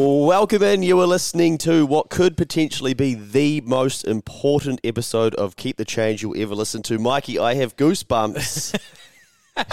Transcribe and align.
Welcome 0.00 0.62
in. 0.62 0.84
You 0.84 1.00
are 1.00 1.08
listening 1.08 1.58
to 1.58 1.84
what 1.84 2.08
could 2.08 2.36
potentially 2.36 2.94
be 2.94 3.14
the 3.14 3.60
most 3.62 4.04
important 4.04 4.80
episode 4.84 5.34
of 5.34 5.56
Keep 5.56 5.76
the 5.76 5.84
Change 5.84 6.22
you'll 6.22 6.40
ever 6.40 6.54
listen 6.54 6.84
to. 6.84 7.00
Mikey, 7.00 7.36
I 7.36 7.54
have 7.54 7.76
goosebumps 7.76 8.80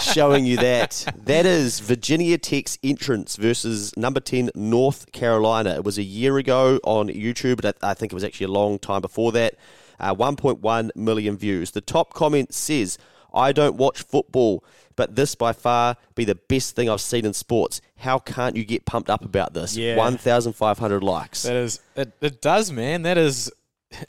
showing 0.02 0.44
you 0.44 0.56
that. 0.56 1.06
That 1.16 1.46
is 1.46 1.78
Virginia 1.78 2.38
Tech's 2.38 2.76
entrance 2.82 3.36
versus 3.36 3.96
number 3.96 4.18
10 4.18 4.50
North 4.56 5.12
Carolina. 5.12 5.76
It 5.76 5.84
was 5.84 5.96
a 5.96 6.02
year 6.02 6.38
ago 6.38 6.80
on 6.82 7.06
YouTube, 7.06 7.62
but 7.62 7.76
I 7.80 7.94
think 7.94 8.10
it 8.10 8.16
was 8.16 8.24
actually 8.24 8.46
a 8.46 8.50
long 8.50 8.80
time 8.80 9.02
before 9.02 9.30
that. 9.30 9.54
Uh, 10.00 10.12
1.1 10.12 10.90
million 10.96 11.36
views. 11.36 11.70
The 11.70 11.80
top 11.80 12.12
comment 12.14 12.52
says, 12.52 12.98
I 13.32 13.52
don't 13.52 13.76
watch 13.76 14.02
football, 14.02 14.64
but 14.96 15.14
this 15.14 15.34
by 15.34 15.52
far 15.52 15.96
be 16.14 16.24
the 16.24 16.34
best 16.34 16.74
thing 16.74 16.90
I've 16.90 17.00
seen 17.00 17.24
in 17.24 17.34
sports. 17.34 17.80
How 17.98 18.18
can't 18.18 18.56
you 18.56 18.64
get 18.64 18.84
pumped 18.86 19.10
up 19.10 19.24
about 19.24 19.54
this? 19.54 19.76
Yeah. 19.76 19.96
1,500 19.96 21.02
likes. 21.02 21.42
That 21.42 21.56
is, 21.56 21.80
it, 21.94 22.12
it 22.20 22.40
does, 22.42 22.72
man. 22.72 23.02
That 23.02 23.18
is, 23.18 23.52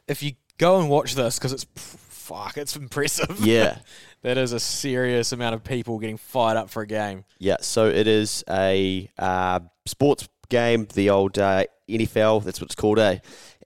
if 0.08 0.24
you 0.24 0.34
go 0.58 0.80
and 0.80 0.90
watch 0.90 1.16
this, 1.16 1.38
because 1.38 1.54
it's, 1.54 1.66
fuck, 1.76 2.58
it's 2.58 2.76
impressive. 2.76 3.40
Yeah. 3.46 3.78
that 4.24 4.38
is 4.38 4.52
a 4.52 4.60
serious 4.60 5.32
amount 5.32 5.56
of 5.56 5.64
people 5.64 6.00
getting 6.00 6.18
fired 6.18 6.58
up 6.58 6.70
for 6.70 6.82
a 6.82 6.88
game. 6.88 7.26
Yeah, 7.40 7.58
so 7.62 7.88
it 7.88 8.08
is 8.08 8.44
a 8.50 9.10
uh, 9.18 9.60
sports 9.86 10.28
game, 10.50 10.88
the 10.94 11.10
old 11.10 11.38
uh, 11.38 11.66
NFL. 11.90 12.44
That's 12.44 12.60
what 12.60 12.68
it's 12.68 12.76
called, 12.76 13.00
eh? 13.00 13.20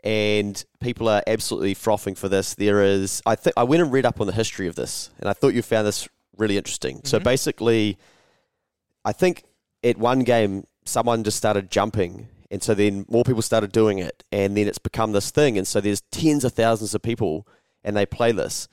And 0.03 0.63
people 0.79 1.07
are 1.09 1.21
absolutely 1.27 1.75
frothing 1.75 2.15
for 2.15 2.27
this. 2.27 2.55
There 2.55 2.81
is, 2.83 3.21
I 3.25 3.35
think, 3.35 3.53
I 3.55 3.63
went 3.63 3.83
and 3.83 3.91
read 3.91 4.05
up 4.05 4.19
on 4.19 4.27
the 4.27 4.33
history 4.33 4.67
of 4.67 4.75
this, 4.75 5.11
and 5.19 5.29
I 5.29 5.33
thought 5.33 5.53
you 5.53 5.61
found 5.61 5.85
this 5.87 6.07
really 6.41 6.57
interesting. 6.57 7.01
So 7.03 7.17
mm-hmm. 7.17 7.23
basically, 7.23 7.97
I 9.05 9.13
think 9.13 9.43
at 9.83 9.97
one 9.97 10.19
game 10.19 10.65
someone 10.85 11.23
just 11.23 11.37
started 11.37 11.71
jumping, 11.71 12.27
and 12.49 12.61
so 12.61 12.73
then 12.73 13.05
more 13.07 13.23
people 13.23 13.41
started 13.41 13.71
doing 13.71 13.99
it, 13.99 14.23
and 14.31 14.57
then 14.57 14.67
it's 14.67 14.79
become 14.79 15.13
this 15.13 15.31
thing, 15.31 15.57
and 15.57 15.67
so 15.67 15.79
there's 15.79 16.01
tens 16.11 16.43
of 16.43 16.53
thousands 16.53 16.93
of 16.93 17.01
people, 17.01 17.47
and 17.83 17.95
they 17.95 18.05
play 18.05 18.31
this, 18.31 18.67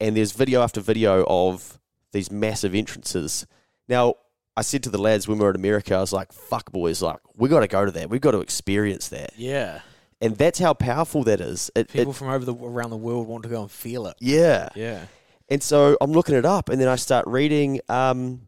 and 0.00 0.16
there's 0.16 0.32
video 0.32 0.62
after 0.62 0.80
video 0.80 1.26
of 1.28 1.78
these 2.12 2.30
massive 2.30 2.74
entrances. 2.74 3.46
Now, 3.88 4.14
I 4.56 4.62
said 4.62 4.82
to 4.84 4.90
the 4.90 4.98
lads 4.98 5.28
when 5.28 5.38
we 5.38 5.44
were 5.44 5.50
in 5.50 5.56
America, 5.56 5.94
I 5.94 6.00
was 6.00 6.12
like, 6.12 6.32
"Fuck, 6.32 6.72
boys! 6.72 7.02
Like, 7.02 7.20
we 7.36 7.48
got 7.48 7.60
to 7.60 7.68
go 7.68 7.84
to 7.84 7.90
that. 7.92 8.10
We've 8.10 8.20
got 8.20 8.32
to 8.32 8.40
experience 8.40 9.08
that." 9.08 9.32
Yeah. 9.36 9.80
And 10.20 10.36
that's 10.36 10.58
how 10.58 10.74
powerful 10.74 11.22
that 11.24 11.40
is. 11.40 11.70
It, 11.76 11.82
it- 11.82 11.88
People 11.90 12.12
from 12.12 12.28
over 12.28 12.44
the 12.44 12.54
around 12.54 12.90
the 12.90 12.96
world 12.96 13.28
want 13.28 13.44
to 13.44 13.48
go 13.48 13.62
and 13.62 13.70
feel 13.70 14.06
it. 14.06 14.16
yeah. 14.20 14.68
Yeah. 14.74 15.04
And 15.48 15.62
so 15.62 15.96
I'm 16.00 16.12
looking 16.12 16.34
it 16.34 16.44
up, 16.44 16.68
and 16.68 16.80
then 16.80 16.88
I 16.88 16.96
start 16.96 17.26
reading. 17.26 17.80
Um, 17.88 18.42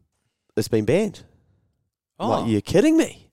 it's 0.55 0.67
been 0.67 0.85
banned. 0.85 1.23
I'm 2.19 2.27
Oh, 2.27 2.41
Like, 2.41 2.49
you're 2.49 2.61
kidding 2.61 2.97
me. 2.97 3.31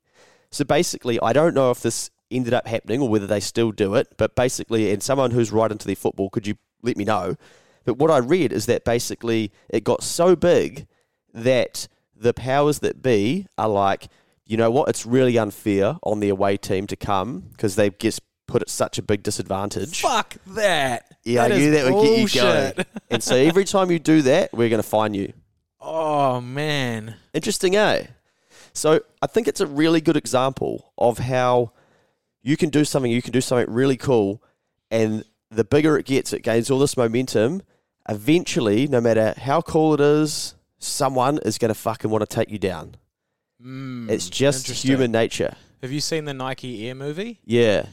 So 0.51 0.65
basically, 0.65 1.21
I 1.21 1.33
don't 1.33 1.55
know 1.55 1.71
if 1.71 1.83
this 1.83 2.11
ended 2.31 2.55
up 2.55 2.67
happening 2.67 3.01
or 3.01 3.09
whether 3.09 3.27
they 3.27 3.41
still 3.41 3.73
do 3.73 3.95
it. 3.95 4.09
But 4.17 4.35
basically, 4.35 4.93
and 4.93 5.03
someone 5.03 5.31
who's 5.31 5.53
right 5.53 5.71
into 5.71 5.87
their 5.87 5.97
football, 5.97 6.31
could 6.31 6.47
you 6.47 6.57
let 6.83 6.97
me 6.97 7.05
know? 7.05 7.37
But 7.85 7.99
what 7.99 8.11
I 8.11 8.19
read 8.19 8.53
is 8.53 8.67
that 8.67 8.85
basically 8.85 9.53
it 9.69 9.85
got 9.85 10.03
so 10.03 10.37
big 10.37 10.87
that 11.33 11.89
the 12.15 12.35
powers 12.35 12.81
that 12.81 13.03
be 13.03 13.47
are 13.57 13.69
like, 13.69 14.09
you 14.47 14.57
know 14.57 14.71
what? 14.71 14.89
It's 14.89 15.07
really 15.07 15.39
unfair 15.39 15.99
on 16.03 16.21
the 16.21 16.29
away 16.31 16.57
team 16.57 16.87
to 16.87 16.97
come 16.97 17.41
because 17.53 17.77
they've 17.77 17.97
just 17.99 18.21
put 18.49 18.63
at 18.63 18.69
such 18.69 18.99
a 18.99 19.03
big 19.03 19.23
disadvantage. 19.23 20.01
fuck 20.01 20.35
that. 20.49 21.13
Yeah, 21.25 21.45
I 21.45 21.49
That 21.49 21.59
knew 21.59 21.73
is 21.73 21.83
that 21.85 21.93
would 21.95 22.03
get 22.05 22.35
you 22.35 22.41
going. 22.41 22.87
and 23.11 23.23
so 23.23 23.37
every 23.37 23.65
time 23.65 23.91
you 23.93 23.99
do 24.01 24.23
that, 24.23 24.53
we're 24.53 24.69
going 24.69 24.83
to 24.83 24.89
fine 24.89 25.15
you. 25.15 25.33
Oh 25.81 26.41
man. 26.41 27.15
Interesting, 27.33 27.77
eh? 27.77 28.07
So 28.73 29.01
I 29.23 29.27
think 29.29 29.47
it's 29.49 29.61
a 29.61 29.67
really 29.67 30.01
good 30.01 30.17
example 30.17 30.93
of 30.99 31.19
how 31.19 31.73
you 32.43 32.57
can 32.57 32.71
do 32.71 32.85
something, 32.85 33.11
you 33.13 33.23
can 33.23 33.33
do 33.33 33.41
something 33.41 33.73
really 33.73 33.97
cool, 33.97 34.43
and 34.91 35.25
the 35.51 35.65
bigger 35.65 35.97
it 35.99 36.07
gets, 36.07 36.33
it 36.33 36.43
gains 36.43 36.71
all 36.71 36.79
this 36.79 36.97
momentum. 36.97 37.63
Eventually, 38.09 38.87
no 38.89 39.01
matter 39.01 39.35
how 39.37 39.61
cool 39.61 39.95
it 39.95 40.01
is, 40.01 40.55
someone 40.79 41.39
is 41.39 41.59
going 41.59 41.69
to 41.69 41.75
fucking 41.75 42.11
want 42.11 42.23
to 42.29 42.35
take 42.35 42.51
you 42.51 42.59
down. 42.59 42.95
Mm, 43.63 44.09
It's 44.11 44.31
just 44.31 44.67
human 44.85 45.11
nature. 45.13 45.55
Have 45.83 45.93
you 45.93 46.01
seen 46.01 46.25
the 46.25 46.35
Nike 46.35 46.89
Air 46.89 46.95
movie? 46.95 47.41
Yeah. 47.45 47.87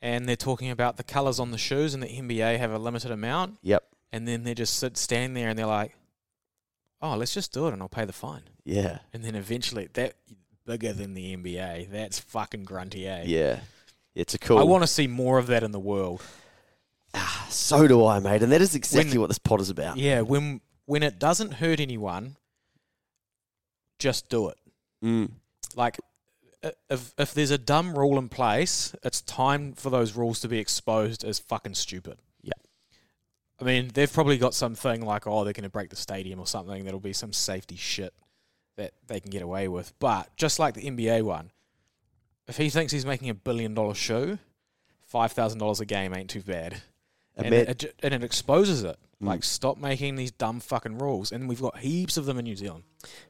And 0.00 0.28
they're 0.28 0.36
talking 0.36 0.70
about 0.70 0.96
the 0.96 1.02
colors 1.04 1.40
on 1.40 1.50
the 1.50 1.58
shoes, 1.58 1.92
and 1.94 2.02
the 2.02 2.06
NBA 2.08 2.56
have 2.58 2.70
a 2.70 2.78
limited 2.78 3.10
amount, 3.10 3.58
Yep. 3.62 3.84
and 4.12 4.28
then 4.28 4.44
they 4.44 4.54
just 4.54 4.74
sit 4.78 4.96
standing 4.96 5.34
there, 5.34 5.48
and 5.48 5.58
they're 5.58 5.66
like, 5.66 5.96
"Oh, 7.02 7.16
let's 7.16 7.34
just 7.34 7.52
do 7.52 7.66
it, 7.66 7.72
and 7.72 7.82
I'll 7.82 7.88
pay 7.88 8.04
the 8.04 8.12
fine." 8.12 8.42
Yeah. 8.64 8.98
And 9.12 9.24
then 9.24 9.34
eventually, 9.34 9.88
that 9.94 10.14
bigger 10.64 10.92
than 10.92 11.14
the 11.14 11.32
NBA. 11.34 11.86
That's 11.90 12.18
fucking 12.20 12.64
grunty, 12.64 13.06
eh? 13.08 13.24
Yeah. 13.26 13.60
It's 14.14 14.34
a 14.34 14.38
cool. 14.38 14.58
I 14.58 14.62
want 14.64 14.82
to 14.82 14.86
see 14.88 15.06
more 15.06 15.38
of 15.38 15.46
that 15.48 15.62
in 15.62 15.72
the 15.72 15.80
world. 15.80 16.20
Ah, 17.14 17.46
so 17.50 17.88
do 17.88 18.04
I, 18.04 18.18
mate. 18.20 18.42
And 18.42 18.52
that 18.52 18.60
is 18.60 18.74
exactly 18.74 19.12
When- 19.12 19.20
what 19.22 19.26
this 19.28 19.38
pod 19.38 19.60
is 19.60 19.70
about. 19.70 19.96
Yeah, 19.96 20.20
when 20.20 20.60
when 20.84 21.02
it 21.02 21.18
doesn't 21.18 21.54
hurt 21.54 21.80
anyone, 21.80 22.36
just 23.98 24.28
do 24.28 24.48
it. 24.48 24.58
Mm. 25.04 25.30
Like, 25.74 25.98
if 26.62 27.14
if 27.18 27.34
there's 27.34 27.50
a 27.50 27.58
dumb 27.58 27.96
rule 27.96 28.18
in 28.18 28.28
place, 28.28 28.94
it's 29.02 29.20
time 29.20 29.72
for 29.74 29.90
those 29.90 30.16
rules 30.16 30.40
to 30.40 30.48
be 30.48 30.58
exposed 30.58 31.24
as 31.24 31.38
fucking 31.38 31.74
stupid. 31.74 32.18
Yeah. 32.42 32.52
I 33.60 33.64
mean, 33.64 33.90
they've 33.92 34.12
probably 34.12 34.38
got 34.38 34.54
something 34.54 35.04
like, 35.04 35.26
oh, 35.26 35.44
they're 35.44 35.52
going 35.52 35.64
to 35.64 35.70
break 35.70 35.90
the 35.90 35.96
stadium 35.96 36.38
or 36.38 36.46
something. 36.46 36.84
That'll 36.84 37.00
be 37.00 37.12
some 37.12 37.32
safety 37.32 37.76
shit 37.76 38.14
that 38.76 38.92
they 39.06 39.20
can 39.20 39.30
get 39.30 39.42
away 39.42 39.68
with. 39.68 39.92
But 39.98 40.34
just 40.36 40.58
like 40.58 40.74
the 40.74 40.88
NBA 40.88 41.22
one, 41.22 41.50
if 42.46 42.56
he 42.56 42.70
thinks 42.70 42.92
he's 42.92 43.06
making 43.06 43.30
a 43.30 43.34
billion 43.34 43.74
dollar 43.74 43.94
shoe, 43.94 44.38
five 45.06 45.32
thousand 45.32 45.58
dollars 45.58 45.80
a 45.80 45.86
game 45.86 46.14
ain't 46.14 46.30
too 46.30 46.42
bad. 46.42 46.82
And 47.36 47.54
it, 47.54 47.94
and 48.02 48.14
it 48.14 48.24
exposes 48.24 48.82
it. 48.82 48.98
Like, 49.20 49.40
hmm. 49.40 49.42
stop 49.42 49.78
making 49.78 50.14
these 50.14 50.30
dumb 50.30 50.60
fucking 50.60 50.98
rules. 50.98 51.32
And 51.32 51.48
we've 51.48 51.60
got 51.60 51.78
heaps 51.78 52.16
of 52.16 52.26
them 52.26 52.38
in 52.38 52.44
New 52.44 52.56
Zealand. 52.56 52.84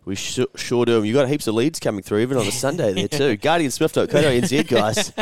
We 0.04 0.16
sure, 0.16 0.47
sure 0.54 0.84
do. 0.84 1.03
You 1.03 1.15
got 1.15 1.28
heaps 1.28 1.47
of 1.47 1.54
leads 1.54 1.81
coming 1.81 2.03
through, 2.03 2.21
even 2.21 2.37
on 2.37 2.47
a 2.47 2.53
Sunday 2.53 2.93
there 2.93 3.09
too. 3.09 3.37
GuardianSmith.co.nz, 3.38 4.69
guys. 4.69 5.12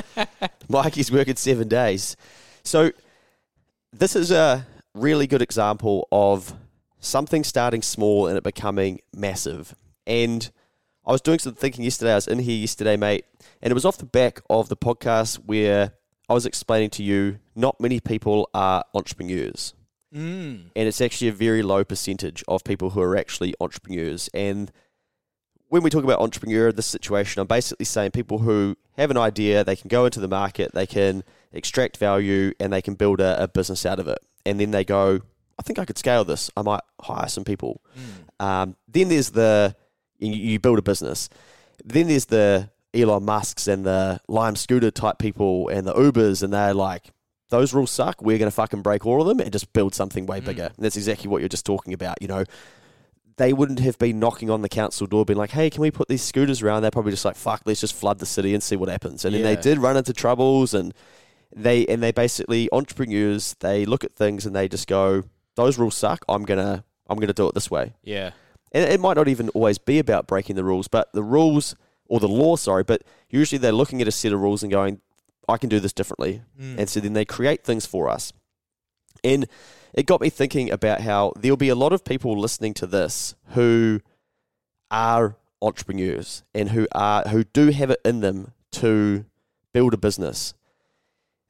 Mikey's 0.69 1.13
working 1.13 1.37
seven 1.37 1.69
days. 1.69 2.17
So 2.65 2.91
this 3.93 4.17
is 4.17 4.31
a 4.33 4.67
really 4.95 5.27
good 5.27 5.43
example 5.43 6.09
of 6.11 6.53
something 6.99 7.45
starting 7.45 7.83
small 7.83 8.27
and 8.27 8.37
it 8.37 8.43
becoming 8.43 9.01
massive. 9.15 9.75
And 10.07 10.51
I 11.05 11.13
was 11.13 11.21
doing 11.21 11.39
some 11.39 11.55
thinking 11.55 11.85
yesterday. 11.85 12.13
I 12.13 12.17
was 12.17 12.27
in 12.27 12.41
here 12.41 12.57
yesterday, 12.57 12.97
mate, 12.97 13.25
and 13.63 13.71
it 13.71 13.75
was 13.75 13.85
off 13.85 13.99
the 13.99 14.05
back 14.05 14.41
of 14.51 14.69
the 14.69 14.77
podcast 14.77 15.37
where 15.37 15.93
I 16.29 16.35
was 16.35 16.45
explaining 16.45 16.91
to 16.91 17.05
you 17.05 17.39
not 17.55 17.81
many 17.81 18.01
people 18.01 18.51
are 18.53 18.85
entrepreneurs 18.93 19.75
Mm. 20.17 20.71
and 20.75 20.89
it's 20.89 21.03
actually 21.03 21.29
a 21.29 21.33
very 21.33 21.63
low 21.63 21.85
percentage 21.85 22.43
of 22.49 22.65
people 22.65 22.91
who 22.91 23.03
are 23.03 23.17
actually 23.17 23.55
entrepreneurs. 23.61 24.31
And 24.33 24.73
when 25.69 25.83
we 25.83 25.91
talk 25.91 26.05
about 26.05 26.21
entrepreneur 26.21 26.73
this 26.73 26.87
situation, 26.87 27.41
I'm 27.41 27.47
basically 27.47 27.85
saying 27.85 28.13
people 28.13 28.39
who 28.39 28.77
have 28.97 29.11
an 29.11 29.19
idea, 29.19 29.63
they 29.63 29.77
can 29.77 29.89
go 29.89 30.07
into 30.07 30.21
the 30.21 30.29
market, 30.29 30.73
they 30.73 30.87
can 30.87 31.23
extract 31.53 31.99
value, 31.99 32.53
and 32.59 32.73
they 32.73 32.81
can 32.81 32.95
build 32.95 33.21
a, 33.21 33.43
a 33.43 33.49
business 33.49 33.85
out 33.85 33.99
of 33.99 34.09
it. 34.09 34.19
And 34.47 34.59
then 34.59 34.71
they 34.71 34.85
go, 34.85 35.21
I 35.59 35.63
think 35.63 35.79
I 35.79 35.85
could 35.85 35.99
scale 35.99 36.25
this. 36.25 36.51
I 36.57 36.63
might 36.63 36.83
hire 37.01 37.29
some 37.29 37.45
people. 37.45 37.83
Mm. 37.99 38.45
Um, 38.45 38.77
then 38.89 39.09
there's 39.09 39.31
the 39.31 39.77
you 40.19 40.59
build 40.59 40.79
a 40.79 40.83
business. 40.83 41.29
Then 41.85 42.09
there's 42.09 42.27
the 42.27 42.71
Elon 42.95 43.25
Musk's 43.25 43.69
and 43.69 43.85
the 43.85 44.21
Lime 44.29 44.57
Scooter 44.57 44.91
type 44.91 45.19
people 45.19 45.69
and 45.69 45.87
the 45.87 45.93
Ubers, 45.95 46.43
and 46.43 46.53
they're 46.53 46.75
like, 46.75 47.11
those 47.49 47.73
rules 47.75 47.91
suck. 47.91 48.21
We're 48.23 48.39
going 48.39 48.51
to 48.51 48.55
fucking 48.55 48.83
break 48.83 49.07
all 49.07 49.21
of 49.23 49.29
them 49.29 49.41
and 49.41 49.53
just 49.53 49.73
build 49.73 49.95
something 49.95 50.27
way 50.27 50.41
Mm. 50.41 50.45
bigger. 50.45 50.71
And 50.77 50.85
that's 50.85 50.97
exactly 50.97 51.29
what 51.29 51.41
you're 51.41 51.49
just 51.49 51.65
talking 51.67 51.93
about. 51.93 52.21
You 52.21 52.29
know, 52.29 52.45
they 53.37 53.53
wouldn't 53.53 53.81
have 53.81 53.99
been 53.99 54.19
knocking 54.19 54.49
on 54.51 54.63
the 54.63 54.69
council 54.69 55.07
door, 55.07 55.25
being 55.25 55.39
like, 55.39 55.51
"Hey, 55.51 55.69
can 55.71 55.81
we 55.83 55.91
put 55.91 56.09
these 56.09 56.23
scooters 56.23 56.63
around?" 56.63 56.83
They're 56.83 56.91
probably 56.91 57.13
just 57.13 57.25
like, 57.25 57.37
"Fuck, 57.37 57.63
let's 57.67 57.81
just 57.81 57.95
flood 57.95 58.19
the 58.19 58.27
city 58.27 58.55
and 58.55 58.63
see 58.63 58.77
what 58.77 58.89
happens." 58.89 59.25
And 59.25 59.35
then 59.35 59.43
they 59.43 59.57
did 59.57 59.79
run 59.79 59.97
into 59.97 60.13
troubles, 60.13 60.73
and 60.75 60.95
they 61.55 61.87
and 61.87 62.03
they 62.03 62.13
basically 62.13 62.69
entrepreneurs. 62.73 63.55
They 63.61 63.85
look 63.85 64.05
at 64.05 64.15
things 64.15 64.47
and 64.47 64.57
they 64.57 64.69
just 64.69 64.87
go, 64.89 65.25
"Those 65.55 65.79
rules 65.79 65.95
suck. 65.97 66.25
I'm 66.29 66.45
gonna 66.45 66.85
I'm 67.09 67.19
gonna 67.19 67.33
do 67.35 67.47
it 67.49 67.55
this 67.55 67.71
way." 67.71 67.95
Yeah. 68.03 68.31
and 68.73 68.85
it 68.91 69.01
might 69.01 69.17
not 69.17 69.29
even 69.29 69.49
always 69.51 69.79
be 69.79 69.99
about 69.99 70.27
breaking 70.27 70.57
the 70.57 70.65
rules, 70.65 70.89
but 70.89 71.11
the 71.13 71.23
rules 71.23 71.75
or 72.09 72.21
the 72.21 72.29
law, 72.29 72.57
sorry, 72.57 72.83
but 72.83 73.03
usually 73.31 73.59
they're 73.59 73.73
looking 73.73 74.03
at 74.03 74.09
a 74.09 74.13
set 74.13 74.33
of 74.33 74.41
rules 74.41 74.63
and 74.63 74.71
going, 74.73 75.01
I 75.49 75.57
can 75.59 75.69
do 75.69 75.81
this 75.81 75.93
differently. 75.93 76.43
Mm. 76.61 76.79
And 76.79 76.89
so 76.89 77.01
then 77.01 77.13
they 77.13 77.25
create 77.25 77.65
things 77.65 77.87
for 77.87 78.09
us. 78.09 78.33
And 79.23 79.47
it 79.95 80.07
got 80.07 80.21
me 80.21 80.31
thinking 80.31 80.71
about 80.71 81.01
how 81.01 81.33
there'll 81.39 81.57
be 81.57 81.69
a 81.69 81.75
lot 81.75 81.93
of 81.93 82.05
people 82.05 82.39
listening 82.39 82.75
to 82.75 82.87
this 82.87 83.35
who 83.51 84.01
are 84.91 85.37
entrepreneurs 85.63 86.43
and 86.55 86.71
who 86.71 86.87
are 86.93 87.23
who 87.23 87.45
do 87.45 87.71
have 87.71 87.91
it 87.91 88.01
in 88.05 88.21
them 88.21 88.53
to 88.73 89.25
build 89.73 89.95
a 89.95 89.97
business. 89.97 90.55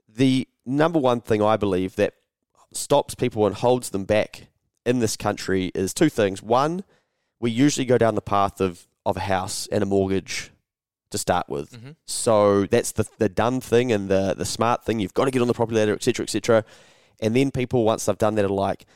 The 0.09 0.49
number 0.65 0.99
one 0.99 1.21
thing 1.21 1.43
I 1.43 1.57
believe 1.57 1.97
that 1.97 2.15
stops 2.73 3.15
people 3.15 3.47
and 3.47 3.55
holds 3.55 3.91
them 3.91 4.05
back 4.05 4.49
in 4.85 5.01
this 5.01 5.17
country 5.17 5.73
is 5.75 5.93
two 5.93 6.09
things. 6.09 6.43
One, 6.43 6.85
we 7.41 7.51
usually 7.51 7.85
go 7.85 7.99
down 7.99 8.15
the 8.15 8.23
path 8.23 8.61
of, 8.61 8.87
of 9.05 9.17
a 9.17 9.21
house 9.21 9.67
and 9.71 9.83
a 9.83 9.87
mortgage 9.87 10.51
to 11.17 11.21
start 11.21 11.49
with. 11.49 11.71
Mhm. 11.73 11.97
So 12.07 12.67
that's 12.67 12.93
the 12.93 13.07
the 13.19 13.29
done 13.29 13.61
thing 13.61 13.91
and 13.93 14.09
the 14.09 14.35
the 14.37 14.45
smart 14.45 14.85
thing. 14.85 15.01
You've 15.01 15.15
got 15.15 15.25
to 15.25 15.31
get 15.31 15.43
on 15.43 15.49
the 15.49 15.55
property 15.55 15.79
ladder, 15.79 15.95
etc., 15.95 16.25
etc. 16.25 16.65
And 17.21 17.35
then 17.35 17.51
people 17.51 17.85
once 17.85 18.05
they've 18.05 18.19
done 18.19 18.35
that 18.37 18.45
are 18.45 18.49
like, 18.49 18.87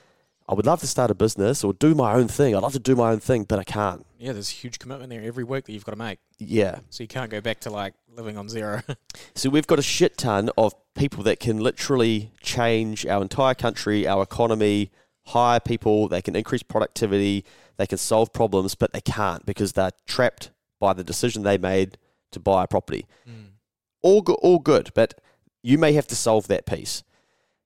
I 0.49 0.55
would 0.55 0.67
love 0.67 0.81
to 0.81 0.87
start 0.87 1.11
a 1.11 1.14
business 1.14 1.62
or 1.64 1.72
do 1.72 1.94
my 1.94 2.12
own 2.14 2.28
thing. 2.28 2.55
I'd 2.56 2.62
love 2.62 2.72
to 2.72 2.78
do 2.81 2.96
my 2.96 3.11
own 3.12 3.20
thing, 3.20 3.44
but 3.44 3.58
I 3.58 3.64
can't. 3.64 4.05
Yeah, 4.19 4.32
there's 4.32 4.50
a 4.50 4.55
huge 4.55 4.78
commitment 4.78 5.08
there 5.11 5.22
every 5.22 5.44
week 5.44 5.64
that 5.67 5.72
you've 5.72 5.84
got 5.84 5.93
to 5.93 5.99
make. 5.99 6.19
Yeah. 6.38 6.81
So 6.90 7.02
you 7.05 7.08
can't 7.08 7.31
go 7.31 7.40
back 7.40 7.61
to 7.61 7.70
like 7.70 7.94
living 8.14 8.37
on 8.37 8.49
zero. 8.49 8.82
So 9.34 9.49
we've 9.49 9.67
got 9.67 9.78
a 9.78 9.82
shit 9.82 10.19
ton 10.19 10.50
of 10.58 10.75
people 10.94 11.22
that 11.22 11.40
can 11.40 11.61
literally 11.61 12.32
change 12.43 13.06
our 13.06 13.22
entire 13.22 13.55
country, 13.55 14.06
our 14.06 14.22
economy, 14.22 14.90
hire 15.26 15.61
people, 15.61 16.08
they 16.08 16.20
can 16.20 16.34
increase 16.37 16.62
productivity, 16.62 17.44
they 17.78 17.87
can 17.87 17.96
solve 17.96 18.32
problems, 18.32 18.75
but 18.75 18.93
they 18.93 19.00
can't 19.00 19.46
because 19.46 19.72
they're 19.72 19.93
trapped 20.06 20.50
by 20.81 20.93
the 20.93 21.05
decision 21.05 21.43
they 21.43 21.56
made 21.58 21.96
to 22.32 22.41
buy 22.41 22.65
a 22.65 22.67
property. 22.67 23.06
Mm. 23.29 23.53
All 24.03 24.23
good, 24.23 24.38
all 24.43 24.59
good, 24.59 24.91
but 24.94 25.15
you 25.62 25.79
may 25.79 25.93
have 25.93 26.06
to 26.09 26.17
solve 26.17 26.49
that 26.49 26.67
piece. 26.67 27.03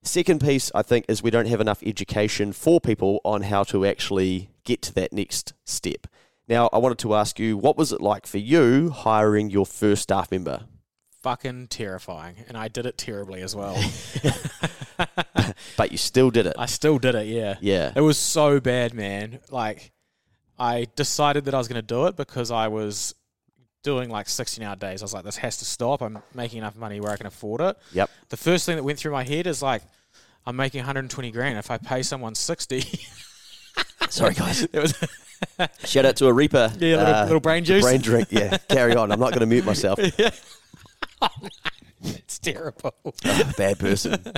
Second 0.02 0.40
piece, 0.40 0.70
I 0.74 0.82
think, 0.82 1.06
is 1.08 1.22
we 1.22 1.30
don't 1.30 1.48
have 1.48 1.60
enough 1.60 1.82
education 1.84 2.52
for 2.52 2.80
people 2.80 3.20
on 3.24 3.42
how 3.42 3.62
to 3.64 3.86
actually 3.86 4.50
get 4.64 4.82
to 4.82 4.94
that 4.94 5.12
next 5.12 5.54
step. 5.64 6.06
Now, 6.46 6.68
I 6.72 6.78
wanted 6.78 6.98
to 6.98 7.14
ask 7.14 7.38
you, 7.38 7.56
what 7.56 7.78
was 7.78 7.92
it 7.92 8.02
like 8.02 8.26
for 8.26 8.38
you 8.38 8.90
hiring 8.90 9.48
your 9.48 9.64
first 9.64 10.02
staff 10.02 10.30
member? 10.30 10.64
Fucking 11.22 11.68
terrifying. 11.68 12.36
And 12.48 12.56
I 12.58 12.68
did 12.68 12.84
it 12.84 12.98
terribly 12.98 13.40
as 13.40 13.56
well. 13.56 13.76
But 15.76 15.92
you 15.92 15.98
still 15.98 16.30
did 16.30 16.46
it. 16.46 16.54
I 16.58 16.66
still 16.66 16.98
did 16.98 17.14
it, 17.14 17.26
yeah. 17.26 17.56
Yeah. 17.60 17.92
It 17.94 18.00
was 18.00 18.18
so 18.18 18.60
bad, 18.60 18.94
man. 18.94 19.40
Like, 19.50 19.92
I 20.58 20.86
decided 20.94 21.46
that 21.46 21.54
I 21.54 21.58
was 21.58 21.68
going 21.68 21.80
to 21.80 21.82
do 21.82 22.06
it 22.06 22.16
because 22.16 22.50
I 22.50 22.68
was 22.68 23.14
doing 23.84 24.10
like 24.10 24.28
16 24.28 24.64
hour 24.64 24.74
days. 24.74 25.02
I 25.02 25.04
was 25.04 25.14
like, 25.14 25.24
this 25.24 25.36
has 25.36 25.58
to 25.58 25.64
stop. 25.64 26.02
I'm 26.02 26.18
making 26.34 26.58
enough 26.58 26.74
money 26.74 26.98
where 27.00 27.12
I 27.12 27.16
can 27.16 27.26
afford 27.26 27.60
it. 27.60 27.76
Yep. 27.92 28.10
The 28.30 28.36
first 28.36 28.66
thing 28.66 28.74
that 28.76 28.82
went 28.82 28.98
through 28.98 29.12
my 29.12 29.22
head 29.22 29.46
is 29.46 29.62
like, 29.62 29.82
I'm 30.46 30.56
making 30.56 30.80
120 30.80 31.30
grand. 31.30 31.58
If 31.58 31.70
I 31.70 31.78
pay 31.78 32.02
someone 32.02 32.34
60, 32.34 32.82
Sorry, 34.10 34.34
guys. 34.34 34.62
it 34.72 34.74
was 34.74 34.94
Shout 35.84 36.04
out 36.04 36.16
to 36.16 36.24
Arepa. 36.24 36.80
yeah, 36.80 36.96
little, 36.96 37.14
uh, 37.14 37.24
little 37.24 37.40
brain 37.40 37.64
juice. 37.64 37.82
brain 37.82 38.00
drink. 38.00 38.28
Yeah. 38.30 38.56
Carry 38.68 38.94
on. 38.96 39.12
I'm 39.12 39.20
not 39.20 39.30
going 39.30 39.40
to 39.40 39.46
mute 39.46 39.64
myself. 39.64 39.98
it's 42.18 42.38
terrible. 42.38 42.94
Bad 43.56 43.78
person. 43.78 44.22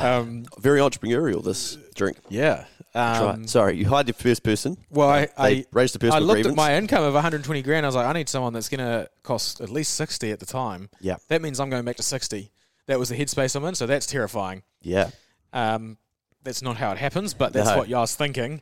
Um, 0.00 0.44
Very 0.58 0.80
entrepreneurial, 0.80 1.42
this 1.44 1.76
drink. 1.94 2.16
yeah. 2.28 2.64
Um. 2.96 3.46
Sorry, 3.46 3.76
you 3.76 3.86
hired 3.88 4.06
the 4.06 4.12
first 4.12 4.42
person. 4.42 4.76
well, 4.90 5.08
I, 5.08 5.28
I, 5.38 5.64
raised 5.72 5.98
the 5.98 6.12
I 6.12 6.18
looked 6.18 6.34
grievance. 6.42 6.52
at 6.52 6.56
my 6.56 6.76
income 6.76 7.04
of 7.04 7.14
120 7.14 7.62
grand. 7.62 7.86
I 7.86 7.88
was 7.88 7.94
like, 7.96 8.06
I 8.06 8.12
need 8.12 8.28
someone 8.28 8.52
that's 8.52 8.68
going 8.68 8.80
to 8.80 9.08
cost 9.22 9.60
at 9.60 9.70
least 9.70 9.94
60 9.94 10.30
at 10.32 10.40
the 10.40 10.46
time. 10.46 10.90
Yeah. 11.00 11.16
That 11.28 11.42
means 11.42 11.60
I'm 11.60 11.70
going 11.70 11.84
back 11.84 11.96
to 11.96 12.02
60. 12.02 12.50
That 12.86 12.98
was 12.98 13.08
the 13.08 13.16
headspace 13.16 13.54
I'm 13.56 13.64
in, 13.64 13.74
so 13.76 13.86
that's 13.86 14.06
terrifying. 14.06 14.62
yeah. 14.82 15.10
Um, 15.52 15.96
that's 16.42 16.60
not 16.60 16.76
how 16.76 16.90
it 16.92 16.98
happens, 16.98 17.32
but 17.34 17.52
that's 17.52 17.70
No. 17.70 17.78
what 17.78 17.92
I 17.92 18.00
was 18.00 18.14
thinking. 18.16 18.60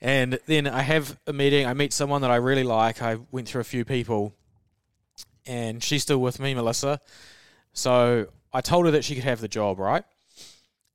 And 0.00 0.38
then 0.46 0.66
I 0.68 0.82
have 0.82 1.18
a 1.26 1.32
meeting. 1.32 1.66
I 1.66 1.74
meet 1.74 1.92
someone 1.92 2.22
that 2.22 2.30
I 2.30 2.36
really 2.36 2.62
like. 2.64 3.02
I 3.02 3.18
went 3.32 3.48
through 3.48 3.60
a 3.60 3.64
few 3.64 3.84
people, 3.84 4.32
and 5.46 5.82
she's 5.82 6.02
still 6.02 6.18
with 6.20 6.38
me, 6.40 6.54
Melissa. 6.54 7.00
So 7.78 8.26
I 8.52 8.60
told 8.60 8.86
her 8.86 8.90
that 8.92 9.04
she 9.04 9.14
could 9.14 9.24
have 9.24 9.40
the 9.40 9.46
job, 9.48 9.78
right? 9.78 10.02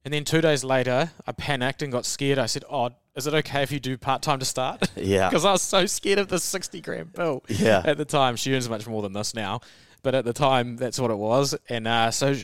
And 0.04 0.14
then 0.14 0.26
two 0.26 0.42
days 0.42 0.66
later, 0.66 1.12
I 1.26 1.32
panicked 1.32 1.82
and 1.82 1.90
got 1.92 2.06
scared. 2.06 2.38
I 2.38 2.46
said, 2.48 2.66
"Oh, 2.70 2.90
is 3.16 3.26
it 3.26 3.34
okay 3.34 3.64
if 3.64 3.72
you 3.72 3.80
do 3.80 3.98
part 3.98 4.22
time 4.22 4.40
to 4.40 4.46
start?" 4.46 4.90
Yeah. 4.98 5.30
Because 5.30 5.46
I 5.46 5.54
was 5.54 5.62
so 5.62 5.86
scared 5.86 6.20
of 6.20 6.28
the 6.28 6.40
sixty 6.40 6.82
grand 6.82 7.14
bill 7.14 7.42
Yeah. 7.48 7.82
at 7.86 7.98
the 7.98 8.04
time. 8.06 8.36
She 8.36 8.54
earns 8.54 8.68
much 8.68 8.86
more 8.86 9.02
than 9.02 9.14
this 9.14 9.34
now, 9.34 9.62
but 10.02 10.14
at 10.14 10.26
the 10.26 10.34
time, 10.34 10.76
that's 10.76 11.00
what 11.00 11.10
it 11.10 11.18
was. 11.18 11.56
And 11.70 11.88
uh, 11.88 12.12
so 12.12 12.36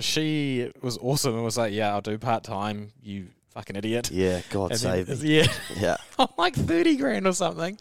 she 0.00 0.72
was 0.82 0.98
awesome 0.98 1.34
and 1.36 1.44
was 1.44 1.56
like, 1.56 1.72
"Yeah, 1.72 1.90
I'll 1.94 2.00
do 2.00 2.18
part 2.18 2.42
time. 2.42 2.90
You 3.02 3.28
fucking 3.50 3.76
idiot." 3.76 4.10
Yeah. 4.10 4.40
God 4.50 4.72
And 4.72 4.80
save 4.80 5.06
then, 5.06 5.20
me. 5.20 5.36
yeah, 5.38 5.46
Yeah. 5.78 5.96
I'm 6.18 6.28
like 6.36 6.56
thirty 6.56 6.96
grand 6.96 7.26
or 7.28 7.32
something. 7.34 7.78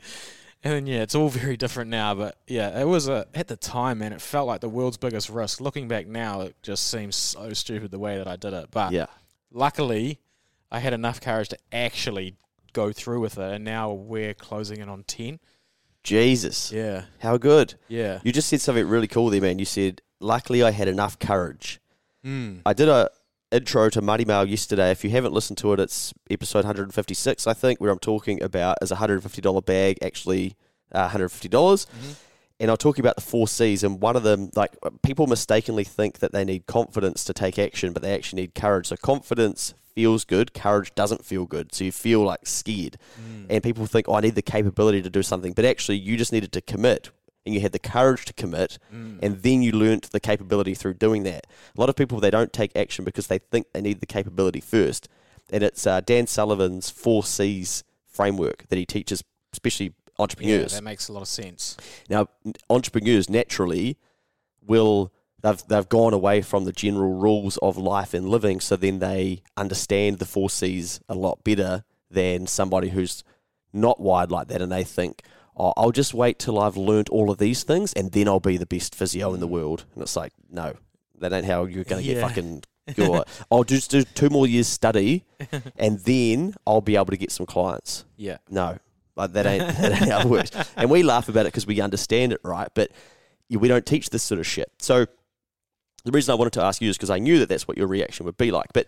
And 0.66 0.74
then 0.74 0.88
yeah, 0.88 1.04
it's 1.04 1.14
all 1.16 1.30
very 1.44 1.56
different 1.56 1.90
now. 1.92 2.14
But 2.16 2.38
yeah, 2.48 2.78
it 2.82 2.86
was 2.86 3.08
a 3.08 3.28
at 3.34 3.48
the 3.48 3.56
time, 3.56 4.00
man, 4.00 4.12
it 4.12 4.20
felt 4.22 4.48
like 4.48 4.60
the 4.62 4.68
world's 4.70 4.98
biggest 4.98 5.30
risk. 5.30 5.62
Looking 5.62 5.88
back 5.88 6.08
now, 6.08 6.42
it 6.42 6.56
just 6.64 6.88
seems 6.90 7.16
so 7.16 7.54
stupid 7.54 7.92
the 7.92 8.00
way 8.00 8.18
that 8.18 8.28
I 8.28 8.36
did 8.36 8.52
it. 8.54 8.70
But 8.72 8.92
Yeah. 8.92 9.06
luckily, 9.52 10.20
I 10.72 10.80
had 10.80 10.92
enough 10.94 11.22
courage 11.22 11.50
to 11.50 11.58
actually 11.72 12.36
go 12.74 12.92
through 12.92 13.22
with 13.22 13.38
it, 13.38 13.54
and 13.54 13.64
now 13.64 13.92
we're 13.94 14.34
closing 14.34 14.80
in 14.82 14.90
on 14.90 15.04
ten. 15.04 15.40
Jesus. 16.04 16.72
Yeah, 16.72 17.06
How 17.20 17.38
good. 17.38 17.76
yeah. 17.88 18.20
You 18.24 18.32
just 18.32 18.48
said 18.50 18.62
something 18.62 18.88
really 18.88 19.08
cool 19.08 19.30
there, 19.30 19.42
man. 19.42 19.58
You 19.60 19.66
said, 19.66 20.02
luckily 20.20 20.62
I 20.62 20.70
had 20.72 20.88
enough 20.88 21.18
courage. 21.18 21.80
Mm. 22.24 22.62
I 22.66 22.74
did 22.74 22.90
a 22.90 23.10
intro 23.56 23.90
to 23.90 24.02
Money 24.02 24.26
Mail 24.26 24.46
yesterday. 24.46 24.92
If 24.92 25.04
you 25.04 25.10
haven't 25.10 25.34
listened 25.34 25.58
to 25.60 25.74
it, 25.74 25.80
it's 25.80 26.14
episode 26.30 26.66
156, 26.66 27.48
I 27.48 27.54
think, 27.54 27.80
where 27.80 27.90
I'm 27.90 28.00
talking 28.00 28.44
about 28.44 28.78
is 28.82 28.92
a 28.92 28.98
$150 28.98 29.66
bag 29.66 29.98
actually 30.02 30.56
uh, 30.92 31.10
$150. 31.10 31.50
dollars 31.50 31.88
And 32.60 32.70
I'm 32.72 32.78
talking 32.78 33.02
about 33.04 33.16
the 33.16 33.22
four 33.22 33.48
C's, 33.48 33.84
and 33.84 34.02
one 34.02 34.16
of 34.16 34.24
them, 34.24 34.50
like 34.56 34.78
people 35.04 35.28
mistakenly 35.28 35.84
think 35.84 36.20
that 36.20 36.32
they 36.32 36.46
need 36.46 36.68
confidence 36.68 37.24
to 37.26 37.34
take 37.34 37.58
action, 37.60 37.92
but 37.94 38.02
they 38.02 38.14
actually 38.14 38.44
need 38.44 38.56
courage. 38.56 38.88
So 38.88 38.96
confidence 38.96 39.74
feels 39.94 40.24
good, 40.26 40.54
courage 40.54 40.94
doesn't 40.96 41.26
feel 41.26 41.46
good. 41.46 41.74
So 41.74 41.84
you 41.86 41.92
feel 41.92 42.22
like 42.22 42.46
scared, 42.48 42.98
and 43.50 43.62
people 43.64 43.86
think, 43.86 44.08
"Oh, 44.08 44.16
I 44.16 44.22
need 44.22 44.36
the 44.36 44.42
capability 44.42 45.02
to 45.02 45.10
do 45.10 45.22
something," 45.24 45.54
but 45.54 45.66
actually, 45.66 45.98
you 45.98 46.16
just 46.18 46.32
needed 46.32 46.52
to 46.54 46.62
commit, 46.62 47.10
and 47.46 47.54
you 47.54 47.62
had 47.62 47.72
the 47.72 47.80
courage 47.80 48.26
to 48.26 48.34
commit, 48.34 48.78
and 48.92 49.42
then 49.44 49.62
you 49.62 49.72
learnt 49.72 50.12
the 50.12 50.20
capability 50.20 50.74
through 50.74 50.96
doing 50.96 51.24
that. 51.24 51.46
A 51.76 51.80
lot 51.80 51.90
of 51.90 51.96
people 51.96 52.20
they 52.20 52.32
don't 52.32 52.52
take 52.52 52.76
action 52.76 53.06
because 53.06 53.28
they 53.28 53.38
think 53.38 53.68
they 53.74 53.82
need 53.82 54.00
the 54.00 54.06
capability 54.06 54.60
first, 54.62 55.08
and 55.52 55.64
it's 55.64 55.86
uh, 55.86 56.02
Dan 56.02 56.28
Sullivan's 56.28 56.90
four 56.90 57.24
C's 57.24 57.84
framework 58.08 58.68
that 58.70 58.78
he 58.78 58.86
teaches, 58.86 59.24
especially 59.54 59.94
entrepreneurs. 60.18 60.72
Yeah, 60.74 60.80
that 60.80 60.84
makes 60.84 61.08
a 61.10 61.14
lot 61.14 61.22
of 61.22 61.28
sense. 61.28 61.78
Now, 62.10 62.28
entrepreneurs 62.70 63.30
naturally 63.30 63.98
will 64.66 65.12
they've 65.42 65.62
they've 65.68 65.90
gone 65.90 66.14
away 66.14 66.42
from 66.42 66.66
the 66.66 66.72
general 66.72 67.14
rules 67.14 67.58
of 67.58 67.78
life 67.78 68.14
and 68.14 68.30
living, 68.30 68.60
so 68.60 68.76
then 68.76 69.00
they 69.00 69.44
understand 69.56 70.20
the 70.20 70.26
four 70.26 70.50
C's 70.50 71.00
a 71.08 71.16
lot 71.16 71.44
better 71.44 71.84
than 72.10 72.48
somebody 72.48 72.90
who's 72.90 73.24
not 73.74 74.00
wired 74.00 74.32
like 74.32 74.48
that, 74.48 74.62
and 74.62 74.72
they 74.72 74.84
think, 74.84 75.22
"Oh, 75.56 75.74
I'll 75.78 75.92
just 75.92 76.14
wait 76.14 76.40
till 76.40 76.60
I've 76.60 76.78
learnt 76.78 77.10
all 77.10 77.30
of 77.30 77.38
these 77.38 77.64
things, 77.64 77.94
and 77.94 78.12
then 78.12 78.28
I'll 78.28 78.40
be 78.40 78.58
the 78.58 78.66
best 78.66 78.96
physio 78.96 79.34
in 79.34 79.40
the 79.40 79.48
mm. 79.48 79.52
world." 79.52 79.86
And 79.94 80.02
it's 80.04 80.16
like, 80.16 80.34
no, 80.50 80.76
that 81.20 81.34
ain't 81.34 81.46
how 81.46 81.66
you're 81.66 81.84
going 81.84 82.04
to 82.04 82.08
Yeah. 82.08 82.16
get 82.16 82.28
fucking. 82.28 82.64
Good. 82.96 83.24
I'll 83.50 83.64
just 83.64 83.90
do 83.90 84.04
two 84.04 84.30
more 84.30 84.46
years 84.46 84.68
study, 84.68 85.26
and 85.76 86.00
then 86.02 86.54
I'll 86.68 86.82
be 86.82 86.96
able 86.96 87.08
to 87.08 87.18
get 87.18 87.32
some 87.32 87.48
clients. 87.48 88.06
Yeah. 88.16 88.38
No, 88.50 88.78
like 89.16 89.34
that 89.34 89.46
ain't, 89.48 89.68
that 89.78 89.92
ain't 90.02 90.12
how 90.12 90.20
it 90.20 90.26
works. 90.26 90.52
And 90.78 90.92
we 90.92 91.02
laugh 91.02 91.28
about 91.30 91.42
it 91.42 91.48
because 91.54 91.66
we 91.66 91.82
understand 91.82 92.34
it, 92.34 92.42
right? 92.44 92.68
But 92.74 92.92
we 93.50 93.68
don't 93.68 93.86
teach 93.86 94.10
this 94.12 94.24
sort 94.24 94.40
of 94.40 94.46
shit. 94.46 94.72
So 94.80 95.08
the 96.06 96.12
reason 96.12 96.32
I 96.32 96.36
wanted 96.36 96.54
to 96.54 96.64
ask 96.64 96.82
you 96.82 96.90
is 96.90 96.98
because 96.98 97.10
I 97.10 97.20
knew 97.20 97.40
that 97.40 97.50
that's 97.50 97.68
what 97.68 97.78
your 97.78 97.88
reaction 97.88 98.26
would 98.26 98.38
be 98.38 98.52
like. 98.52 98.72
But 98.74 98.88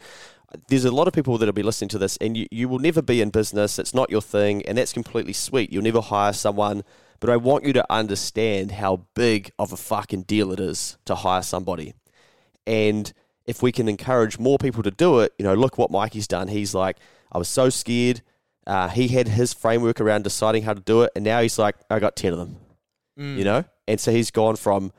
there's 0.70 0.86
a 0.86 0.92
lot 0.92 1.08
of 1.08 1.14
people 1.14 1.38
that'll 1.38 1.54
be 1.54 1.64
listening 1.64 1.90
to 1.90 1.98
this, 1.98 2.16
and 2.18 2.38
you, 2.38 2.48
you 2.52 2.70
will 2.70 2.80
never 2.80 3.02
be 3.02 3.22
in 3.22 3.30
business. 3.32 3.78
It's 3.80 3.94
not 3.94 4.10
your 4.10 4.22
thing, 4.22 4.66
and 4.66 4.78
that's 4.78 4.94
completely 4.94 5.34
sweet. 5.34 5.72
You'll 5.74 5.84
never 5.84 6.00
hire 6.02 6.32
someone. 6.34 6.84
But 7.20 7.30
I 7.32 7.36
want 7.38 7.66
you 7.66 7.74
to 7.74 7.86
understand 7.92 8.72
how 8.74 9.08
big 9.16 9.52
of 9.60 9.74
a 9.74 9.78
fucking 9.78 10.22
deal 10.24 10.52
it 10.54 10.60
is 10.60 10.98
to 11.06 11.16
hire 11.16 11.42
somebody. 11.42 11.94
And 12.66 13.12
if 13.46 13.62
we 13.64 13.72
can 13.72 13.88
encourage 13.88 14.38
more 14.40 14.58
people 14.58 14.84
to 14.84 14.92
do 14.92 15.20
it, 15.20 15.34
you 15.40 15.44
know, 15.44 15.54
look 15.56 15.78
what 15.78 15.90
Mikey's 15.92 16.28
done. 16.28 16.48
He's 16.48 16.76
like, 16.76 16.98
I 17.32 17.38
was 17.38 17.48
so 17.48 17.70
scared. 17.70 18.22
Uh, 18.66 18.90
he 18.90 19.08
had 19.08 19.30
his 19.30 19.54
framework 19.54 20.00
around 20.02 20.24
deciding 20.24 20.64
how 20.64 20.74
to 20.74 20.82
do 20.82 21.02
it, 21.04 21.12
and 21.16 21.24
now 21.24 21.42
he's 21.42 21.58
like, 21.58 21.76
I 21.90 22.00
got 22.00 22.16
10 22.16 22.34
of 22.34 22.40
them, 22.40 22.58
Mm. 23.18 23.38
you 23.38 23.44
know? 23.46 23.64
And 23.88 24.00
so 24.00 24.12
he's 24.12 24.30
gone 24.32 24.58
from 24.58 24.92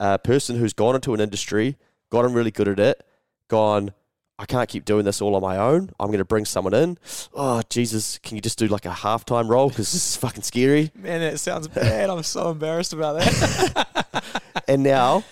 a 0.00 0.18
person 0.18 0.56
who's 0.56 0.72
gone 0.72 0.94
into 0.94 1.14
an 1.14 1.20
industry, 1.20 1.76
gotten 2.10 2.32
really 2.32 2.50
good 2.50 2.68
at 2.68 2.78
it, 2.78 3.04
gone, 3.48 3.92
I 4.38 4.46
can't 4.46 4.68
keep 4.68 4.84
doing 4.84 5.04
this 5.04 5.20
all 5.20 5.34
on 5.34 5.42
my 5.42 5.56
own. 5.56 5.90
I'm 5.98 6.08
going 6.08 6.18
to 6.18 6.24
bring 6.24 6.44
someone 6.44 6.72
in. 6.72 6.98
Oh, 7.34 7.60
Jesus, 7.68 8.18
can 8.18 8.36
you 8.36 8.40
just 8.40 8.58
do 8.58 8.68
like 8.68 8.86
a 8.86 8.90
halftime 8.90 9.48
role? 9.48 9.68
Because 9.68 9.92
this 9.92 10.10
is 10.10 10.16
fucking 10.16 10.44
scary. 10.44 10.92
Man, 10.94 11.20
that 11.20 11.40
sounds 11.40 11.66
bad. 11.66 12.08
I'm 12.08 12.22
so 12.22 12.50
embarrassed 12.52 12.92
about 12.92 13.18
that. 13.18 14.24
and 14.68 14.84
now 14.84 15.24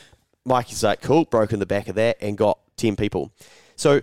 Mikey's 0.45 0.83
like, 0.83 1.03
cool, 1.03 1.25
broken 1.25 1.61
the 1.61 1.67
back 1.67 1.87
of 1.89 1.95
that 1.95 2.17
and 2.21 2.37
got 2.37 2.59
10 2.79 2.97
people. 2.97 3.33
So 3.77 4.03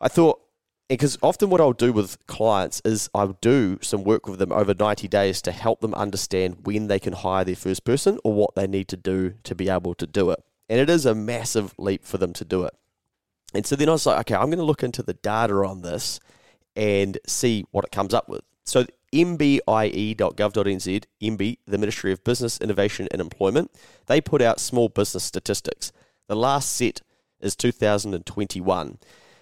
I 0.00 0.08
thought, 0.08 0.40
because 0.88 1.18
often 1.22 1.50
what 1.50 1.60
I'll 1.60 1.72
do 1.72 1.92
with 1.92 2.24
clients 2.26 2.82
is 2.84 3.08
I'll 3.14 3.38
do 3.40 3.78
some 3.80 4.04
work 4.04 4.26
with 4.26 4.38
them 4.38 4.52
over 4.52 4.74
90 4.74 5.08
days 5.08 5.40
to 5.42 5.52
help 5.52 5.80
them 5.80 5.94
understand 5.94 6.58
when 6.64 6.88
they 6.88 6.98
can 6.98 7.14
hire 7.14 7.44
their 7.44 7.56
first 7.56 7.84
person 7.84 8.18
or 8.22 8.34
what 8.34 8.54
they 8.54 8.66
need 8.66 8.88
to 8.88 8.96
do 8.96 9.34
to 9.44 9.54
be 9.54 9.68
able 9.68 9.94
to 9.94 10.06
do 10.06 10.30
it. 10.30 10.42
And 10.68 10.78
it 10.78 10.90
is 10.90 11.06
a 11.06 11.14
massive 11.14 11.74
leap 11.78 12.04
for 12.04 12.18
them 12.18 12.32
to 12.34 12.44
do 12.44 12.64
it. 12.64 12.74
And 13.54 13.64
so 13.64 13.76
then 13.76 13.88
I 13.88 13.92
was 13.92 14.04
like, 14.04 14.18
okay, 14.20 14.34
I'm 14.34 14.46
going 14.46 14.58
to 14.58 14.64
look 14.64 14.82
into 14.82 15.02
the 15.02 15.14
data 15.14 15.54
on 15.54 15.82
this 15.82 16.20
and 16.76 17.18
see 17.26 17.64
what 17.70 17.84
it 17.84 17.92
comes 17.92 18.12
up 18.12 18.28
with. 18.28 18.42
So 18.64 18.84
mbie.gov.nz, 19.12 21.04
MB, 21.22 21.58
the 21.66 21.78
Ministry 21.78 22.12
of 22.12 22.24
Business, 22.24 22.60
Innovation 22.60 23.08
and 23.12 23.20
Employment, 23.20 23.70
they 24.06 24.20
put 24.20 24.42
out 24.42 24.58
small 24.58 24.88
business 24.88 25.22
statistics. 25.22 25.92
The 26.26 26.34
last 26.36 26.72
set 26.72 27.00
is 27.40 27.54
2021. 27.54 28.98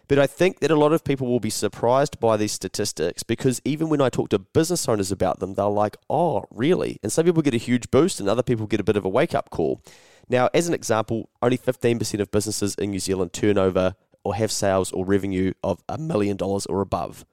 But 0.08 0.18
I 0.18 0.26
think 0.26 0.60
that 0.60 0.70
a 0.70 0.76
lot 0.76 0.92
of 0.92 1.04
people 1.04 1.26
will 1.26 1.40
be 1.40 1.50
surprised 1.50 2.20
by 2.20 2.36
these 2.36 2.52
statistics 2.52 3.22
because 3.22 3.60
even 3.64 3.88
when 3.88 4.00
I 4.00 4.08
talk 4.08 4.28
to 4.30 4.38
business 4.38 4.88
owners 4.88 5.12
about 5.12 5.38
them, 5.38 5.54
they're 5.54 5.66
like, 5.66 5.96
oh, 6.10 6.44
really? 6.50 6.98
And 7.02 7.10
some 7.10 7.24
people 7.24 7.42
get 7.42 7.54
a 7.54 7.58
huge 7.58 7.90
boost 7.90 8.20
and 8.20 8.28
other 8.28 8.42
people 8.42 8.66
get 8.66 8.80
a 8.80 8.84
bit 8.84 8.96
of 8.96 9.04
a 9.04 9.08
wake 9.08 9.34
up 9.34 9.50
call. 9.50 9.80
Now, 10.28 10.48
as 10.52 10.68
an 10.68 10.74
example, 10.74 11.28
only 11.40 11.58
15% 11.58 12.20
of 12.20 12.30
businesses 12.30 12.74
in 12.76 12.90
New 12.90 12.98
Zealand 12.98 13.32
turn 13.32 13.58
over 13.58 13.94
or 14.24 14.34
have 14.34 14.52
sales 14.52 14.92
or 14.92 15.04
revenue 15.04 15.52
of 15.62 15.82
a 15.88 15.98
million 15.98 16.36
dollars 16.36 16.66
or 16.66 16.80
above. 16.80 17.24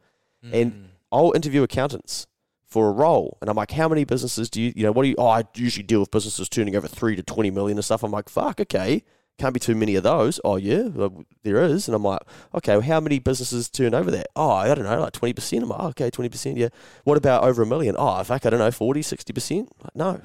And 0.54 0.72
hmm. 0.72 0.86
I'll 1.12 1.34
interview 1.36 1.64
accountants 1.64 2.28
for 2.66 2.88
a 2.88 2.92
role. 2.92 3.38
And 3.42 3.50
I'm 3.50 3.56
like, 3.56 3.72
how 3.72 3.90
many 3.90 4.04
businesses 4.04 4.50
do 4.50 4.62
you, 4.62 4.74
you 4.76 4.84
know, 4.84 4.92
what 4.92 5.04
do 5.04 5.10
you, 5.10 5.16
oh, 5.18 5.28
I 5.28 5.44
usually 5.56 5.84
deal 5.84 6.00
with 6.00 6.12
businesses 6.12 6.48
turning 6.48 6.76
over 6.76 6.88
three 6.88 7.16
to 7.16 7.24
20 7.24 7.52
million 7.52 7.78
and 7.78 7.86
stuff. 7.86 8.04
I'm 8.04 8.12
like, 8.12 8.30
fuck, 8.30 8.60
okay. 8.62 9.04
Can't 9.40 9.54
be 9.54 9.60
too 9.60 9.76
many 9.76 9.96
of 9.96 10.04
those. 10.04 10.40
Oh, 10.44 10.58
yeah, 10.58 10.84
well, 10.84 11.24
there 11.44 11.64
is. 11.64 11.88
And 11.88 11.96
I'm 11.96 12.04
like, 12.04 12.20
okay, 12.54 12.74
well, 12.74 12.82
how 12.82 13.00
many 13.00 13.20
businesses 13.20 13.70
turn 13.70 13.94
over 13.94 14.12
that? 14.12 14.28
Oh, 14.36 14.50
I 14.50 14.74
don't 14.76 14.84
know, 14.84 15.00
like 15.00 15.14
20%. 15.14 15.62
I'm 15.62 15.70
like, 15.70 15.80
okay, 15.80 16.12
20%, 16.12 16.58
yeah. 16.58 16.68
What 17.06 17.18
about 17.18 17.44
over 17.44 17.64
a 17.64 17.66
million? 17.66 17.96
Oh, 17.98 18.22
fuck, 18.24 18.46
I 18.46 18.50
don't 18.50 18.60
know, 18.60 18.72
40, 18.72 19.02
60%? 19.02 19.68
Like, 19.82 19.96
no. 19.96 20.22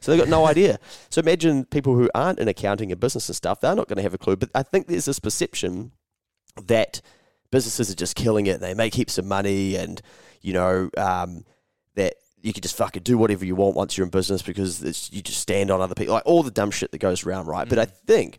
So 0.00 0.12
they've 0.12 0.20
got 0.20 0.28
no 0.28 0.46
idea. 0.46 0.78
So 1.08 1.20
imagine 1.20 1.64
people 1.64 1.94
who 1.94 2.10
aren't 2.14 2.38
in 2.38 2.48
accounting 2.48 2.92
and 2.92 3.00
business 3.00 3.28
and 3.28 3.36
stuff, 3.36 3.60
they're 3.60 3.74
not 3.74 3.88
going 3.88 3.96
to 3.96 4.02
have 4.02 4.14
a 4.14 4.18
clue. 4.18 4.36
But 4.36 4.50
I 4.54 4.62
think 4.62 4.86
there's 4.86 5.06
this 5.06 5.18
perception 5.18 5.92
that 6.66 7.00
businesses 7.50 7.90
are 7.90 7.96
just 7.96 8.16
killing 8.16 8.46
it. 8.46 8.60
They 8.60 8.74
make 8.74 8.94
heaps 8.94 9.18
of 9.18 9.24
money, 9.24 9.76
and 9.76 10.00
you 10.40 10.52
know 10.52 10.90
um, 10.96 11.44
that 11.94 12.14
you 12.42 12.52
can 12.52 12.62
just 12.62 12.76
fucking 12.76 13.02
do 13.02 13.18
whatever 13.18 13.44
you 13.44 13.54
want 13.54 13.76
once 13.76 13.96
you're 13.96 14.04
in 14.04 14.10
business 14.10 14.42
because 14.42 14.82
it's, 14.82 15.12
you 15.12 15.20
just 15.20 15.40
stand 15.40 15.70
on 15.70 15.80
other 15.80 15.94
people, 15.94 16.14
like 16.14 16.26
all 16.26 16.42
the 16.42 16.50
dumb 16.50 16.70
shit 16.70 16.90
that 16.92 16.98
goes 16.98 17.26
around, 17.26 17.46
right? 17.46 17.68
But 17.68 17.78
I 17.78 17.84
think 17.84 18.38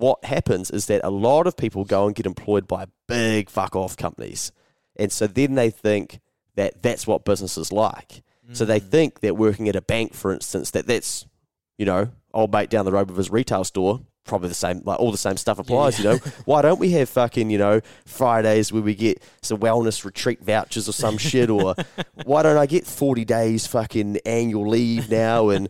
what 0.00 0.24
happens 0.24 0.70
is 0.70 0.86
that 0.86 1.02
a 1.04 1.10
lot 1.10 1.46
of 1.46 1.56
people 1.56 1.84
go 1.84 2.06
and 2.06 2.14
get 2.14 2.26
employed 2.26 2.66
by 2.66 2.86
big 3.06 3.50
fuck 3.50 3.76
off 3.76 3.96
companies, 3.96 4.52
and 4.96 5.12
so 5.12 5.26
then 5.26 5.54
they 5.54 5.70
think 5.70 6.20
that 6.56 6.82
that's 6.82 7.06
what 7.06 7.24
business 7.24 7.56
is 7.56 7.72
like. 7.72 8.22
So 8.52 8.64
they 8.64 8.80
hmm. 8.80 8.88
think 8.88 9.20
that 9.20 9.36
working 9.36 9.68
at 9.68 9.76
a 9.76 9.80
bank, 9.80 10.14
for 10.14 10.32
instance, 10.32 10.72
that 10.72 10.86
that's 10.86 11.26
you 11.78 11.86
know 11.86 12.10
old 12.32 12.52
mate 12.52 12.70
down 12.70 12.84
the 12.84 12.92
road 12.92 13.08
with 13.08 13.16
his 13.16 13.30
retail 13.30 13.64
store. 13.64 14.00
Probably 14.24 14.48
the 14.48 14.54
same, 14.54 14.82
like 14.84 15.00
all 15.00 15.10
the 15.10 15.18
same 15.18 15.36
stuff 15.36 15.58
applies. 15.58 15.98
You 15.98 16.04
know, 16.04 16.16
why 16.44 16.62
don't 16.62 16.78
we 16.78 16.90
have 16.92 17.08
fucking 17.08 17.50
you 17.50 17.58
know 17.58 17.80
Fridays 18.06 18.72
where 18.72 18.82
we 18.82 18.94
get 18.94 19.22
some 19.42 19.58
wellness 19.58 20.04
retreat 20.04 20.40
vouchers 20.42 20.88
or 20.88 20.92
some 20.92 21.18
shit, 21.18 21.50
or 21.50 21.74
why 22.24 22.42
don't 22.42 22.56
I 22.58 22.66
get 22.66 22.86
forty 22.86 23.24
days 23.24 23.66
fucking 23.66 24.18
annual 24.26 24.68
leave 24.68 25.10
now 25.10 25.48
and 25.48 25.68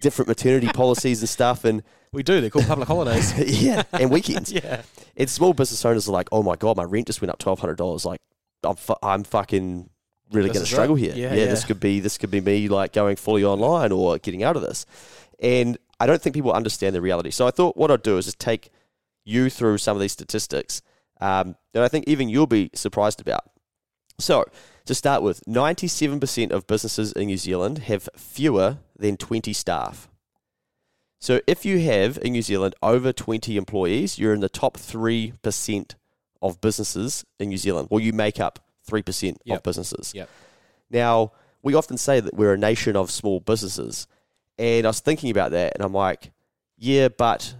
different 0.00 0.28
maternity 0.28 0.68
policies 0.68 1.20
and 1.20 1.28
stuff 1.28 1.64
and 1.64 1.82
We 2.12 2.22
do. 2.22 2.40
They're 2.40 2.50
called 2.50 2.66
public 2.66 2.86
holidays. 2.88 3.36
yeah 3.62 3.82
and 3.92 4.10
weekends. 4.10 4.52
yeah. 4.52 4.82
And 5.16 5.28
small 5.28 5.52
business 5.54 5.84
owners 5.84 6.08
are 6.08 6.12
like, 6.12 6.28
oh 6.30 6.42
my 6.42 6.56
god, 6.56 6.76
my 6.76 6.84
rent 6.84 7.06
just 7.06 7.20
went 7.20 7.30
up 7.30 7.38
twelve 7.38 7.58
hundred 7.58 7.78
dollars. 7.78 8.04
Like, 8.04 8.20
I'm 8.62 8.76
fu- 8.76 8.94
I'm 9.02 9.24
fucking 9.24 9.88
really 10.30 10.50
going 10.50 10.60
to 10.60 10.66
struggle 10.66 10.96
it. 10.96 11.00
here. 11.00 11.14
Yeah, 11.16 11.34
Yeah, 11.34 11.46
this 11.46 11.64
could 11.64 11.80
be 11.80 12.00
this 12.00 12.18
could 12.18 12.30
be 12.30 12.40
me 12.40 12.68
like 12.68 12.92
going 12.92 13.16
fully 13.16 13.44
online 13.44 13.92
or 13.92 14.18
getting 14.18 14.42
out 14.42 14.56
of 14.56 14.62
this. 14.62 14.84
And 15.40 15.78
I 16.00 16.06
don't 16.06 16.20
think 16.22 16.34
people 16.34 16.52
understand 16.52 16.94
the 16.94 17.00
reality. 17.00 17.30
So 17.30 17.46
I 17.46 17.50
thought 17.50 17.76
what 17.76 17.90
I'd 17.90 18.02
do 18.02 18.18
is 18.18 18.26
just 18.26 18.38
take 18.38 18.70
you 19.24 19.50
through 19.50 19.78
some 19.78 19.96
of 19.96 20.00
these 20.00 20.12
statistics 20.12 20.80
um, 21.20 21.56
that 21.72 21.82
I 21.82 21.88
think 21.88 22.06
even 22.06 22.28
you'll 22.28 22.46
be 22.46 22.70
surprised 22.74 23.20
about. 23.20 23.44
So 24.18 24.44
to 24.86 24.94
start 24.94 25.22
with, 25.22 25.44
97% 25.46 26.50
of 26.50 26.66
businesses 26.66 27.12
in 27.12 27.26
New 27.26 27.36
Zealand 27.36 27.78
have 27.78 28.08
fewer 28.16 28.78
than 28.96 29.16
20 29.16 29.52
staff. 29.52 30.08
So 31.20 31.40
if 31.46 31.64
you 31.64 31.80
have 31.80 32.18
in 32.22 32.32
New 32.32 32.42
Zealand 32.42 32.74
over 32.82 33.12
20 33.12 33.56
employees, 33.56 34.18
you're 34.18 34.32
in 34.34 34.40
the 34.40 34.48
top 34.48 34.76
3% 34.76 35.94
of 36.40 36.60
businesses 36.60 37.24
in 37.40 37.48
New 37.48 37.56
Zealand. 37.56 37.88
Well, 37.90 38.00
you 38.00 38.12
make 38.12 38.38
up 38.38 38.60
3% 38.88 39.36
Yep. 39.44 39.56
of 39.56 39.62
businesses. 39.64 40.12
Yep. 40.14 40.30
Now, 40.90 41.32
we 41.62 41.74
often 41.74 41.98
say 41.98 42.20
that 42.20 42.34
we're 42.34 42.54
a 42.54 42.58
nation 42.58 42.96
of 42.96 43.10
small 43.10 43.40
businesses. 43.40 44.06
And 44.58 44.86
I 44.86 44.88
was 44.88 45.00
thinking 45.00 45.30
about 45.30 45.52
that 45.52 45.74
and 45.74 45.84
I'm 45.84 45.92
like, 45.94 46.32
yeah, 46.76 47.08
but 47.08 47.54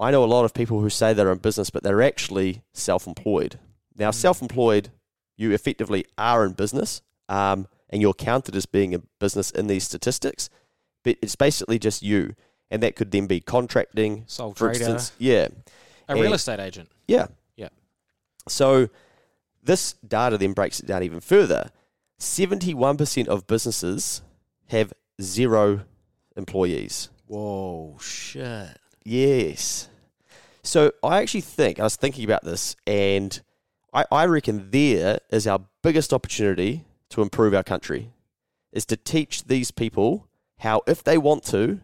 I 0.00 0.10
know 0.10 0.24
a 0.24 0.26
lot 0.26 0.44
of 0.44 0.54
people 0.54 0.80
who 0.80 0.90
say 0.90 1.12
they're 1.12 1.30
in 1.32 1.38
business, 1.38 1.70
but 1.70 1.82
they're 1.82 2.02
actually 2.02 2.62
self 2.72 3.06
employed. 3.06 3.58
Now, 3.96 4.10
Mm. 4.10 4.14
self 4.14 4.40
employed, 4.42 4.90
you 5.36 5.52
effectively 5.52 6.06
are 6.16 6.44
in 6.44 6.52
business 6.52 7.02
um, 7.28 7.66
and 7.90 8.00
you're 8.00 8.14
counted 8.14 8.56
as 8.56 8.66
being 8.66 8.92
in 8.94 9.06
business 9.18 9.50
in 9.50 9.66
these 9.66 9.84
statistics, 9.84 10.48
but 11.02 11.16
it's 11.22 11.36
basically 11.36 11.78
just 11.78 12.02
you. 12.02 12.34
And 12.70 12.82
that 12.82 12.96
could 12.96 13.10
then 13.10 13.26
be 13.26 13.40
contracting, 13.40 14.24
Sole 14.26 14.54
for 14.54 14.72
trader. 14.72 14.92
instance. 14.92 15.12
Yeah. 15.18 15.48
a 16.08 16.14
real 16.14 16.32
estate 16.32 16.58
agent. 16.60 16.88
Yeah. 17.06 17.26
Yeah. 17.56 17.68
So 18.48 18.88
this 19.62 19.92
data 20.06 20.38
then 20.38 20.52
breaks 20.54 20.80
it 20.80 20.86
down 20.86 21.02
even 21.02 21.20
further. 21.20 21.70
71% 22.18 23.28
of 23.28 23.46
businesses 23.46 24.22
have 24.68 24.92
zero 25.20 25.82
employees. 26.36 27.10
Whoa, 27.26 27.96
shit. 28.00 28.78
Yes. 29.04 29.88
So 30.62 30.92
I 31.02 31.20
actually 31.20 31.40
think, 31.40 31.80
I 31.80 31.84
was 31.84 31.96
thinking 31.96 32.24
about 32.24 32.44
this, 32.44 32.76
and 32.86 33.40
I, 33.92 34.04
I 34.12 34.26
reckon 34.26 34.70
there 34.70 35.18
is 35.30 35.46
our 35.46 35.60
biggest 35.82 36.12
opportunity 36.12 36.84
to 37.10 37.22
improve 37.22 37.54
our 37.54 37.64
country, 37.64 38.12
is 38.72 38.84
to 38.86 38.96
teach 38.96 39.44
these 39.44 39.70
people 39.70 40.28
how, 40.58 40.82
if 40.86 41.02
they 41.02 41.18
want 41.18 41.44
to, 41.44 41.80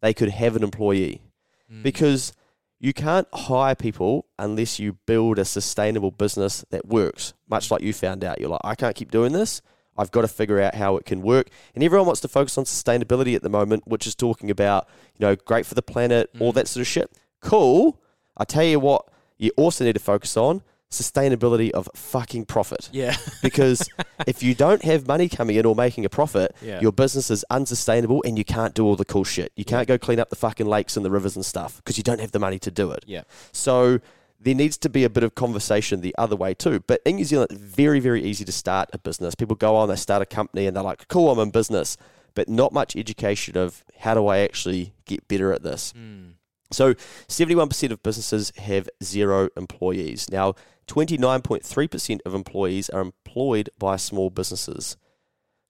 they 0.00 0.14
could 0.14 0.30
have 0.30 0.56
an 0.56 0.62
employee. 0.62 1.22
Mm. 1.70 1.82
Because 1.82 2.32
you 2.80 2.92
can't 2.92 3.28
hire 3.32 3.74
people 3.74 4.26
unless 4.38 4.78
you 4.78 4.94
build 5.06 5.38
a 5.38 5.44
sustainable 5.44 6.10
business 6.10 6.64
that 6.70 6.86
works, 6.86 7.34
much 7.48 7.70
like 7.70 7.82
you 7.82 7.92
found 7.92 8.24
out. 8.24 8.40
You're 8.40 8.50
like, 8.50 8.60
I 8.64 8.74
can't 8.74 8.96
keep 8.96 9.10
doing 9.10 9.32
this. 9.32 9.62
I've 9.96 10.10
got 10.10 10.22
to 10.22 10.28
figure 10.28 10.60
out 10.60 10.74
how 10.74 10.96
it 10.96 11.04
can 11.04 11.22
work. 11.22 11.48
And 11.74 11.84
everyone 11.84 12.06
wants 12.06 12.20
to 12.22 12.28
focus 12.28 12.58
on 12.58 12.64
sustainability 12.64 13.34
at 13.34 13.42
the 13.42 13.48
moment, 13.48 13.86
which 13.86 14.06
is 14.06 14.14
talking 14.14 14.50
about, 14.50 14.88
you 15.16 15.26
know, 15.26 15.36
great 15.36 15.66
for 15.66 15.74
the 15.74 15.82
planet, 15.82 16.30
all 16.40 16.52
mm. 16.52 16.54
that 16.56 16.68
sort 16.68 16.82
of 16.82 16.86
shit. 16.86 17.10
Cool. 17.40 18.00
I 18.36 18.44
tell 18.44 18.64
you 18.64 18.80
what, 18.80 19.08
you 19.38 19.50
also 19.56 19.84
need 19.84 19.92
to 19.94 20.00
focus 20.00 20.36
on 20.36 20.62
sustainability 20.90 21.70
of 21.72 21.88
fucking 21.94 22.46
profit. 22.46 22.88
Yeah. 22.92 23.16
Because 23.42 23.86
if 24.26 24.42
you 24.42 24.54
don't 24.54 24.82
have 24.84 25.06
money 25.06 25.28
coming 25.28 25.56
in 25.56 25.66
or 25.66 25.74
making 25.74 26.04
a 26.04 26.08
profit, 26.08 26.54
Yeah. 26.62 26.80
your 26.80 26.92
business 26.92 27.30
is 27.30 27.44
unsustainable 27.50 28.22
and 28.24 28.38
you 28.38 28.44
can't 28.44 28.74
do 28.74 28.86
all 28.86 28.96
the 28.96 29.04
cool 29.04 29.24
shit. 29.24 29.52
You 29.54 29.64
can't 29.64 29.86
go 29.86 29.98
clean 29.98 30.18
up 30.18 30.30
the 30.30 30.36
fucking 30.36 30.66
lakes 30.66 30.96
and 30.96 31.04
the 31.04 31.10
rivers 31.10 31.36
and 31.36 31.44
stuff 31.44 31.76
because 31.78 31.98
you 31.98 32.02
don't 32.02 32.20
have 32.20 32.32
the 32.32 32.38
money 32.38 32.58
to 32.60 32.70
do 32.70 32.90
it. 32.90 33.04
yeah. 33.06 33.22
So 33.52 34.00
there 34.44 34.54
needs 34.54 34.76
to 34.78 34.90
be 34.90 35.04
a 35.04 35.10
bit 35.10 35.24
of 35.24 35.34
conversation 35.34 36.00
the 36.00 36.14
other 36.18 36.36
way 36.36 36.52
too. 36.52 36.80
But 36.86 37.00
in 37.06 37.16
New 37.16 37.24
Zealand, 37.24 37.50
it's 37.50 37.60
very, 37.60 37.98
very 37.98 38.22
easy 38.22 38.44
to 38.44 38.52
start 38.52 38.90
a 38.92 38.98
business. 38.98 39.34
People 39.34 39.56
go 39.56 39.74
on, 39.74 39.88
they 39.88 39.96
start 39.96 40.22
a 40.22 40.26
company, 40.26 40.66
and 40.66 40.76
they're 40.76 40.84
like, 40.84 41.08
cool, 41.08 41.30
I'm 41.30 41.38
in 41.38 41.50
business. 41.50 41.96
But 42.34 42.48
not 42.48 42.72
much 42.72 42.94
education 42.94 43.56
of 43.56 43.84
how 43.98 44.14
do 44.14 44.26
I 44.26 44.38
actually 44.38 44.92
get 45.06 45.26
better 45.28 45.52
at 45.52 45.62
this. 45.62 45.92
Hmm. 45.92 46.32
So 46.70 46.94
71% 46.94 47.90
of 47.90 48.02
businesses 48.02 48.52
have 48.58 48.88
zero 49.02 49.48
employees. 49.56 50.30
Now, 50.30 50.54
29.3% 50.88 52.20
of 52.26 52.34
employees 52.34 52.90
are 52.90 53.00
employed 53.00 53.70
by 53.78 53.96
small 53.96 54.28
businesses. 54.28 54.96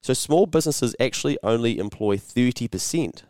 So 0.01 0.13
small 0.13 0.47
businesses 0.47 0.95
actually 0.99 1.37
only 1.43 1.77
employ 1.77 2.17
30% 2.17 3.23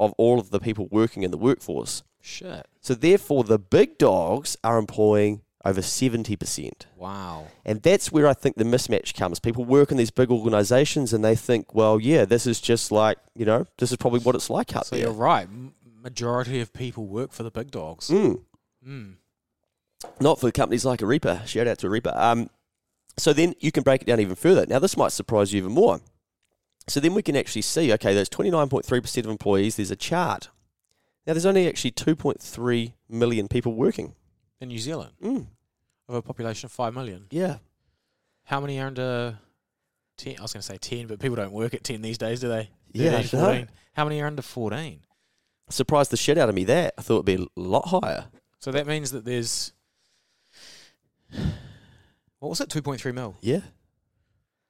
of 0.00 0.12
all 0.18 0.40
of 0.40 0.50
the 0.50 0.58
people 0.58 0.88
working 0.90 1.22
in 1.22 1.30
the 1.30 1.38
workforce. 1.38 2.02
Shit. 2.24 2.66
So 2.80 2.94
therefore, 2.94 3.44
the 3.44 3.58
big 3.58 3.98
dogs 3.98 4.56
are 4.64 4.78
employing 4.78 5.42
over 5.64 5.80
70%. 5.82 6.70
Wow. 6.96 7.48
And 7.64 7.82
that's 7.82 8.10
where 8.10 8.26
I 8.26 8.32
think 8.34 8.56
the 8.56 8.64
mismatch 8.64 9.14
comes. 9.14 9.40
People 9.40 9.64
work 9.64 9.90
in 9.90 9.96
these 9.98 10.10
big 10.10 10.30
organizations 10.30 11.12
and 11.12 11.24
they 11.24 11.34
think, 11.36 11.74
well, 11.74 12.00
yeah, 12.00 12.24
this 12.24 12.46
is 12.46 12.60
just 12.60 12.90
like, 12.90 13.18
you 13.34 13.44
know, 13.44 13.66
this 13.78 13.90
is 13.90 13.96
probably 13.98 14.20
what 14.20 14.34
it's 14.34 14.50
like 14.50 14.74
out 14.74 14.86
So 14.86 14.96
there. 14.96 15.04
you're 15.06 15.12
right. 15.14 15.48
Majority 16.02 16.60
of 16.60 16.72
people 16.72 17.06
work 17.06 17.32
for 17.32 17.42
the 17.42 17.50
big 17.50 17.70
dogs. 17.70 18.08
Mm. 18.08 18.42
Mm. 18.86 19.14
Not 20.20 20.40
for 20.40 20.50
companies 20.50 20.84
like 20.84 21.00
Arepa. 21.00 21.46
Shout 21.46 21.66
out 21.66 21.78
to 21.78 21.86
Arepa. 21.88 22.14
Um, 22.16 22.50
so 23.16 23.32
then 23.32 23.54
you 23.60 23.72
can 23.72 23.82
break 23.82 24.02
it 24.02 24.06
down 24.06 24.20
even 24.20 24.34
further. 24.36 24.66
Now, 24.66 24.78
this 24.78 24.96
might 24.96 25.12
surprise 25.12 25.52
you 25.52 25.58
even 25.58 25.72
more. 25.72 26.00
So 26.88 27.00
then 27.00 27.14
we 27.14 27.22
can 27.22 27.36
actually 27.36 27.62
see, 27.62 27.90
okay, 27.94 28.12
there's 28.14 28.28
29.3% 28.28 29.18
of 29.18 29.26
employees. 29.30 29.76
There's 29.76 29.90
a 29.90 29.96
chart. 29.96 30.48
Now, 31.26 31.32
there's 31.32 31.46
only 31.46 31.66
actually 31.68 31.92
2.3 31.92 32.92
million 33.08 33.48
people 33.48 33.74
working. 33.74 34.14
In 34.60 34.68
New 34.68 34.78
Zealand, 34.78 35.12
Mm. 35.22 35.46
of 36.08 36.14
a 36.14 36.22
population 36.22 36.66
of 36.66 36.72
5 36.72 36.94
million. 36.94 37.26
Yeah. 37.30 37.58
How 38.44 38.60
many 38.60 38.78
are 38.78 38.86
under 38.86 39.38
10? 40.18 40.36
I 40.38 40.42
was 40.42 40.52
going 40.52 40.60
to 40.60 40.66
say 40.66 40.76
10, 40.78 41.06
but 41.06 41.18
people 41.18 41.36
don't 41.36 41.52
work 41.52 41.74
at 41.74 41.82
10 41.82 42.02
these 42.02 42.18
days, 42.18 42.40
do 42.40 42.48
they? 42.48 42.70
Yeah, 42.92 43.20
13, 43.22 43.40
no. 43.40 43.46
14. 43.46 43.70
How 43.94 44.04
many 44.04 44.20
are 44.20 44.26
under 44.26 44.42
14? 44.42 45.00
Surprised 45.70 46.10
the 46.10 46.16
shit 46.16 46.36
out 46.36 46.48
of 46.50 46.54
me 46.54 46.64
that. 46.64 46.94
I 46.98 47.02
thought 47.02 47.26
it'd 47.26 47.38
be 47.38 47.42
a 47.56 47.60
lot 47.60 47.88
higher. 47.88 48.26
So 48.58 48.70
that 48.72 48.86
means 48.86 49.10
that 49.12 49.24
there's. 49.24 49.72
What 52.38 52.48
was 52.50 52.60
it? 52.60 52.68
2.3 52.68 53.14
mil. 53.14 53.36
Yeah. 53.40 53.60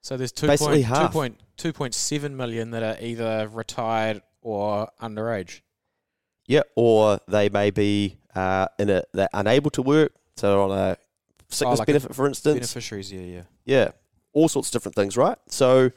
So 0.01 0.17
there's 0.17 0.31
two 0.31 0.47
Basically 0.47 0.83
point, 0.83 0.85
half. 0.85 1.13
2.7 1.57 2.31
million 2.31 2.71
that 2.71 2.83
are 2.83 2.97
either 3.03 3.49
retired 3.49 4.21
or 4.41 4.89
underage. 5.01 5.61
Yeah, 6.47 6.61
or 6.75 7.19
they 7.27 7.49
may 7.49 7.71
be 7.71 8.17
uh, 8.35 8.67
in 8.77 8.89
a 8.89 9.03
they're 9.13 9.29
unable 9.33 9.71
to 9.71 9.81
work, 9.81 10.13
so 10.35 10.63
on 10.63 10.77
a 10.77 10.97
sickness 11.49 11.79
Oh, 11.79 11.81
like 11.81 11.89
a 11.89 11.91
benefit, 11.91 12.15
for 12.15 12.27
instance. 12.27 12.55
Beneficiaries, 12.55 13.11
yeah, 13.11 13.21
yeah. 13.21 13.41
Yeah, 13.65 13.91
all 14.33 14.47
sorts 14.47 14.69
of 14.69 14.73
different 14.73 14.95
things, 14.95 15.17
right? 15.17 15.37
So 15.47 15.91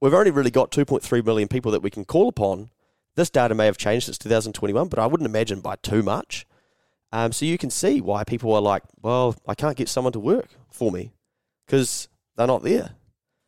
we've 0.00 0.14
only 0.14 0.30
really 0.30 0.50
got 0.50 0.70
2.3 0.70 1.24
million 1.24 1.48
people 1.48 1.72
that 1.72 1.82
we 1.82 1.90
can 1.90 2.04
call 2.04 2.28
upon. 2.28 2.70
This 3.16 3.30
data 3.30 3.54
may 3.54 3.66
have 3.66 3.78
changed 3.78 4.06
since 4.06 4.18
2021, 4.18 4.88
but 4.88 4.98
I 4.98 5.06
wouldn't 5.06 5.28
imagine 5.28 5.60
by 5.60 5.76
too 5.76 6.02
much. 6.02 6.46
Um, 7.10 7.32
so 7.32 7.46
you 7.46 7.58
can 7.58 7.70
see 7.70 8.00
why 8.00 8.22
people 8.22 8.54
are 8.54 8.60
like, 8.60 8.82
well, 9.02 9.34
I 9.46 9.54
can't 9.54 9.76
get 9.76 9.88
someone 9.88 10.12
to 10.12 10.20
work 10.20 10.48
for 10.70 10.92
me 10.92 11.12
because 11.66 12.08
they're 12.36 12.46
not 12.46 12.62
there. 12.62 12.90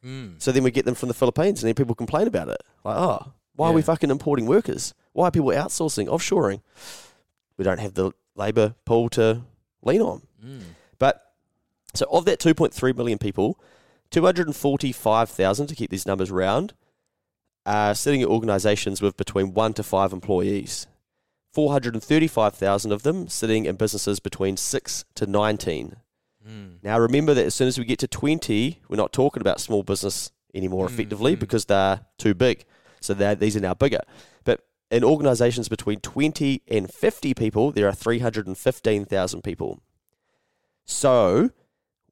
Mm. 0.05 0.43
So 0.43 0.51
then 0.51 0.63
we 0.63 0.71
get 0.71 0.87
them 0.87 0.95
from 0.95 1.09
the 1.09 1.15
Philippines, 1.15 1.63
and 1.63 1.69
then 1.69 1.75
people 1.75 1.95
complain 1.95 2.27
about 2.27 2.49
it. 2.49 2.63
Like, 2.85 2.97
oh, 2.97 3.33
why 3.55 3.69
are 3.69 3.75
we 3.75 3.83
fucking 3.83 4.11
importing 4.11 4.47
workers? 4.47 4.95
Why 5.13 5.29
are 5.29 5.31
people 5.31 5.51
outsourcing, 5.51 6.07
offshoring? 6.07 6.61
We 7.57 7.65
don't 7.65 7.81
have 7.81 7.95
the 7.95 8.13
labour 8.35 8.75
pool 8.85 9.09
to 9.11 9.43
lean 9.83 10.01
on. 10.01 10.23
Mm. 10.45 10.63
But 10.99 11.33
so 11.95 12.07
of 12.11 12.25
that 12.27 12.39
2.3 12.39 12.97
million 12.97 13.19
people, 13.19 13.59
245,000 14.11 15.67
to 15.67 15.75
keep 15.75 15.91
these 15.91 16.07
numbers 16.07 16.31
round, 16.31 16.75
are 17.67 17.95
sitting 17.95 18.23
at 18.23 18.29
organisations 18.29 19.03
with 19.03 19.17
between 19.17 19.53
one 19.53 19.73
to 19.75 19.83
five 19.83 20.13
employees. 20.13 20.87
435,000 21.53 22.93
of 22.93 23.03
them 23.03 23.29
sitting 23.29 23.65
in 23.65 23.77
businesses 23.77 24.21
between 24.21 24.57
six 24.57 25.05
to 25.17 25.27
19. 25.27 25.97
Mm. 26.49 26.77
Now 26.83 26.99
remember 26.99 27.35
that 27.35 27.45
as 27.45 27.55
soon 27.55 27.69
as 27.69 27.79
we 27.79 27.85
get 27.85 27.99
to 27.99 28.09
20, 28.09 28.81
we're 28.89 28.97
not 28.97 29.13
talking 29.13 29.41
about 29.41 29.61
small 29.61 29.83
business 29.83 30.31
anymore 30.55 30.89
Mm, 30.89 30.91
effectively 30.93 31.37
mm. 31.37 31.41
because 31.41 31.67
they're 31.67 32.01
too 32.19 32.35
big. 32.35 32.65
So 33.01 33.15
they're, 33.15 33.35
these 33.35 33.57
are 33.57 33.61
now 33.61 33.75
bigger. 33.75 34.01
In 34.91 35.05
organisations 35.05 35.69
between 35.69 36.01
20 36.01 36.63
and 36.67 36.93
50 36.93 37.35
people, 37.35 37.71
there 37.71 37.87
are 37.87 37.93
315,000 37.93 39.43
people. 39.43 39.81
So 40.85 41.51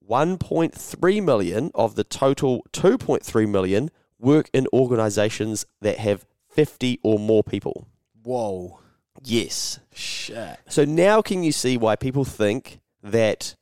1.3 0.09 1.25
million 1.25 1.71
of 1.75 1.97
the 1.97 2.05
total 2.05 2.65
2.3 2.73 3.49
million 3.49 3.91
work 4.19 4.49
in 4.53 4.67
organisations 4.73 5.67
that 5.81 5.99
have 5.99 6.25
50 6.49 7.01
or 7.03 7.19
more 7.19 7.43
people. 7.43 7.89
Whoa. 8.23 8.81
Yes. 9.25 9.81
Shit. 9.93 10.59
So 10.69 10.85
now 10.85 11.21
can 11.23 11.43
you 11.43 11.53
see 11.53 11.77
why 11.77 11.97
people 11.97 12.25
think 12.25 12.81
that, 13.03 13.57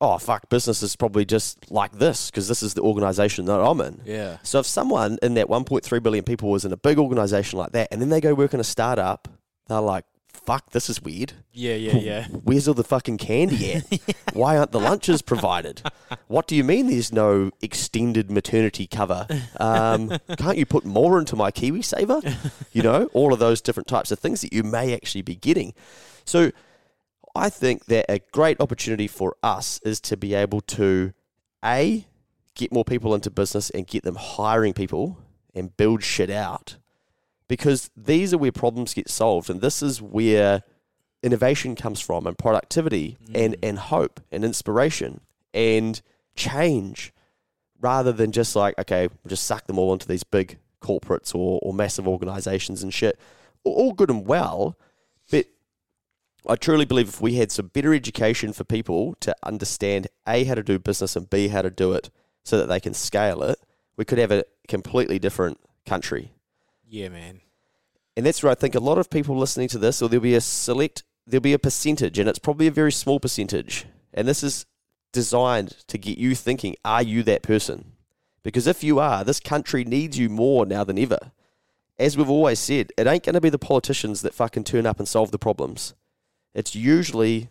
oh, 0.00 0.18
fuck, 0.18 0.48
business 0.48 0.82
is 0.82 0.96
probably 0.96 1.24
just 1.24 1.70
like 1.70 1.92
this 1.92 2.30
because 2.30 2.48
this 2.48 2.62
is 2.62 2.74
the 2.74 2.82
organization 2.82 3.46
that 3.46 3.60
I'm 3.60 3.80
in. 3.80 4.00
Yeah. 4.04 4.38
So 4.42 4.60
if 4.60 4.66
someone 4.66 5.18
in 5.22 5.34
that 5.34 5.48
1.3 5.48 6.02
billion 6.02 6.24
people 6.24 6.50
was 6.50 6.64
in 6.64 6.72
a 6.72 6.76
big 6.76 6.98
organization 6.98 7.58
like 7.58 7.72
that 7.72 7.88
and 7.90 8.00
then 8.00 8.08
they 8.08 8.20
go 8.20 8.34
work 8.34 8.54
in 8.54 8.60
a 8.60 8.64
startup, 8.64 9.28
they're 9.66 9.80
like, 9.80 10.04
fuck, 10.32 10.70
this 10.70 10.88
is 10.88 11.02
weird. 11.02 11.32
Yeah, 11.52 11.74
yeah, 11.74 11.96
yeah. 11.96 12.26
Where's 12.28 12.68
all 12.68 12.74
the 12.74 12.84
fucking 12.84 13.18
candy 13.18 13.72
at? 13.92 14.00
Why 14.32 14.56
aren't 14.56 14.72
the 14.72 14.80
lunches 14.80 15.20
provided? 15.20 15.82
What 16.28 16.46
do 16.46 16.54
you 16.54 16.64
mean 16.64 16.86
there's 16.86 17.12
no 17.12 17.50
extended 17.60 18.30
maternity 18.30 18.86
cover? 18.86 19.26
Um, 19.58 20.16
can't 20.38 20.56
you 20.56 20.64
put 20.64 20.84
more 20.84 21.18
into 21.18 21.36
my 21.36 21.50
KiwiSaver? 21.50 22.52
You 22.72 22.82
know, 22.82 23.10
all 23.12 23.32
of 23.32 23.40
those 23.40 23.60
different 23.60 23.88
types 23.88 24.10
of 24.10 24.20
things 24.20 24.40
that 24.42 24.52
you 24.52 24.62
may 24.62 24.94
actually 24.94 25.22
be 25.22 25.34
getting. 25.34 25.74
So 26.24 26.52
I 27.38 27.50
think 27.50 27.86
that 27.86 28.06
a 28.08 28.20
great 28.32 28.60
opportunity 28.60 29.06
for 29.06 29.36
us 29.42 29.80
is 29.84 30.00
to 30.02 30.16
be 30.16 30.34
able 30.34 30.60
to, 30.62 31.12
A, 31.64 32.06
get 32.54 32.72
more 32.72 32.84
people 32.84 33.14
into 33.14 33.30
business 33.30 33.70
and 33.70 33.86
get 33.86 34.02
them 34.02 34.16
hiring 34.16 34.72
people 34.72 35.18
and 35.54 35.76
build 35.76 36.02
shit 36.02 36.30
out. 36.30 36.76
Because 37.48 37.90
these 37.96 38.34
are 38.34 38.38
where 38.38 38.52
problems 38.52 38.92
get 38.94 39.08
solved. 39.08 39.48
And 39.48 39.60
this 39.60 39.82
is 39.82 40.02
where 40.02 40.62
innovation 41.22 41.74
comes 41.74 42.00
from 42.00 42.26
and 42.26 42.36
productivity 42.36 43.16
and, 43.34 43.54
Mm. 43.54 43.68
and 43.68 43.78
hope 43.78 44.20
and 44.30 44.44
inspiration 44.44 45.20
and 45.54 46.00
change 46.36 47.12
rather 47.80 48.12
than 48.12 48.32
just 48.32 48.54
like, 48.54 48.78
okay, 48.78 49.06
we'll 49.08 49.30
just 49.30 49.44
suck 49.44 49.66
them 49.66 49.78
all 49.78 49.92
into 49.92 50.06
these 50.06 50.24
big 50.24 50.58
corporates 50.82 51.34
or, 51.34 51.58
or 51.62 51.72
massive 51.72 52.06
organizations 52.06 52.82
and 52.82 52.92
shit. 52.92 53.18
All- 53.64 53.92
good 53.92 54.10
and 54.10 54.26
well, 54.26 54.76
I 56.46 56.56
truly 56.56 56.84
believe 56.84 57.08
if 57.08 57.20
we 57.20 57.34
had 57.34 57.50
some 57.50 57.68
better 57.68 57.92
education 57.92 58.52
for 58.52 58.64
people 58.64 59.14
to 59.20 59.34
understand 59.42 60.08
A, 60.26 60.44
how 60.44 60.54
to 60.54 60.62
do 60.62 60.78
business 60.78 61.16
and 61.16 61.28
B, 61.28 61.48
how 61.48 61.62
to 61.62 61.70
do 61.70 61.92
it 61.92 62.10
so 62.44 62.56
that 62.58 62.66
they 62.66 62.80
can 62.80 62.94
scale 62.94 63.42
it, 63.42 63.58
we 63.96 64.04
could 64.04 64.18
have 64.18 64.30
a 64.30 64.44
completely 64.68 65.18
different 65.18 65.58
country. 65.84 66.32
Yeah, 66.88 67.08
man. 67.08 67.40
And 68.16 68.24
that's 68.24 68.42
where 68.42 68.52
I 68.52 68.54
think 68.54 68.74
a 68.74 68.80
lot 68.80 68.98
of 68.98 69.10
people 69.10 69.36
listening 69.36 69.68
to 69.68 69.78
this, 69.78 70.00
or 70.00 70.08
there'll 70.08 70.22
be 70.22 70.34
a 70.34 70.40
select, 70.40 71.02
there'll 71.26 71.42
be 71.42 71.52
a 71.52 71.58
percentage, 71.58 72.18
and 72.18 72.28
it's 72.28 72.38
probably 72.38 72.66
a 72.66 72.72
very 72.72 72.92
small 72.92 73.20
percentage. 73.20 73.86
And 74.14 74.26
this 74.26 74.42
is 74.42 74.66
designed 75.12 75.70
to 75.88 75.98
get 75.98 76.18
you 76.18 76.34
thinking, 76.34 76.76
are 76.84 77.02
you 77.02 77.22
that 77.24 77.42
person? 77.42 77.92
Because 78.42 78.66
if 78.66 78.82
you 78.82 78.98
are, 78.98 79.24
this 79.24 79.40
country 79.40 79.84
needs 79.84 80.18
you 80.18 80.28
more 80.28 80.64
now 80.64 80.84
than 80.84 80.98
ever. 80.98 81.32
As 81.98 82.16
we've 82.16 82.30
always 82.30 82.58
said, 82.58 82.92
it 82.96 83.06
ain't 83.06 83.24
going 83.24 83.34
to 83.34 83.40
be 83.40 83.50
the 83.50 83.58
politicians 83.58 84.22
that 84.22 84.34
fucking 84.34 84.64
turn 84.64 84.86
up 84.86 84.98
and 84.98 85.08
solve 85.08 85.32
the 85.32 85.38
problems. 85.38 85.94
It's 86.58 86.74
usually 86.74 87.50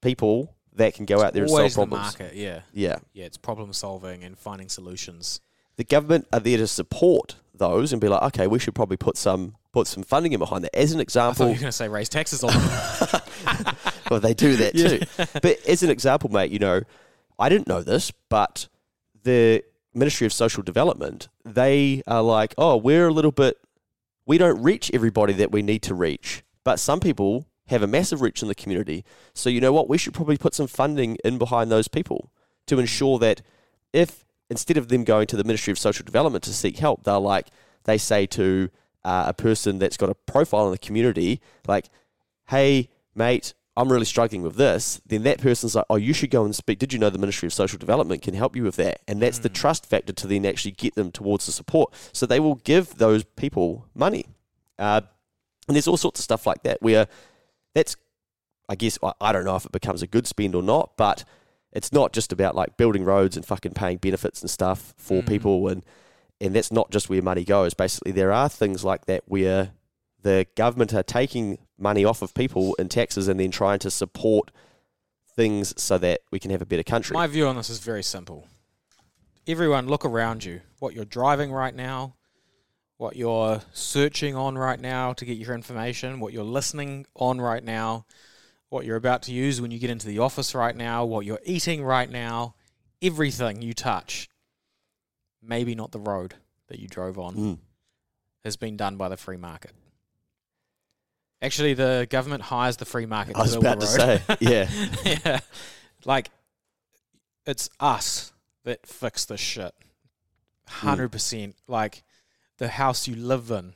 people 0.00 0.54
that 0.76 0.94
can 0.94 1.04
go 1.04 1.22
out 1.22 1.34
there 1.34 1.42
and 1.42 1.50
solve 1.50 1.74
problems. 1.74 2.02
market, 2.18 2.34
yeah. 2.34 2.60
Yeah. 2.72 2.96
Yeah, 3.12 3.26
it's 3.26 3.36
problem 3.36 3.72
solving 3.72 4.24
and 4.24 4.38
finding 4.38 4.68
solutions. 4.68 5.40
the 5.76 5.84
government 5.84 6.26
are 6.32 6.40
there 6.40 6.56
to 6.56 6.66
support 6.66 7.36
those 7.54 7.92
and 7.92 8.00
be 8.00 8.08
like, 8.08 8.22
okay, 8.22 8.46
we 8.46 8.58
should 8.58 8.74
probably 8.74 8.96
put 8.96 9.16
some 9.16 9.54
put 9.72 9.86
some 9.86 10.02
funding 10.02 10.32
in 10.32 10.38
behind 10.38 10.64
that. 10.64 10.74
As 10.74 10.92
an 10.92 11.00
I 11.00 11.04
thought 11.04 11.18
you 11.26 11.30
example, 11.30 11.46
were 11.48 11.52
going 11.54 11.66
to 11.66 11.72
say 11.72 11.88
raise 11.88 12.08
taxes 12.08 12.42
on 12.44 12.52
them. 12.52 13.76
well, 14.10 14.20
they 14.20 14.32
do 14.32 14.56
that 14.56 14.74
too. 15.18 15.26
But 15.42 15.58
as 15.66 15.82
an 15.82 15.90
example, 15.90 16.30
mate, 16.30 16.50
you 16.50 16.60
know, 16.60 16.80
I 17.38 17.48
didn't 17.48 17.68
know 17.68 17.82
this, 17.82 18.10
but 18.30 18.68
the 19.24 19.62
Ministry 19.92 20.26
of 20.26 20.32
Social 20.32 20.62
Development, 20.62 21.28
they 21.44 22.02
are 22.06 22.22
like, 22.22 22.54
oh, 22.56 22.76
we're 22.76 23.08
a 23.08 23.12
little 23.12 23.32
bit, 23.32 23.58
we 24.26 24.38
don't 24.38 24.62
reach 24.62 24.90
everybody 24.94 25.32
that 25.34 25.50
we 25.52 25.60
need 25.62 25.82
to 25.82 25.94
reach, 25.94 26.42
but 26.64 26.78
some 26.78 27.00
people 27.00 27.46
have 27.68 27.82
a 27.82 27.86
massive 27.86 28.20
reach 28.20 28.42
in 28.42 28.48
the 28.48 28.54
community. 28.54 29.04
So 29.32 29.48
you 29.48 29.60
know 29.60 29.72
what? 29.72 29.88
We 29.88 29.98
should 29.98 30.14
probably 30.14 30.36
put 30.36 30.54
some 30.54 30.66
funding 30.66 31.16
in 31.24 31.38
behind 31.38 31.70
those 31.70 31.88
people 31.88 32.30
to 32.66 32.78
ensure 32.78 33.18
that 33.18 33.42
if 33.92 34.24
instead 34.50 34.76
of 34.76 34.88
them 34.88 35.04
going 35.04 35.26
to 35.28 35.36
the 35.36 35.44
Ministry 35.44 35.70
of 35.70 35.78
Social 35.78 36.04
Development 36.04 36.44
to 36.44 36.52
seek 36.52 36.78
help, 36.78 37.04
they're 37.04 37.18
like 37.18 37.48
they 37.84 37.98
say 37.98 38.26
to 38.26 38.70
uh, 39.04 39.24
a 39.28 39.34
person 39.34 39.78
that's 39.78 39.96
got 39.96 40.10
a 40.10 40.14
profile 40.14 40.66
in 40.66 40.72
the 40.72 40.78
community, 40.78 41.40
like, 41.66 41.86
"Hey, 42.48 42.90
mate, 43.14 43.54
I'm 43.76 43.90
really 43.90 44.04
struggling 44.04 44.42
with 44.42 44.56
this." 44.56 45.00
Then 45.06 45.22
that 45.22 45.40
person's 45.40 45.74
like, 45.74 45.86
"Oh, 45.88 45.96
you 45.96 46.12
should 46.12 46.30
go 46.30 46.44
and 46.44 46.54
speak. 46.54 46.78
Did 46.78 46.92
you 46.92 46.98
know 46.98 47.10
the 47.10 47.18
Ministry 47.18 47.46
of 47.46 47.52
Social 47.52 47.78
Development 47.78 48.22
can 48.22 48.34
help 48.34 48.56
you 48.56 48.62
with 48.62 48.76
that?" 48.76 49.00
And 49.08 49.20
that's 49.20 49.38
the 49.38 49.48
trust 49.48 49.86
factor 49.86 50.12
to 50.12 50.26
then 50.26 50.44
actually 50.44 50.72
get 50.72 50.94
them 50.94 51.10
towards 51.10 51.46
the 51.46 51.52
support. 51.52 51.92
So 52.12 52.26
they 52.26 52.40
will 52.40 52.56
give 52.56 52.96
those 52.96 53.24
people 53.24 53.86
money. 53.94 54.26
Uh, 54.78 55.02
and 55.66 55.74
there's 55.74 55.88
all 55.88 55.96
sorts 55.96 56.20
of 56.20 56.24
stuff 56.24 56.46
like 56.46 56.62
that 56.64 56.82
where 56.82 57.06
that's, 57.74 57.96
I 58.68 58.74
guess, 58.76 58.98
I, 59.02 59.12
I 59.20 59.32
don't 59.32 59.44
know 59.44 59.56
if 59.56 59.66
it 59.66 59.72
becomes 59.72 60.02
a 60.02 60.06
good 60.06 60.26
spend 60.26 60.54
or 60.54 60.62
not, 60.62 60.96
but 60.96 61.24
it's 61.72 61.92
not 61.92 62.12
just 62.12 62.32
about 62.32 62.54
like 62.54 62.76
building 62.76 63.04
roads 63.04 63.36
and 63.36 63.44
fucking 63.44 63.72
paying 63.72 63.98
benefits 63.98 64.40
and 64.40 64.50
stuff 64.50 64.94
for 64.96 65.22
Mm. 65.22 65.26
people 65.28 65.68
and 65.68 65.84
and 66.40 66.54
that's 66.54 66.70
not 66.72 66.90
just 66.90 67.08
where 67.08 67.22
money 67.22 67.44
goes 67.44 67.74
basically 67.74 68.10
there 68.12 68.32
are 68.32 68.48
things 68.48 68.84
like 68.84 69.06
that 69.06 69.22
where 69.26 69.70
the 70.22 70.46
government 70.56 70.92
are 70.94 71.02
taking 71.02 71.58
money 71.78 72.04
off 72.04 72.22
of 72.22 72.32
people 72.34 72.74
in 72.74 72.88
taxes 72.88 73.28
and 73.28 73.38
then 73.40 73.50
trying 73.50 73.78
to 73.80 73.90
support 73.90 74.50
things 75.36 75.74
so 75.80 75.98
that 75.98 76.20
we 76.30 76.38
can 76.38 76.50
have 76.50 76.62
a 76.62 76.66
better 76.66 76.82
country 76.84 77.14
My 77.14 77.26
view 77.26 77.46
on 77.48 77.56
this 77.56 77.70
is 77.70 77.78
very 77.80 78.02
simple. 78.02 78.46
Everyone, 79.46 79.86
look 79.88 80.04
around 80.04 80.44
you. 80.44 80.60
What 80.78 80.94
you're 80.94 81.04
driving 81.04 81.52
right 81.52 81.74
now, 81.74 82.14
what 82.96 83.16
you're 83.16 83.60
searching 83.72 84.36
on 84.36 84.56
right 84.56 84.78
now 84.80 85.12
to 85.14 85.24
get 85.24 85.36
your 85.36 85.54
information, 85.54 86.20
what 86.20 86.32
you're 86.32 86.44
listening 86.44 87.06
on 87.14 87.40
right 87.40 87.62
now, 87.64 88.06
what 88.68 88.84
you're 88.84 88.96
about 88.96 89.22
to 89.22 89.32
use 89.32 89.60
when 89.60 89.70
you 89.70 89.78
get 89.78 89.90
into 89.90 90.06
the 90.06 90.18
office 90.20 90.54
right 90.54 90.76
now, 90.76 91.04
what 91.04 91.24
you're 91.26 91.40
eating 91.44 91.82
right 91.84 92.08
now, 92.10 92.54
everything 93.02 93.62
you 93.62 93.74
touch, 93.74 94.28
maybe 95.42 95.74
not 95.74 95.92
the 95.92 95.98
road 95.98 96.34
that 96.68 96.78
you 96.78 96.88
drove 96.88 97.18
on, 97.18 97.34
Mm. 97.34 97.58
has 98.44 98.56
been 98.56 98.76
done 98.76 98.96
by 98.96 99.08
the 99.08 99.16
free 99.16 99.36
market. 99.36 99.72
Actually, 101.42 101.74
the 101.74 102.06
government 102.08 102.42
hires 102.42 102.78
the 102.78 102.86
free 102.86 103.04
market 103.04 103.36
i 103.36 103.42
was 103.42 103.54
about 103.54 103.80
to 103.80 103.86
say 103.86 104.22
yeah 104.40 104.68
yeah. 105.04 105.40
Like, 106.06 106.30
it's 107.46 107.68
us 107.80 108.32
that 108.64 108.86
fix 108.86 109.24
this 109.26 109.40
shit. 109.40 109.74
100%. 110.68 111.54
Like, 111.68 112.02
the 112.58 112.68
house 112.68 113.08
you 113.08 113.16
live 113.16 113.50
in, 113.50 113.74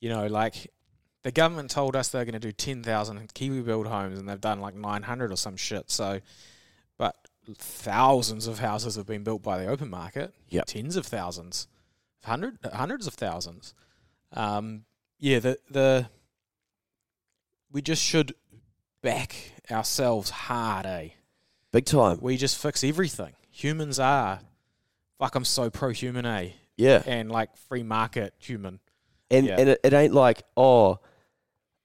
you 0.00 0.08
know, 0.08 0.26
like, 0.26 0.70
the 1.22 1.30
government 1.30 1.70
told 1.70 1.94
us 1.96 2.08
they're 2.08 2.24
going 2.24 2.32
to 2.32 2.38
do 2.38 2.52
10,000 2.52 3.34
KiwiBuild 3.34 3.86
homes 3.86 4.18
and 4.18 4.28
they've 4.28 4.40
done 4.40 4.60
like 4.60 4.74
900 4.74 5.30
or 5.30 5.36
some 5.36 5.56
shit. 5.56 5.90
So, 5.90 6.20
but 6.96 7.14
thousands 7.56 8.46
of 8.46 8.58
houses 8.58 8.96
have 8.96 9.06
been 9.06 9.22
built 9.22 9.42
by 9.42 9.58
the 9.58 9.66
open 9.66 9.90
market. 9.90 10.34
Yep. 10.48 10.66
tens 10.66 10.96
of 10.96 11.06
thousands, 11.06 11.68
hundred 12.24 12.58
hundreds 12.72 13.06
of 13.06 13.14
thousands. 13.14 13.74
Um, 14.32 14.84
yeah, 15.18 15.38
the 15.40 15.58
the 15.70 16.08
we 17.70 17.82
just 17.82 18.02
should 18.02 18.34
back 19.02 19.52
ourselves 19.70 20.30
hard, 20.30 20.86
eh? 20.86 21.08
Big 21.72 21.84
time. 21.84 22.18
We 22.20 22.36
just 22.36 22.60
fix 22.60 22.82
everything. 22.82 23.32
Humans 23.50 23.98
are, 23.98 24.40
fuck, 25.18 25.34
I'm 25.34 25.44
so 25.44 25.70
pro 25.70 25.90
human, 25.90 26.26
eh? 26.26 26.50
Yeah. 26.80 27.02
And 27.06 27.30
like 27.30 27.56
free 27.56 27.82
market 27.82 28.34
human. 28.38 28.80
And 29.30 29.46
Yeah. 29.46 29.56
and 29.58 29.68
it, 29.70 29.80
it 29.84 29.92
ain't 29.92 30.14
like, 30.14 30.42
oh, 30.56 30.98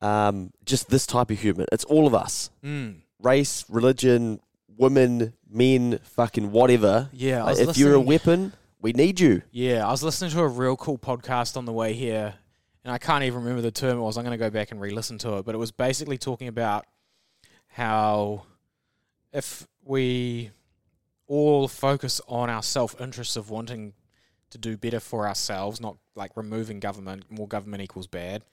um, 0.01 0.51
just 0.65 0.89
this 0.89 1.05
type 1.05 1.29
of 1.31 1.39
human. 1.39 1.65
It's 1.71 1.84
all 1.86 2.08
of 2.08 2.15
us. 2.15 2.49
Mm. 2.63 3.01
Race, 3.21 3.65
religion, 3.69 4.39
women, 4.77 5.34
men, 5.49 5.99
fucking 6.03 6.51
whatever. 6.51 7.10
Yeah, 7.13 7.43
Like, 7.43 7.60
if 7.60 7.77
you're 7.77 7.93
a 7.93 7.99
weapon, 7.99 8.53
we 8.81 8.93
need 8.93 9.19
you. 9.19 9.41
Yeah, 9.51 9.88
I 9.88 9.91
was 9.91 10.03
listening 10.03 10.31
to 10.31 10.41
a 10.41 10.47
real 10.47 10.75
cool 10.75 10.97
podcast 10.97 11.58
on 11.58 11.65
the 11.65 11.71
way 11.73 11.93
here, 11.93 12.36
and 12.84 12.93
I 12.93 12.97
can't 12.97 13.23
even 13.23 13.39
remember 13.39 13.62
the 13.62 13.71
term 13.71 13.97
it 13.97 14.01
was. 14.01 14.17
I'm 14.17 14.23
going 14.23 14.38
to 14.38 14.43
go 14.43 14.49
back 14.49 14.71
and 14.71 14.79
re-listen 14.81 15.17
to 15.19 15.38
it, 15.38 15.45
but 15.45 15.55
it 15.55 15.58
was 15.58 15.71
basically 15.71 16.17
talking 16.17 16.47
about 16.47 16.86
how 17.67 18.43
if 19.34 19.67
we 19.84 20.51
all 21.27 21.67
focus 21.67 22.21
on 22.27 22.49
our 22.49 22.62
self-interest 22.63 23.38
of 23.38 23.49
wanting 23.49 23.93
to 24.55 24.69
do 24.69 24.77
better 24.77 24.99
for 25.01 25.27
ourselves, 25.27 25.81
not 25.81 25.97
like 26.15 26.31
removing 26.37 26.79
government, 26.79 27.25
more 27.29 27.47
government 27.47 27.83
equals 27.83 28.07
bad, 28.07 28.43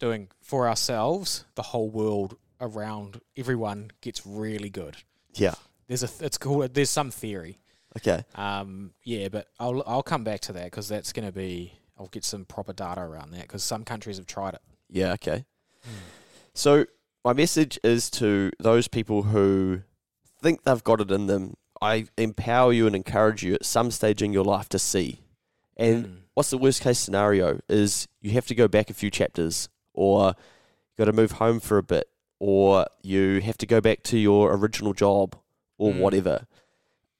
doing 0.00 0.28
for 0.42 0.68
ourselves, 0.68 1.44
the 1.54 1.62
whole 1.62 1.88
world 1.88 2.36
around 2.60 3.20
everyone 3.36 3.90
gets 4.00 4.26
really 4.26 4.70
good. 4.70 4.96
Yeah. 5.34 5.54
There's 5.86 6.02
a 6.02 6.10
it's 6.24 6.36
called 6.36 6.74
there's 6.74 6.90
some 6.90 7.10
theory 7.12 7.60
Okay. 7.96 8.24
um, 8.34 8.92
yeah, 9.04 9.28
but 9.28 9.46
I'll 9.60 9.82
I'll 9.86 10.02
come 10.02 10.24
back 10.24 10.40
to 10.40 10.52
that 10.54 10.64
because 10.64 10.88
that's 10.88 11.12
going 11.12 11.26
to 11.26 11.32
be 11.32 11.78
I'll 11.98 12.08
get 12.08 12.24
some 12.24 12.44
proper 12.44 12.72
data 12.72 13.00
around 13.00 13.30
that 13.30 13.42
because 13.42 13.62
some 13.62 13.84
countries 13.84 14.16
have 14.16 14.26
tried 14.26 14.54
it. 14.54 14.60
Yeah, 14.90 15.12
okay. 15.12 15.44
So 16.54 16.86
my 17.24 17.32
message 17.32 17.78
is 17.84 18.10
to 18.10 18.50
those 18.58 18.88
people 18.88 19.22
who 19.24 19.82
think 20.42 20.64
they've 20.64 20.82
got 20.84 21.00
it 21.00 21.10
in 21.10 21.26
them. 21.26 21.54
I 21.80 22.06
empower 22.16 22.72
you 22.72 22.86
and 22.86 22.96
encourage 22.96 23.42
you 23.42 23.54
at 23.54 23.64
some 23.64 23.90
stage 23.90 24.22
in 24.22 24.32
your 24.32 24.44
life 24.44 24.68
to 24.70 24.78
see. 24.78 25.20
And 25.76 26.04
Mm. 26.06 26.16
what's 26.34 26.50
the 26.50 26.58
worst 26.58 26.80
case 26.82 26.98
scenario 26.98 27.60
is 27.68 28.08
you 28.20 28.30
have 28.32 28.46
to 28.46 28.54
go 28.54 28.66
back 28.68 28.90
a 28.90 28.94
few 28.94 29.10
chapters 29.10 29.68
or 29.92 30.28
you 30.28 30.96
got 30.96 31.04
to 31.06 31.12
move 31.12 31.32
home 31.32 31.60
for 31.60 31.78
a 31.78 31.82
bit 31.82 32.08
or 32.38 32.86
you 33.02 33.40
have 33.40 33.58
to 33.58 33.66
go 33.66 33.80
back 33.80 34.02
to 34.04 34.18
your 34.18 34.54
original 34.54 34.92
job 34.92 35.36
or 35.78 35.92
Mm. 35.92 35.98
whatever. 36.00 36.46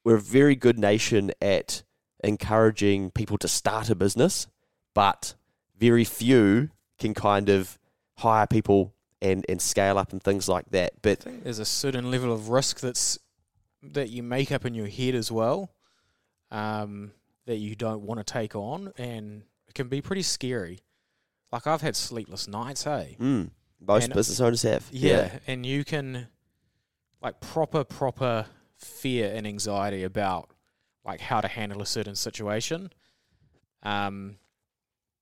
We're 0.04 0.16
a 0.16 0.20
very 0.20 0.54
good 0.56 0.78
nation 0.78 1.32
at 1.42 1.82
encouraging 2.24 3.10
people 3.10 3.38
to 3.38 3.48
start 3.48 3.90
a 3.90 3.94
business, 3.94 4.46
but 4.94 5.34
very 5.78 6.04
few 6.04 6.70
can 6.98 7.12
kind 7.14 7.48
of 7.48 7.78
hire 8.18 8.46
people 8.46 8.94
and, 9.20 9.44
and 9.48 9.60
scale 9.60 9.98
up 9.98 10.12
and 10.12 10.22
things 10.22 10.48
like 10.48 10.70
that. 10.70 11.02
But 11.02 11.20
there's 11.44 11.58
a 11.58 11.64
certain 11.66 12.10
level 12.10 12.32
of 12.32 12.48
risk 12.48 12.80
that's 12.80 13.18
that 13.82 14.08
you 14.10 14.22
make 14.22 14.50
up 14.50 14.64
in 14.64 14.74
your 14.74 14.86
head 14.88 15.14
as 15.14 15.30
well, 15.30 15.70
um, 16.50 17.12
that 17.46 17.56
you 17.56 17.74
don't 17.74 18.02
want 18.02 18.18
to 18.18 18.24
take 18.24 18.54
on, 18.54 18.92
and 18.98 19.42
it 19.68 19.74
can 19.74 19.88
be 19.88 20.00
pretty 20.00 20.22
scary. 20.22 20.80
Like 21.52 21.66
I've 21.66 21.80
had 21.82 21.96
sleepless 21.96 22.48
nights, 22.48 22.84
hey. 22.84 23.16
mm, 23.20 23.50
most 23.80 24.04
And- 24.04 24.14
business 24.14 24.40
owners 24.40 24.62
have. 24.62 24.86
Yeah, 24.90 25.38
and 25.46 25.64
you 25.64 25.84
can 25.84 26.28
like 27.22 27.40
proper 27.40 27.82
proper 27.84 28.46
fear 28.76 29.32
and 29.34 29.46
anxiety 29.46 30.02
about 30.02 30.50
like 31.04 31.20
how 31.20 31.40
to 31.40 31.48
handle 31.48 31.80
a 31.80 31.86
certain 31.86 32.14
situation. 32.16 32.90
Um 33.82 34.36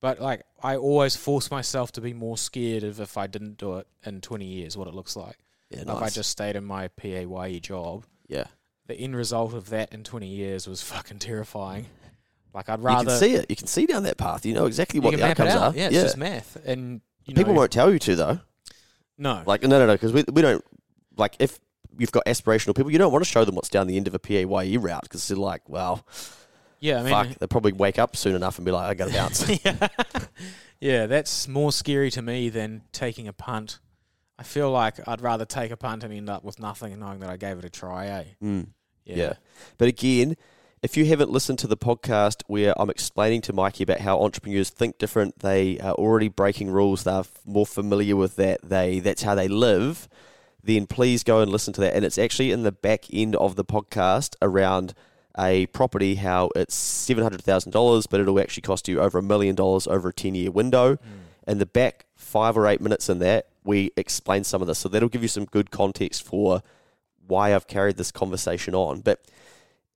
but 0.01 0.21
like 0.21 0.43
I 0.63 0.77
always 0.77 1.15
force 1.17 1.51
myself 1.51 1.93
to 1.93 2.01
be 2.01 2.13
more 2.13 2.37
scared 2.37 2.83
of 2.85 3.01
if 3.01 3.17
I 3.17 3.27
didn't 3.27 3.59
do 3.59 3.77
it 3.79 3.87
in 4.05 4.21
20 4.21 4.45
years 4.45 4.77
what 4.77 4.89
it 4.89 4.95
looks 4.95 5.17
like. 5.17 5.39
Yeah, 5.71 5.81
If 5.83 5.89
I 5.89 6.09
just 6.11 6.31
stayed 6.31 6.57
in 6.57 6.65
my 6.65 6.89
PAYE 6.89 7.59
job, 7.61 8.05
yeah. 8.29 8.45
the 8.87 8.95
end 8.95 9.17
result 9.17 9.55
of 9.55 9.71
that 9.71 9.93
in 9.93 10.05
20 10.05 10.27
years 10.29 10.67
was 10.69 10.83
fucking 10.83 11.19
terrifying. 11.21 11.87
Like 12.55 12.69
I'd 12.69 12.83
rather 12.83 13.03
You 13.03 13.09
can 13.09 13.19
see 13.19 13.35
it. 13.35 13.47
You 13.51 13.57
can 13.57 13.67
see 13.67 13.85
down 13.85 14.05
that 14.05 14.17
path. 14.17 14.47
You 14.47 14.55
know 14.55 14.67
exactly 14.67 15.01
what 15.01 15.17
the 15.17 15.25
outcomes 15.25 15.53
out. 15.53 15.75
are. 15.75 15.77
Yeah, 15.77 15.87
it's 15.87 15.97
just 15.97 16.17
math 16.17 16.57
and 16.65 17.01
you 17.27 17.35
People 17.35 17.53
know, 17.55 17.61
won't 17.61 17.73
tell 17.73 17.93
you 17.93 17.99
to 17.99 18.17
though. 18.17 18.41
no. 19.19 19.43
Like 19.47 19.63
no, 19.63 19.79
no, 19.79 19.87
no, 19.87 19.95
because 19.95 20.13
we 20.13 20.25
we 20.33 20.41
don't 20.41 20.65
like 21.17 21.37
if 21.39 21.59
you've 21.99 22.13
got 22.13 22.25
aspirational 22.27 22.75
people, 22.75 22.91
you 22.91 22.99
don't 22.99 23.13
want 23.13 23.25
to 23.25 23.31
show 23.31 23.45
them 23.45 23.55
what's 23.55 23.69
down 23.69 23.87
the 23.87 23.97
end 23.97 24.07
of 24.07 24.15
a 24.15 24.19
PAYE 24.19 24.77
route 24.77 25.03
because 25.03 25.27
they're 25.27 25.37
like, 25.37 25.69
well, 25.69 26.07
yeah, 26.81 27.01
I 27.01 27.03
mean 27.03 27.13
fuck, 27.13 27.39
they'll 27.39 27.49
probably 27.49 27.73
wake 27.73 27.99
up 27.99 28.17
soon 28.17 28.35
enough 28.35 28.59
and 28.59 28.65
be 28.65 28.71
like, 28.71 28.89
I 28.89 28.95
got 28.95 29.09
to 29.09 29.15
bounce. 29.15 29.65
yeah. 29.65 29.89
yeah, 30.81 31.07
that's 31.07 31.49
more 31.49 31.73
scary 31.73 32.11
to 32.13 32.23
me 32.23 32.51
than 32.51 32.83
taking 32.93 33.27
a 33.27 33.33
punt. 33.33 33.81
I 34.39 34.43
feel 34.43 34.71
like 34.71 35.07
I'd 35.07 35.21
rather 35.21 35.45
take 35.45 35.71
a 35.71 35.77
punt 35.77 36.03
and 36.03 36.13
end 36.13 36.29
up 36.29 36.45
with 36.45 36.59
nothing 36.59 36.93
and 36.93 37.01
knowing 37.01 37.21
that 37.21 37.31
I 37.31 37.37
gave 37.37 37.59
it 37.59 37.65
a 37.65 37.71
try, 37.71 38.07
eh? 38.07 38.25
mm. 38.43 38.67
Yeah. 39.05 39.17
Yeah. 39.17 39.33
But 39.79 39.89
again, 39.89 40.37
if 40.85 40.99
you 40.99 41.07
haven't 41.07 41.31
listened 41.31 41.59
to 41.59 41.67
the 41.67 41.79
podcast 41.79 42.43
where 42.47 42.79
I'm 42.79 42.91
explaining 42.91 43.41
to 43.43 43.55
Mikey 43.55 43.85
about 43.85 44.01
how 44.01 44.21
entrepreneurs 44.21 44.69
think 44.69 44.99
different, 44.99 45.39
they 45.39 45.79
are 45.81 45.95
already 45.95 46.29
breaking 46.29 46.71
rules, 46.71 47.05
they're 47.05 47.25
more 47.47 47.65
familiar 47.65 48.17
with 48.17 48.37
that, 48.37 48.61
they 48.63 49.01
that's 49.01 49.23
how 49.23 49.35
they 49.35 49.49
live, 49.49 50.11
then 50.63 50.87
please 50.87 51.23
go 51.25 51.41
and 51.41 51.51
listen 51.51 51.73
to 51.73 51.81
that. 51.81 51.95
And 51.95 52.05
it's 52.05 52.19
actually 52.19 52.51
in 52.51 52.65
the 52.65 52.71
back 52.71 53.07
end 53.11 53.35
of 53.37 53.57
the 53.57 53.65
podcast 53.65 54.37
around 54.43 54.93
a 55.39 55.65
property, 55.69 56.17
how 56.17 56.51
it's 56.55 56.75
seven 56.75 57.23
hundred 57.23 57.41
thousand 57.41 57.73
dollars, 57.73 58.07
but 58.07 58.21
it'll 58.21 58.39
actually 58.39 58.61
cost 58.61 58.87
you 58.87 59.01
over 59.01 59.17
a 59.17 59.23
million 59.23 59.55
dollars 59.55 59.87
over 59.87 60.11
a 60.11 60.13
ten 60.13 60.35
year 60.35 60.51
window. 60.51 60.97
Hmm. 60.97 61.09
And 61.47 61.61
the 61.63 61.67
back 61.67 62.05
five 62.15 62.59
or 62.59 62.67
eight 62.67 62.83
minutes 62.83 63.09
in 63.09 63.21
that, 63.21 63.49
we 63.65 63.91
explain 63.97 64.45
some 64.45 64.61
of 64.61 64.69
this. 64.69 64.81
So 64.81 64.91
that'll 64.91 65.09
give 65.09 65.23
you 65.23 65.29
some 65.29 65.47
good 65.47 65.71
context 65.71 66.23
for 66.25 66.63
why 67.27 67.55
I've 67.55 67.67
carried 67.67 67.97
this 67.97 68.13
conversation 68.13 68.75
on. 68.75 69.01
But 69.01 69.25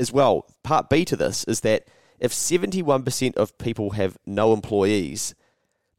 as 0.00 0.12
well, 0.12 0.46
part 0.62 0.88
B 0.90 1.04
to 1.06 1.16
this 1.16 1.44
is 1.44 1.60
that 1.60 1.86
if 2.18 2.32
71% 2.32 3.36
of 3.36 3.56
people 3.58 3.90
have 3.90 4.16
no 4.26 4.52
employees, 4.52 5.34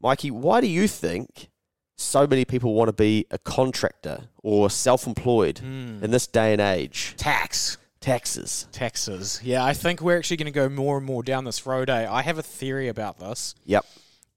Mikey, 0.01 0.31
why 0.31 0.61
do 0.61 0.67
you 0.67 0.87
think 0.87 1.49
so 1.95 2.25
many 2.25 2.45
people 2.45 2.73
want 2.73 2.87
to 2.87 2.93
be 2.93 3.25
a 3.31 3.37
contractor 3.37 4.29
or 4.43 4.69
self 4.69 5.05
employed 5.07 5.57
Mm. 5.63 6.01
in 6.03 6.11
this 6.11 6.27
day 6.27 6.51
and 6.53 6.61
age? 6.61 7.13
Tax. 7.17 7.77
Taxes. 7.99 8.65
Taxes. 8.71 9.41
Yeah, 9.43 9.63
I 9.65 9.73
think 9.73 9.99
we're 10.01 10.17
actually 10.17 10.37
going 10.37 10.45
to 10.45 10.51
go 10.51 10.69
more 10.69 10.95
and 10.97 11.05
more 11.05 11.21
down 11.21 11.43
this 11.43 11.65
road, 11.65 11.89
eh? 11.89 12.07
I 12.09 12.21
have 12.21 12.37
a 12.37 12.41
theory 12.43 12.87
about 12.87 13.19
this 13.19 13.55
Yep. 13.65 13.85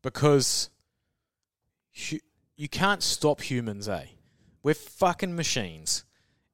because 0.03 0.69
hu- 2.11 2.19
you 2.57 2.69
can't 2.69 3.03
stop 3.03 3.41
humans, 3.41 3.89
eh? 3.89 4.07
We're 4.65 4.75
fucking 4.75 5.35
machines, 5.37 6.05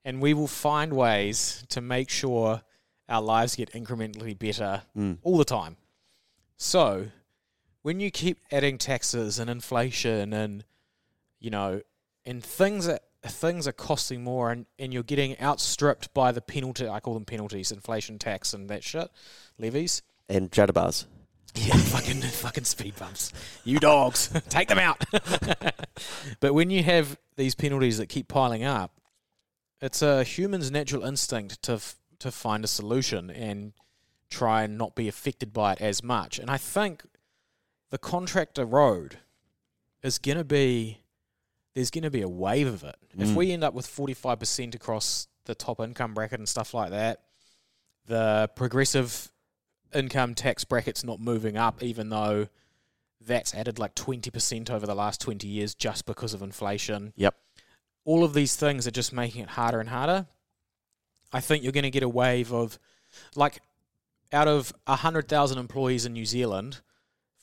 and 0.05 0.21
we 0.21 0.35
will 0.35 0.47
find 0.49 0.92
ways 0.92 1.64
to 1.71 1.81
make 1.81 2.11
sure 2.11 2.62
our 3.09 3.23
lives 3.23 3.55
get 3.57 3.73
incrementally 3.73 4.38
better 4.38 4.83
Mm. 4.97 5.18
all 5.23 5.38
the 5.38 5.44
time. 5.44 5.77
So, 6.57 7.09
when 7.83 8.01
you 8.01 8.11
keep 8.11 8.40
adding 8.51 8.79
taxes 8.79 9.38
and 9.38 9.49
inflation 9.49 10.33
and 10.33 10.64
you 11.40 11.51
know, 11.51 11.81
and 12.27 12.42
things 12.42 12.87
that 12.87 13.05
things 13.25 13.66
are 13.68 13.73
costing 13.73 14.23
more 14.25 14.51
and, 14.51 14.66
and 14.79 14.92
you're 14.92 15.03
getting 15.05 15.40
outstripped 15.40 16.12
by 16.14 16.33
the 16.33 16.40
penalty 16.40 16.88
I 16.88 17.01
call 17.01 17.14
them 17.14 17.25
penalties, 17.25 17.71
inflation 17.73 18.18
tax 18.18 18.53
and 18.55 18.68
that 18.71 18.83
shit, 18.85 19.09
levies. 19.59 20.03
And 20.29 20.51
jitterbugs. 20.51 21.07
Yeah, 21.55 21.77
fucking 21.77 22.21
fucking 22.23 22.64
speed 22.64 22.97
bumps. 22.97 23.33
You 23.64 23.79
dogs, 23.79 24.29
take 24.49 24.68
them 24.68 24.79
out. 24.79 25.03
but 26.40 26.55
when 26.55 26.71
you 26.71 26.83
have 26.83 27.18
these 27.37 27.55
penalties 27.55 27.99
that 27.99 28.09
keep 28.09 28.29
piling 28.29 28.64
up, 28.64 28.92
it's 29.81 30.03
a 30.03 30.25
human's 30.25 30.71
natural 30.71 31.05
instinct 31.05 31.62
to 31.62 31.75
f- 31.75 31.97
to 32.20 32.31
find 32.31 32.64
a 32.64 32.68
solution 32.68 33.31
and 33.31 33.72
try 34.31 34.62
and 34.62 34.76
not 34.76 34.94
be 34.94 35.09
affected 35.09 35.52
by 35.52 35.72
it 35.74 35.81
as 35.81 36.02
much. 36.02 36.38
And 36.38 36.50
I 36.50 36.57
think 36.59 37.04
the 37.90 37.98
contractor 37.98 38.64
road 38.64 39.18
is 40.02 40.18
going 40.18 40.38
to 40.38 40.44
be 40.44 40.98
there's 41.74 41.90
going 41.90 42.02
to 42.02 42.11
be 42.11 42.22
a 42.22 42.28
wave 42.28 42.66
of 42.66 42.83
it. 42.83 42.96
If 43.16 43.28
Mm. 43.28 43.35
we 43.37 43.52
end 43.52 43.62
up 43.62 43.72
with 43.72 43.87
45% 43.87 44.74
across 44.74 45.28
the 45.44 45.54
top 45.54 45.78
income 45.81 46.12
bracket 46.12 46.40
and 46.40 46.48
stuff 46.48 46.74
like 46.74 46.90
that, 46.90 47.22
the 48.07 48.50
progressive 48.57 49.31
income 49.94 50.35
tax 50.35 50.64
bracket's 50.64 51.04
not 51.04 51.20
moving 51.20 51.57
up, 51.57 51.81
even 51.83 52.09
though 52.09 52.48
that's 53.20 53.54
added 53.54 53.78
like 53.78 53.94
20% 53.94 54.70
over 54.70 54.87
the 54.87 54.94
last 54.94 55.20
20 55.20 55.46
years 55.46 55.72
just 55.74 56.04
because 56.04 56.35
of 56.35 56.42
inflation. 56.42 57.12
Yep. 57.16 57.37
All 58.04 58.24
of 58.24 58.35
these 58.35 58.57
things 58.57 58.87
are 58.88 58.90
just 58.92 59.12
making 59.12 59.42
it 59.42 59.50
harder 59.50 59.78
and 59.78 59.90
harder. 59.90 60.26
I 61.33 61.41
think 61.41 61.62
you're 61.62 61.73
going 61.73 61.85
to 61.85 61.91
get 61.91 62.03
a 62.03 62.09
wave 62.09 62.53
of, 62.53 62.79
like, 63.35 63.61
out 64.33 64.49
of 64.49 64.73
100,000 64.87 65.59
employees 65.59 66.07
in 66.07 66.12
New 66.12 66.27
Zealand, 66.27 66.81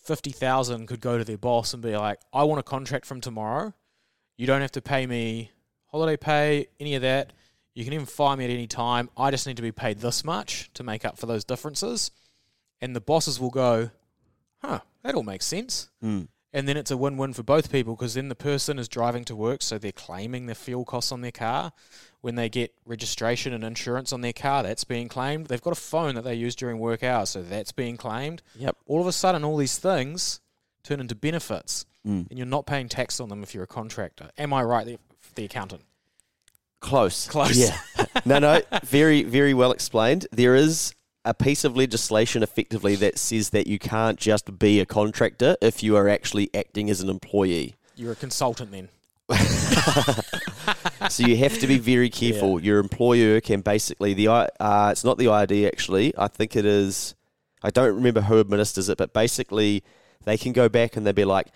50,000 0.03 0.87
could 0.87 1.01
go 1.01 1.17
to 1.17 1.23
their 1.23 1.37
boss 1.37 1.73
and 1.73 1.81
be 1.81 1.95
like, 1.97 2.19
I 2.31 2.43
want 2.43 2.59
a 2.59 2.63
contract 2.63 3.05
from 3.05 3.21
tomorrow. 3.21 3.73
You 4.37 4.47
don't 4.47 4.61
have 4.61 4.71
to 4.73 4.81
pay 4.81 5.05
me 5.07 5.51
holiday 5.87 6.17
pay, 6.17 6.67
any 6.79 6.95
of 6.95 7.01
that. 7.01 7.33
You 7.73 7.83
can 7.83 7.93
even 7.93 8.05
fire 8.05 8.37
me 8.37 8.45
at 8.45 8.51
any 8.51 8.67
time. 8.67 9.09
I 9.17 9.31
just 9.31 9.47
need 9.47 9.57
to 9.57 9.63
be 9.63 9.71
paid 9.71 9.99
this 9.99 10.23
much 10.23 10.69
to 10.73 10.83
make 10.83 11.05
up 11.05 11.17
for 11.17 11.25
those 11.25 11.43
differences. 11.43 12.11
And 12.81 12.95
the 12.95 13.01
bosses 13.01 13.39
will 13.39 13.49
go, 13.49 13.91
huh, 14.61 14.79
that 15.03 15.15
all 15.15 15.23
makes 15.23 15.45
sense. 15.45 15.89
Mm. 16.03 16.27
And 16.53 16.67
then 16.67 16.77
it's 16.77 16.91
a 16.91 16.97
win 16.97 17.17
win 17.17 17.33
for 17.33 17.43
both 17.43 17.71
people 17.71 17.95
because 17.95 18.13
then 18.13 18.29
the 18.29 18.35
person 18.35 18.79
is 18.79 18.87
driving 18.87 19.25
to 19.25 19.35
work, 19.35 19.61
so 19.61 19.77
they're 19.77 19.91
claiming 19.91 20.45
their 20.45 20.55
fuel 20.55 20.85
costs 20.85 21.11
on 21.11 21.21
their 21.21 21.31
car. 21.31 21.73
When 22.25 22.33
they 22.33 22.49
get 22.49 22.73
registration 22.87 23.53
and 23.53 23.63
insurance 23.63 24.11
on 24.11 24.21
their 24.21 24.33
car, 24.33 24.63
that's 24.63 24.83
being 24.83 25.07
claimed. 25.07 25.45
They've 25.45 25.61
got 25.61 25.73
a 25.73 25.79
phone 25.79 26.15
that 26.15 26.23
they 26.23 26.33
use 26.33 26.55
during 26.55 26.79
work 26.79 27.03
hours, 27.03 27.29
so 27.29 27.43
that's 27.43 27.71
being 27.71 27.97
claimed. 27.97 28.41
Yep. 28.55 28.77
All 28.87 28.99
of 28.99 29.05
a 29.05 29.11
sudden, 29.11 29.43
all 29.43 29.57
these 29.57 29.77
things 29.77 30.39
turn 30.81 30.99
into 30.99 31.13
benefits, 31.13 31.85
Mm. 32.03 32.27
and 32.27 32.39
you're 32.39 32.47
not 32.47 32.65
paying 32.65 32.89
tax 32.89 33.19
on 33.19 33.29
them 33.29 33.43
if 33.43 33.53
you're 33.53 33.65
a 33.65 33.67
contractor. 33.67 34.31
Am 34.39 34.53
I 34.53 34.63
right, 34.63 34.87
the, 34.87 34.97
the 35.35 35.45
accountant? 35.45 35.83
Close. 36.79 37.27
Close. 37.27 37.55
Yeah. 37.59 37.77
no, 38.25 38.39
no. 38.39 38.59
Very, 38.83 39.21
very 39.21 39.53
well 39.53 39.71
explained. 39.71 40.25
There 40.31 40.55
is 40.55 40.95
a 41.25 41.35
piece 41.35 41.63
of 41.63 41.77
legislation 41.77 42.41
effectively 42.41 42.95
that 42.95 43.19
says 43.19 43.51
that 43.51 43.67
you 43.67 43.77
can't 43.77 44.17
just 44.17 44.57
be 44.57 44.79
a 44.79 44.87
contractor 44.87 45.57
if 45.61 45.83
you 45.83 45.95
are 45.95 46.09
actually 46.09 46.49
acting 46.55 46.89
as 46.89 47.01
an 47.01 47.09
employee. 47.09 47.75
You're 47.95 48.13
a 48.13 48.15
consultant 48.15 48.71
then. 48.71 48.89
so 51.15 51.25
you 51.25 51.37
have 51.37 51.57
to 51.59 51.67
be 51.67 51.77
very 51.77 52.09
careful. 52.21 52.61
Your 52.61 52.79
employer 52.79 53.41
can 53.41 53.61
basically 53.61 54.13
the 54.13 54.27
uh, 54.27 54.89
it's 54.91 55.03
not 55.03 55.17
the 55.17 55.25
IRD 55.25 55.67
actually. 55.67 56.13
I 56.17 56.27
think 56.27 56.55
it 56.55 56.65
is. 56.65 57.15
I 57.63 57.69
don't 57.71 57.95
remember 57.95 58.21
who 58.21 58.39
administers 58.39 58.89
it, 58.89 58.97
but 58.97 59.13
basically 59.13 59.83
they 60.23 60.37
can 60.37 60.51
go 60.51 60.69
back 60.69 60.95
and 60.95 61.05
they'd 61.05 61.15
be 61.15 61.25
like, 61.25 61.47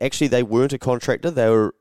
actually 0.00 0.28
they 0.28 0.42
weren't 0.42 0.72
a 0.72 0.78
contractor. 0.78 1.30
They 1.30 1.48
were 1.50 1.74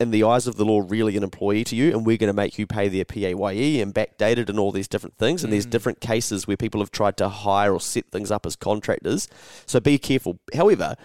in 0.00 0.10
the 0.10 0.24
eyes 0.24 0.46
of 0.48 0.56
the 0.56 0.64
law 0.64 0.82
really 0.88 1.16
an 1.16 1.22
employee 1.22 1.62
to 1.64 1.76
you, 1.76 1.92
and 1.92 2.04
we're 2.04 2.16
going 2.16 2.28
to 2.28 2.34
make 2.34 2.58
you 2.58 2.66
pay 2.66 2.88
their 2.88 3.04
PAYE 3.04 3.80
and 3.80 3.94
backdated 3.94 4.48
and 4.48 4.58
all 4.58 4.72
these 4.72 4.88
different 4.88 5.16
things. 5.16 5.44
And 5.44 5.52
there's 5.52 5.66
Mm. 5.66 5.70
different 5.70 6.00
cases 6.00 6.46
where 6.46 6.56
people 6.56 6.80
have 6.80 6.90
tried 6.90 7.16
to 7.18 7.28
hire 7.28 7.72
or 7.72 7.80
set 7.80 8.10
things 8.10 8.30
up 8.30 8.44
as 8.44 8.56
contractors. 8.56 9.28
So 9.66 9.78
be 9.80 9.98
careful. 9.98 10.38
However, 10.54 10.96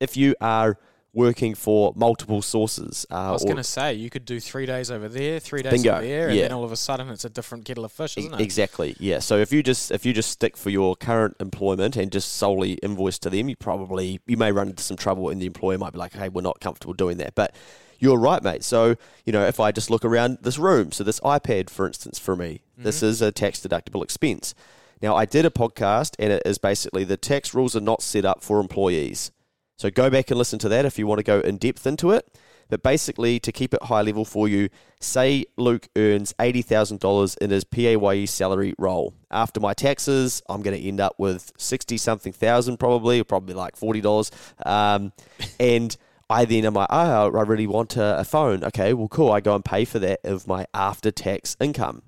if 0.00 0.16
you 0.16 0.34
are 0.40 0.78
working 1.16 1.54
for 1.54 1.94
multiple 1.96 2.42
sources, 2.42 3.06
uh, 3.10 3.14
I 3.14 3.30
was 3.32 3.42
going 3.42 3.56
to 3.56 3.64
say 3.64 3.94
you 3.94 4.10
could 4.10 4.26
do 4.26 4.38
three 4.38 4.66
days 4.66 4.90
over 4.90 5.08
there, 5.08 5.40
three 5.40 5.62
days 5.62 5.72
Bingo. 5.72 5.94
over 5.94 6.02
there, 6.06 6.28
and 6.28 6.36
Yeah. 6.36 6.42
then 6.42 6.52
all 6.52 6.62
of 6.62 6.70
a 6.72 6.76
sudden 6.76 7.08
it's 7.08 7.24
a 7.24 7.30
different 7.30 7.64
kettle 7.64 7.86
of 7.86 7.90
fish, 7.92 8.18
isn't 8.18 8.34
it? 8.34 8.40
Exactly. 8.40 8.94
Yeah. 9.00 9.20
So 9.20 9.38
if 9.38 9.50
you 9.50 9.62
just 9.62 9.90
if 9.90 10.04
you 10.04 10.12
just 10.12 10.30
stick 10.30 10.56
for 10.58 10.68
your 10.68 10.94
current 10.94 11.34
employment 11.40 11.96
and 11.96 12.12
just 12.12 12.34
solely 12.34 12.74
invoice 12.74 13.18
to 13.20 13.30
them, 13.30 13.48
you 13.48 13.56
probably 13.56 14.20
you 14.26 14.36
may 14.36 14.52
run 14.52 14.68
into 14.68 14.82
some 14.82 14.98
trouble, 14.98 15.30
and 15.30 15.40
the 15.40 15.46
employer 15.46 15.78
might 15.78 15.94
be 15.94 15.98
like, 15.98 16.12
"Hey, 16.12 16.28
we're 16.28 16.42
not 16.42 16.60
comfortable 16.60 16.92
doing 16.94 17.16
that." 17.16 17.34
But 17.34 17.54
you're 17.98 18.18
right, 18.18 18.42
mate. 18.42 18.62
So 18.62 18.96
you 19.24 19.32
know, 19.32 19.46
if 19.46 19.58
I 19.58 19.72
just 19.72 19.90
look 19.90 20.04
around 20.04 20.38
this 20.42 20.58
room, 20.58 20.92
so 20.92 21.02
this 21.02 21.18
iPad, 21.20 21.70
for 21.70 21.86
instance, 21.86 22.18
for 22.18 22.36
me, 22.36 22.60
this 22.76 23.02
is 23.02 23.22
a 23.22 23.32
tax 23.32 23.60
deductible 23.60 24.04
expense. 24.04 24.54
Now, 25.00 25.14
I 25.16 25.24
did 25.24 25.44
a 25.46 25.50
podcast, 25.50 26.14
and 26.18 26.30
it 26.32 26.42
is 26.46 26.58
basically 26.58 27.04
the 27.04 27.16
tax 27.16 27.54
rules 27.54 27.74
are 27.74 27.80
not 27.80 28.02
set 28.02 28.24
up 28.26 28.42
for 28.42 28.60
employees. 28.60 29.30
So 29.76 29.90
go 29.90 30.10
back 30.10 30.30
and 30.30 30.38
listen 30.38 30.58
to 30.60 30.68
that 30.70 30.84
if 30.84 30.98
you 30.98 31.06
want 31.06 31.18
to 31.18 31.24
go 31.24 31.40
in 31.40 31.58
depth 31.58 31.86
into 31.86 32.10
it. 32.10 32.38
But 32.68 32.82
basically, 32.82 33.38
to 33.40 33.52
keep 33.52 33.74
it 33.74 33.82
high 33.84 34.02
level 34.02 34.24
for 34.24 34.48
you, 34.48 34.68
say 35.00 35.44
Luke 35.56 35.88
earns 35.96 36.32
$80,000 36.40 37.38
in 37.38 37.50
his 37.50 37.64
PAYE 37.64 38.26
salary 38.26 38.74
role. 38.76 39.14
After 39.30 39.60
my 39.60 39.72
taxes, 39.72 40.42
I'm 40.48 40.62
going 40.62 40.76
to 40.76 40.88
end 40.88 41.00
up 41.00 41.14
with 41.18 41.52
60 41.58 41.96
something 41.96 42.32
thousand 42.32 42.78
probably, 42.78 43.20
or 43.20 43.24
probably 43.24 43.54
like 43.54 43.76
$40. 43.76 44.30
Um, 44.66 45.12
and 45.60 45.96
I 46.28 46.44
then 46.44 46.64
am 46.64 46.74
like, 46.74 46.88
oh, 46.90 47.36
I 47.36 47.42
really 47.42 47.68
want 47.68 47.96
a, 47.96 48.20
a 48.20 48.24
phone. 48.24 48.64
Okay, 48.64 48.94
well, 48.94 49.08
cool. 49.08 49.30
I 49.30 49.40
go 49.40 49.54
and 49.54 49.64
pay 49.64 49.84
for 49.84 50.00
that 50.00 50.20
of 50.24 50.48
my 50.48 50.66
after 50.74 51.12
tax 51.12 51.56
income. 51.60 52.02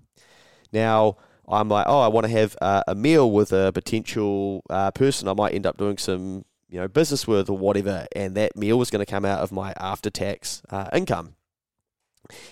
Now, 0.72 1.18
I'm 1.46 1.68
like, 1.68 1.86
oh, 1.88 2.00
I 2.00 2.08
want 2.08 2.26
to 2.26 2.32
have 2.32 2.56
uh, 2.60 2.82
a 2.88 2.94
meal 2.94 3.30
with 3.30 3.52
a 3.52 3.72
potential 3.72 4.62
uh, 4.68 4.90
person 4.90 5.28
I 5.28 5.34
might 5.34 5.54
end 5.54 5.66
up 5.66 5.78
doing 5.78 5.98
some, 5.98 6.44
you 6.68 6.78
know, 6.78 6.88
business 6.88 7.26
with 7.26 7.48
or 7.48 7.56
whatever, 7.56 8.06
and 8.14 8.34
that 8.34 8.56
meal 8.56 8.78
was 8.78 8.90
going 8.90 9.04
to 9.04 9.10
come 9.10 9.24
out 9.24 9.40
of 9.40 9.52
my 9.52 9.72
after 9.78 10.10
tax 10.10 10.62
uh, 10.70 10.88
income. 10.92 11.34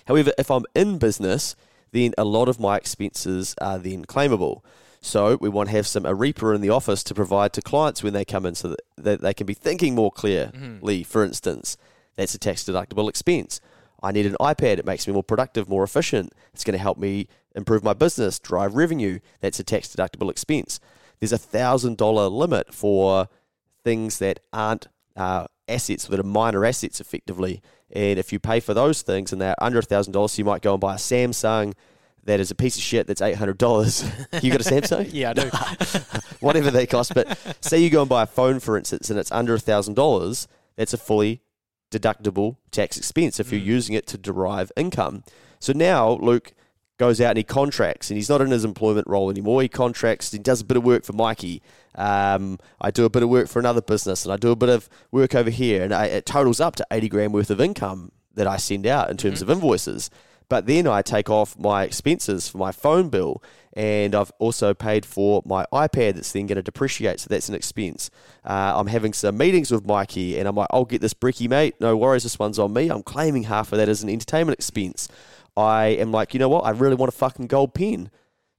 However, 0.07 0.31
if 0.37 0.49
I'm 0.49 0.65
in 0.75 0.97
business, 0.97 1.55
then 1.91 2.13
a 2.17 2.25
lot 2.25 2.49
of 2.49 2.59
my 2.59 2.77
expenses 2.77 3.53
are 3.61 3.77
then 3.77 4.05
claimable. 4.05 4.61
So 5.01 5.37
we 5.39 5.49
want 5.49 5.69
to 5.69 5.75
have 5.75 5.87
some 5.87 6.03
Arepa 6.03 6.55
in 6.55 6.61
the 6.61 6.71
office 6.71 7.03
to 7.03 7.13
provide 7.13 7.53
to 7.53 7.61
clients 7.61 8.01
when 8.01 8.13
they 8.13 8.25
come 8.25 8.45
in, 8.45 8.55
so 8.55 8.75
that, 8.97 9.21
they 9.21 9.33
can 9.33 9.45
be 9.45 9.53
thinking 9.53 9.93
more 9.95 10.11
clearly. 10.11 11.03
For 11.03 11.23
instance, 11.23 11.77
that's 12.15 12.33
a 12.33 12.39
tax 12.39 12.63
deductible 12.63 13.07
expense. 13.09 13.61
I 14.01 14.11
need 14.11 14.25
an 14.25 14.35
iPad. 14.39 14.79
It 14.79 14.85
makes 14.85 15.07
me 15.07 15.13
more 15.13 15.23
productive, 15.23 15.69
more 15.69 15.83
efficient. 15.83 16.33
It's 16.53 16.63
going 16.63 16.73
to 16.73 16.81
help 16.81 16.97
me 16.97 17.27
improve 17.55 17.83
my 17.83 17.93
business, 17.93 18.39
drive 18.39 18.75
revenue. 18.75 19.19
That's 19.39 19.59
a 19.59 19.63
tax 19.63 19.87
deductible 19.89 20.29
expense. 20.29 20.79
There's 21.19 21.31
a 21.31 21.37
thousand 21.37 21.97
dollar 21.97 22.27
limit 22.27 22.73
for 22.73 23.27
things 23.87 24.19
that 24.19 24.39
aren't 24.51 24.87
uh, 25.15 25.45
assets, 25.69 26.07
that 26.07 26.19
are 26.19 26.23
minor 26.41 26.65
assets, 26.65 26.99
effectively. 26.99 27.61
And 27.93 28.19
if 28.19 28.33
you 28.33 28.39
pay 28.39 28.59
for 28.59 28.73
those 28.73 29.01
things 29.01 29.31
and 29.31 29.39
they're 29.41 29.55
under 29.63 29.79
a 29.79 29.81
thousand 29.81 30.11
dollars, 30.11 30.37
you 30.37 30.43
might 30.43 30.61
go 30.61 30.73
and 30.73 30.81
buy 30.81 30.95
a 30.95 30.97
Samsung 30.97 31.73
that 32.25 32.41
is 32.41 32.51
a 32.51 32.55
piece 32.55 32.75
of 32.75 32.83
shit 32.83 33.07
that's 33.07 33.21
eight 33.21 33.37
hundred 33.37 33.57
dollars. 33.57 34.03
you 34.43 34.51
got 34.51 34.59
a 34.59 34.69
Samsung? 34.69 35.09
Yeah, 35.13 35.29
I 35.29 35.33
do. 35.33 35.49
whatever 36.45 36.69
they 36.69 36.85
cost. 36.85 37.13
But 37.13 37.25
say 37.61 37.77
you 37.79 37.89
go 37.89 38.01
and 38.01 38.09
buy 38.09 38.23
a 38.23 38.27
phone, 38.27 38.59
for 38.59 38.77
instance, 38.77 39.09
and 39.09 39.17
it's 39.17 39.31
under 39.31 39.53
a 39.53 39.59
thousand 39.59 39.93
dollars, 39.93 40.49
that's 40.75 40.93
a 40.93 40.97
fully 40.97 41.41
deductible 41.89 42.57
tax 42.71 42.97
expense 42.97 43.39
if 43.39 43.51
you're 43.53 43.61
Mm. 43.61 43.65
using 43.77 43.95
it 43.95 44.05
to 44.07 44.17
derive 44.17 44.71
income. 44.75 45.23
So 45.59 45.71
now 45.73 46.11
Luke 46.29 46.51
goes 46.97 47.21
out 47.21 47.29
and 47.29 47.37
he 47.37 47.43
contracts, 47.43 48.09
and 48.09 48.17
he's 48.17 48.29
not 48.29 48.41
in 48.41 48.51
his 48.51 48.65
employment 48.65 49.07
role 49.07 49.29
anymore. 49.29 49.61
He 49.61 49.69
contracts, 49.69 50.31
he 50.31 50.39
does 50.39 50.61
a 50.61 50.65
bit 50.65 50.77
of 50.77 50.83
work 50.83 51.03
for 51.03 51.13
Mikey. 51.13 51.61
Um, 51.95 52.59
I 52.81 52.91
do 52.91 53.05
a 53.05 53.09
bit 53.09 53.23
of 53.23 53.29
work 53.29 53.47
for 53.47 53.59
another 53.59 53.81
business, 53.81 54.25
and 54.25 54.33
I 54.33 54.37
do 54.37 54.51
a 54.51 54.55
bit 54.55 54.69
of 54.69 54.89
work 55.11 55.35
over 55.35 55.49
here, 55.49 55.83
and 55.83 55.93
I, 55.93 56.05
it 56.05 56.25
totals 56.25 56.59
up 56.59 56.75
to 56.77 56.87
80 56.91 57.09
grand 57.09 57.33
worth 57.33 57.49
of 57.49 57.61
income 57.61 58.11
that 58.33 58.47
I 58.47 58.57
send 58.57 58.85
out 58.85 59.09
in 59.09 59.17
terms 59.17 59.41
of 59.41 59.49
invoices. 59.49 60.09
But 60.49 60.65
then 60.65 60.87
I 60.87 61.01
take 61.01 61.29
off 61.29 61.59
my 61.59 61.83
expenses 61.83 62.47
for 62.47 62.57
my 62.57 62.71
phone 62.71 63.09
bill, 63.09 63.43
and 63.73 64.15
I've 64.15 64.31
also 64.39 64.73
paid 64.73 65.05
for 65.05 65.43
my 65.45 65.65
iPad 65.73 66.15
that's 66.15 66.31
then 66.31 66.47
going 66.47 66.55
to 66.55 66.63
depreciate, 66.63 67.19
so 67.19 67.27
that's 67.29 67.49
an 67.49 67.55
expense. 67.55 68.09
Uh, 68.45 68.73
I'm 68.75 68.87
having 68.87 69.11
some 69.11 69.37
meetings 69.37 69.71
with 69.71 69.85
Mikey, 69.85 70.39
and 70.39 70.47
I'm 70.47 70.55
like, 70.55 70.69
I'll 70.71 70.85
get 70.85 71.01
this 71.01 71.13
bricky, 71.13 71.47
mate. 71.47 71.75
No 71.81 71.97
worries, 71.97 72.23
this 72.23 72.39
one's 72.39 72.59
on 72.59 72.71
me. 72.73 72.89
I'm 72.89 73.03
claiming 73.03 73.43
half 73.43 73.73
of 73.73 73.77
that 73.77 73.89
as 73.89 74.03
an 74.03 74.09
entertainment 74.09 74.57
expense. 74.57 75.09
I 75.57 75.87
am 75.87 76.11
like, 76.11 76.33
you 76.33 76.39
know 76.39 76.49
what? 76.49 76.65
I 76.65 76.69
really 76.69 76.95
want 76.95 77.09
a 77.09 77.15
fucking 77.17 77.47
gold 77.47 77.73
pen. 77.73 78.09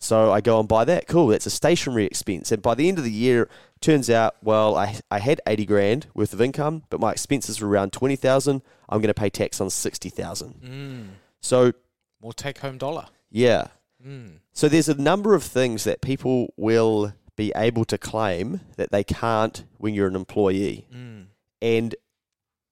So 0.00 0.30
I 0.32 0.40
go 0.40 0.60
and 0.60 0.68
buy 0.68 0.84
that. 0.84 1.08
Cool, 1.08 1.28
that's 1.28 1.46
a 1.46 1.50
stationary 1.50 2.04
expense. 2.06 2.52
And 2.52 2.62
by 2.62 2.74
the 2.74 2.88
end 2.88 2.98
of 2.98 3.04
the 3.04 3.10
year, 3.10 3.48
turns 3.80 4.08
out, 4.10 4.36
well, 4.42 4.76
I, 4.76 5.00
I 5.10 5.18
had 5.18 5.40
80 5.46 5.66
grand 5.66 6.06
worth 6.14 6.32
of 6.32 6.40
income, 6.40 6.84
but 6.90 7.00
my 7.00 7.10
expenses 7.12 7.60
were 7.60 7.68
around 7.68 7.92
20,000. 7.92 8.62
I'm 8.88 9.00
going 9.00 9.08
to 9.08 9.14
pay 9.14 9.28
tax 9.30 9.60
on 9.60 9.70
60,000. 9.70 10.60
Mm. 10.64 11.06
So, 11.40 11.72
More 12.20 12.32
take 12.32 12.58
home 12.58 12.78
dollar. 12.78 13.06
yeah. 13.30 13.68
Mm. 14.06 14.38
So 14.52 14.68
there's 14.68 14.88
a 14.88 14.94
number 14.94 15.34
of 15.34 15.42
things 15.42 15.82
that 15.84 16.00
people 16.00 16.52
will 16.56 17.12
be 17.34 17.52
able 17.56 17.84
to 17.86 17.98
claim 17.98 18.60
that 18.76 18.92
they 18.92 19.02
can't 19.02 19.64
when 19.78 19.94
you're 19.94 20.06
an 20.06 20.14
employee. 20.14 20.86
Mm. 20.94 21.26
And 21.60 21.96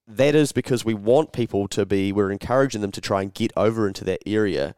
that 0.07 0.35
is 0.35 0.51
because 0.51 0.85
we 0.85 0.93
want 0.93 1.33
people 1.33 1.67
to 1.69 1.85
be, 1.85 2.11
we're 2.11 2.31
encouraging 2.31 2.81
them 2.81 2.91
to 2.91 3.01
try 3.01 3.21
and 3.21 3.33
get 3.33 3.51
over 3.57 3.87
into 3.87 4.03
that 4.05 4.21
area. 4.25 4.73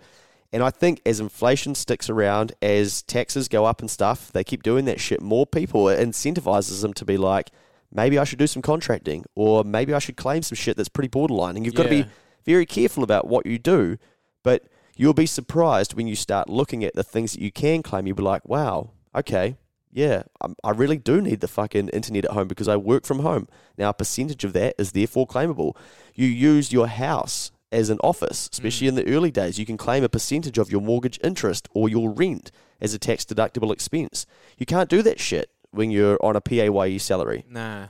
And 0.52 0.64
I 0.64 0.72
think 0.72 1.02
as 1.06 1.20
inflation 1.20 1.76
sticks 1.76 2.10
around, 2.10 2.54
as 2.62 3.04
taxes 3.04 3.48
go 3.48 3.66
up 3.66 3.82
and 3.82 3.90
stuff, 3.90 4.32
they 4.32 4.44
keep 4.44 4.64
doing 4.64 4.86
that 4.86 5.00
shit. 5.00 5.22
More 5.22 5.46
people 5.46 5.88
it 5.90 6.00
incentivizes 6.00 6.82
them 6.82 6.94
to 6.96 7.06
be 7.06 7.18
like, 7.18 7.52
maybe 7.92 8.18
I 8.18 8.24
should 8.24 8.40
do 8.40 8.48
some 8.48 8.64
contracting, 8.64 9.26
or 9.36 9.64
maybe 9.64 9.94
I 9.94 10.00
should 10.00 10.18
claim 10.18 10.42
some 10.42 10.56
shit 10.56 10.76
that's 10.76 10.90
pretty 10.90 11.10
borderline. 11.10 11.56
And 11.56 11.66
you've 11.66 11.76
got 11.76 11.84
to 11.84 11.90
be 11.90 12.06
very 12.46 12.66
careful 12.66 13.04
about 13.04 13.28
what 13.28 13.46
you 13.46 13.60
do. 13.60 13.98
But 14.42 14.64
you'll 14.96 15.14
be 15.14 15.28
surprised 15.28 15.94
when 15.94 16.08
you 16.08 16.16
start 16.16 16.50
looking 16.50 16.84
at 16.84 16.96
the 16.96 17.04
things 17.04 17.34
that 17.34 17.42
you 17.42 17.52
can 17.52 17.84
claim. 17.84 18.08
You'll 18.08 18.16
be 18.16 18.24
like, 18.24 18.48
wow, 18.48 18.92
okay, 19.16 19.58
yeah, 19.92 20.24
I'm, 20.42 20.56
I 20.64 20.72
really 20.72 20.98
do 20.98 21.22
need 21.22 21.40
the 21.40 21.48
fucking 21.48 21.90
internet 21.90 22.26
at 22.26 22.32
home 22.32 22.48
because 22.48 22.68
I 22.68 22.78
work 22.78 23.06
from 23.06 23.20
home. 23.20 23.48
Now, 23.78 23.90
a 23.90 23.94
percentage 23.94 24.44
of 24.44 24.54
that 24.54 24.76
is 24.78 24.92
therefore 24.92 25.28
claimable. 25.28 25.76
You 26.14 26.28
use 26.28 26.72
your 26.72 26.88
house 26.88 27.52
as 27.72 27.90
an 27.90 28.00
office, 28.04 28.50
especially 28.52 28.88
in 28.88 28.96
the 28.96 29.08
early 29.08 29.32
days. 29.32 29.60
You 29.60 29.66
can 29.66 29.78
claim 29.78 30.04
a 30.04 30.10
percentage 30.10 30.58
of 30.58 30.72
your 30.72 30.82
mortgage 30.82 31.20
interest 31.24 31.68
or 31.74 31.90
your 31.90 32.12
rent 32.12 32.52
as 32.82 32.94
a 32.94 33.00
tax 33.00 33.26
deductible 33.26 33.72
expense. 33.72 34.26
You 34.58 34.66
can't 34.66 34.90
do 34.90 35.02
that 35.04 35.20
shit 35.20 35.50
when 35.72 35.92
you're 35.92 36.18
on 36.24 36.36
a 36.36 36.42
PAYE 36.42 36.98
salary. 36.98 37.46
Nah. 37.50 37.88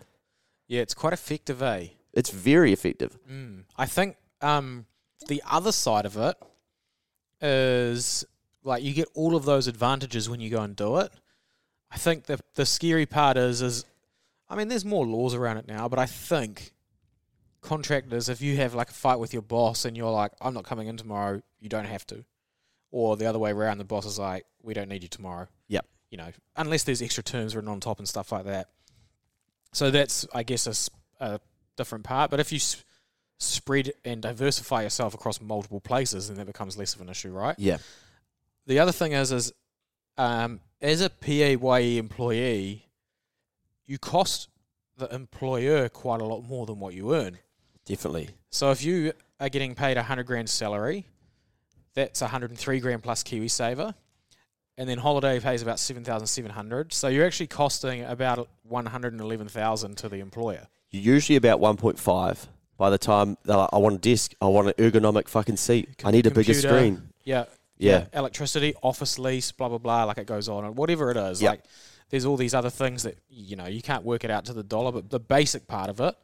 Yeah, 0.68 0.82
it's 0.82 0.94
quite 0.94 1.14
effective, 1.14 1.62
eh? 1.62 1.88
It's 2.14 2.30
very 2.30 2.74
effective. 2.74 3.18
Mm. 3.30 3.64
I 3.78 3.86
think 3.86 4.18
um, 4.42 4.86
the 5.28 5.42
other 5.50 5.72
side 5.72 6.06
of 6.06 6.18
it 6.18 6.36
is 7.42 8.26
like 8.64 8.84
you 8.84 8.94
get 8.94 9.08
all 9.16 9.36
of 9.36 9.46
those 9.46 9.68
advantages 9.68 10.30
when 10.30 10.40
you 10.40 10.50
go 10.50 10.62
and 10.62 10.76
do 10.76 10.98
it. 10.98 11.12
I 11.92 11.98
think 11.98 12.26
the 12.26 12.40
the 12.56 12.66
scary 12.66 13.06
part 13.06 13.38
is 13.38 13.62
is 13.62 13.86
I 14.50 14.56
mean 14.56 14.68
there's 14.68 14.86
more 14.86 15.06
laws 15.06 15.34
around 15.34 15.58
it 15.58 15.68
now, 15.68 15.88
but 15.88 16.00
I 16.00 16.06
think 16.06 16.72
contractors 17.62 18.30
if 18.30 18.42
you 18.42 18.56
have 18.58 18.74
like 18.74 18.90
a 18.90 18.94
fight 18.94 19.20
with 19.20 19.34
your 19.34 19.42
boss 19.42 19.86
and 19.86 19.98
you're 19.98 20.12
like 20.12 20.32
I'm 20.42 20.54
not 20.54 20.64
coming 20.64 20.88
in 20.88 20.98
tomorrow, 20.98 21.42
you 21.60 21.70
don't 21.70 21.86
have 21.86 22.06
to. 22.08 22.24
or 22.92 23.18
the 23.18 23.26
other 23.26 23.40
way 23.40 23.52
around, 23.52 23.78
the 23.78 23.84
boss 23.84 24.06
is 24.06 24.18
like, 24.18 24.46
we 24.64 24.74
don't 24.74 24.90
need 24.90 25.04
you 25.04 25.10
tomorrow. 25.10 25.48
Yep. 25.68 25.86
You 26.10 26.18
know, 26.18 26.32
unless 26.56 26.84
there's 26.84 27.02
extra 27.04 27.22
terms 27.24 27.56
written 27.56 27.70
on 27.70 27.80
top 27.80 28.00
and 28.00 28.08
stuff 28.08 28.32
like 28.32 28.46
that. 28.46 28.70
So 29.74 29.92
that's, 29.92 30.26
I 30.34 30.42
guess, 30.42 30.66
a, 31.20 31.24
a 31.24 31.40
different 31.78 32.04
part. 32.04 32.32
But 32.32 32.40
if 32.40 32.52
you 32.52 32.56
s- 32.56 32.84
spread 33.38 33.92
and 34.04 34.22
diversify 34.24 34.82
yourself 34.82 35.14
across 35.14 35.40
multiple 35.40 35.80
places, 35.80 36.30
then 36.30 36.38
that 36.38 36.48
becomes 36.48 36.78
less 36.80 36.96
of 36.96 37.02
an 37.02 37.10
issue, 37.10 37.30
right? 37.32 37.54
Yeah. 37.60 37.78
The 38.66 38.80
other 38.80 38.92
thing 38.92 39.12
is, 39.12 39.32
is 39.32 39.52
um, 40.18 40.60
as 40.82 41.02
a 41.02 41.10
PAYE 41.10 41.98
employee, 41.98 42.86
you 43.86 43.98
cost 43.98 44.50
the 44.98 45.14
employer 45.14 45.90
quite 45.90 46.22
a 46.22 46.26
lot 46.26 46.42
more 46.42 46.66
than 46.66 46.80
what 46.80 46.94
you 46.94 47.14
earn. 47.16 47.40
Definitely. 47.86 48.30
So 48.50 48.72
if 48.72 48.84
you 48.84 49.14
are 49.40 49.50
getting 49.50 49.76
paid 49.76 49.98
a 49.98 50.04
hundred 50.04 50.28
grand 50.28 50.50
salary, 50.50 51.06
that's 51.94 52.20
hundred 52.20 52.52
and 52.52 52.60
three 52.60 52.80
grand 52.80 53.02
plus 53.02 53.24
KiwiSaver, 53.24 53.94
and 54.78 54.88
then 54.90 54.98
holiday 55.00 55.40
pays 55.40 55.62
about 55.62 55.80
seven 55.80 56.04
thousand 56.04 56.28
seven 56.28 56.52
hundred. 56.52 56.94
So 56.94 57.08
you're 57.08 57.26
actually 57.26 57.48
costing 57.48 58.04
about 58.04 58.48
one 58.64 58.86
hundred 58.86 59.14
and 59.14 59.22
eleven 59.22 59.48
thousand 59.48 59.98
to 59.98 60.10
the 60.10 60.18
employer. 60.18 60.68
You're 60.92 61.14
usually 61.16 61.36
about 61.36 61.60
1.5 61.60 62.48
by 62.78 62.90
the 62.90 62.98
time 62.98 63.38
they're 63.44 63.58
like, 63.58 63.70
I 63.72 63.78
want 63.78 63.96
a 63.96 64.00
desk, 64.00 64.34
I 64.42 64.48
want 64.48 64.70
an 64.70 64.74
ergonomic 64.74 65.28
fucking 65.28 65.58
seat, 65.58 65.90
I 66.04 66.10
need 66.10 66.26
a 66.26 66.32
bigger 66.32 66.54
screen. 66.56 67.10
Yeah, 67.24 67.46
Yeah. 67.80 68.06
electricity, 68.14 68.74
office 68.84 69.18
lease, 69.18 69.52
blah 69.52 69.70
blah 69.70 69.78
blah. 69.78 70.04
Like 70.04 70.18
it 70.18 70.28
goes 70.28 70.48
on, 70.50 70.66
and 70.66 70.76
whatever 70.78 71.10
it 71.12 71.18
is, 71.18 71.42
Yep. 71.42 71.50
like 71.52 71.64
there's 72.10 72.26
all 72.26 72.38
these 72.38 72.54
other 72.54 72.70
things 72.70 73.04
that 73.04 73.18
you 73.30 73.56
know 73.56 73.66
you 73.68 73.82
can't 73.82 74.04
work 74.04 74.24
it 74.24 74.32
out 74.32 74.46
to 74.46 74.54
the 74.54 74.64
dollar, 74.64 74.92
but 74.92 75.10
the 75.10 75.20
basic 75.20 75.66
part 75.68 75.90
of 75.90 76.00
it 76.00 76.16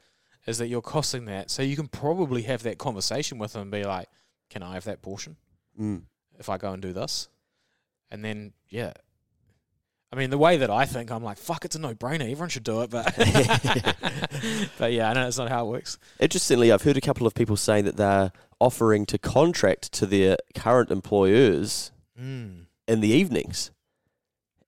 is 0.46 0.58
that 0.60 0.68
you're 0.68 0.82
costing 0.82 1.26
that. 1.26 1.50
So 1.50 1.64
you 1.64 1.76
can 1.76 1.88
probably 1.88 2.44
have 2.44 2.64
that 2.64 2.78
conversation 2.78 3.38
with 3.40 3.54
them 3.54 3.64
and 3.64 3.72
be 3.72 3.84
like, 3.84 4.08
"Can 4.50 4.62
I 4.64 4.74
have 4.76 4.84
that 4.86 5.02
portion?" 5.02 5.38
Mm. 5.80 6.04
if 6.38 6.50
I 6.50 6.58
go 6.58 6.72
and 6.74 6.82
do 6.82 6.92
this. 6.94 7.28
And 8.12 8.24
then, 8.24 8.54
yeah. 8.70 8.94
I 10.14 10.16
mean, 10.18 10.30
the 10.30 10.38
way 10.38 10.58
that 10.58 10.70
I 10.70 10.86
think, 10.86 11.12
I'm 11.12 11.24
like, 11.24 11.38
fuck, 11.38 11.66
it's 11.66 11.76
a 11.76 11.80
no 11.80 11.94
brainer. 11.94 12.22
Everyone 12.22 12.48
should 12.50 12.64
do 12.64 12.82
it. 12.84 12.90
But, 12.90 13.06
but 14.78 14.94
yeah, 14.94 15.10
I 15.10 15.14
know 15.14 15.24
that's 15.24 15.38
not 15.38 15.50
how 15.50 15.66
it 15.68 15.72
works. 15.72 15.98
Interestingly, 16.20 16.72
I've 16.72 16.82
heard 16.84 16.98
a 16.98 17.02
couple 17.02 17.28
of 17.28 17.34
people 17.34 17.58
say 17.58 17.82
that 17.82 17.98
they're 17.98 18.32
offering 18.66 19.06
to 19.06 19.18
contract 19.18 19.92
to 19.94 20.06
their 20.06 20.38
current 20.56 20.90
employers 20.92 21.92
Mm. 22.20 22.66
in 22.88 23.00
the 23.02 23.10
evenings 23.10 23.72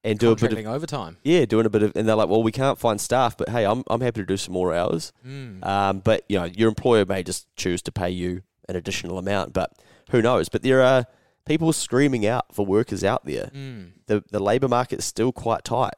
and 0.03 0.19
do 0.19 0.31
a 0.31 0.35
bit 0.35 0.53
of 0.53 0.65
overtime. 0.67 1.17
yeah, 1.23 1.45
doing 1.45 1.65
a 1.65 1.69
bit 1.69 1.81
of, 1.83 1.95
and 1.95 2.07
they're 2.07 2.15
like, 2.15 2.29
well, 2.29 2.43
we 2.43 2.51
can't 2.51 2.77
find 2.77 2.99
staff, 3.01 3.35
but 3.37 3.49
hey, 3.49 3.65
I'm 3.65 3.83
I'm 3.89 4.01
happy 4.01 4.21
to 4.21 4.25
do 4.25 4.37
some 4.37 4.53
more 4.53 4.73
hours. 4.73 5.11
Mm. 5.25 5.65
Um, 5.65 5.99
but 5.99 6.23
you 6.29 6.37
know, 6.37 6.45
your 6.45 6.69
employer 6.69 7.05
may 7.05 7.23
just 7.23 7.47
choose 7.55 7.81
to 7.83 7.91
pay 7.91 8.09
you 8.09 8.43
an 8.69 8.75
additional 8.75 9.17
amount, 9.17 9.53
but 9.53 9.71
who 10.11 10.21
knows? 10.21 10.49
But 10.49 10.61
there 10.61 10.81
are 10.81 11.05
people 11.45 11.71
screaming 11.73 12.25
out 12.25 12.53
for 12.53 12.65
workers 12.65 13.03
out 13.03 13.25
there. 13.25 13.49
Mm. 13.55 13.91
The 14.07 14.23
the 14.31 14.39
labour 14.39 14.67
market 14.67 14.99
is 14.99 15.05
still 15.05 15.31
quite 15.31 15.63
tight, 15.63 15.93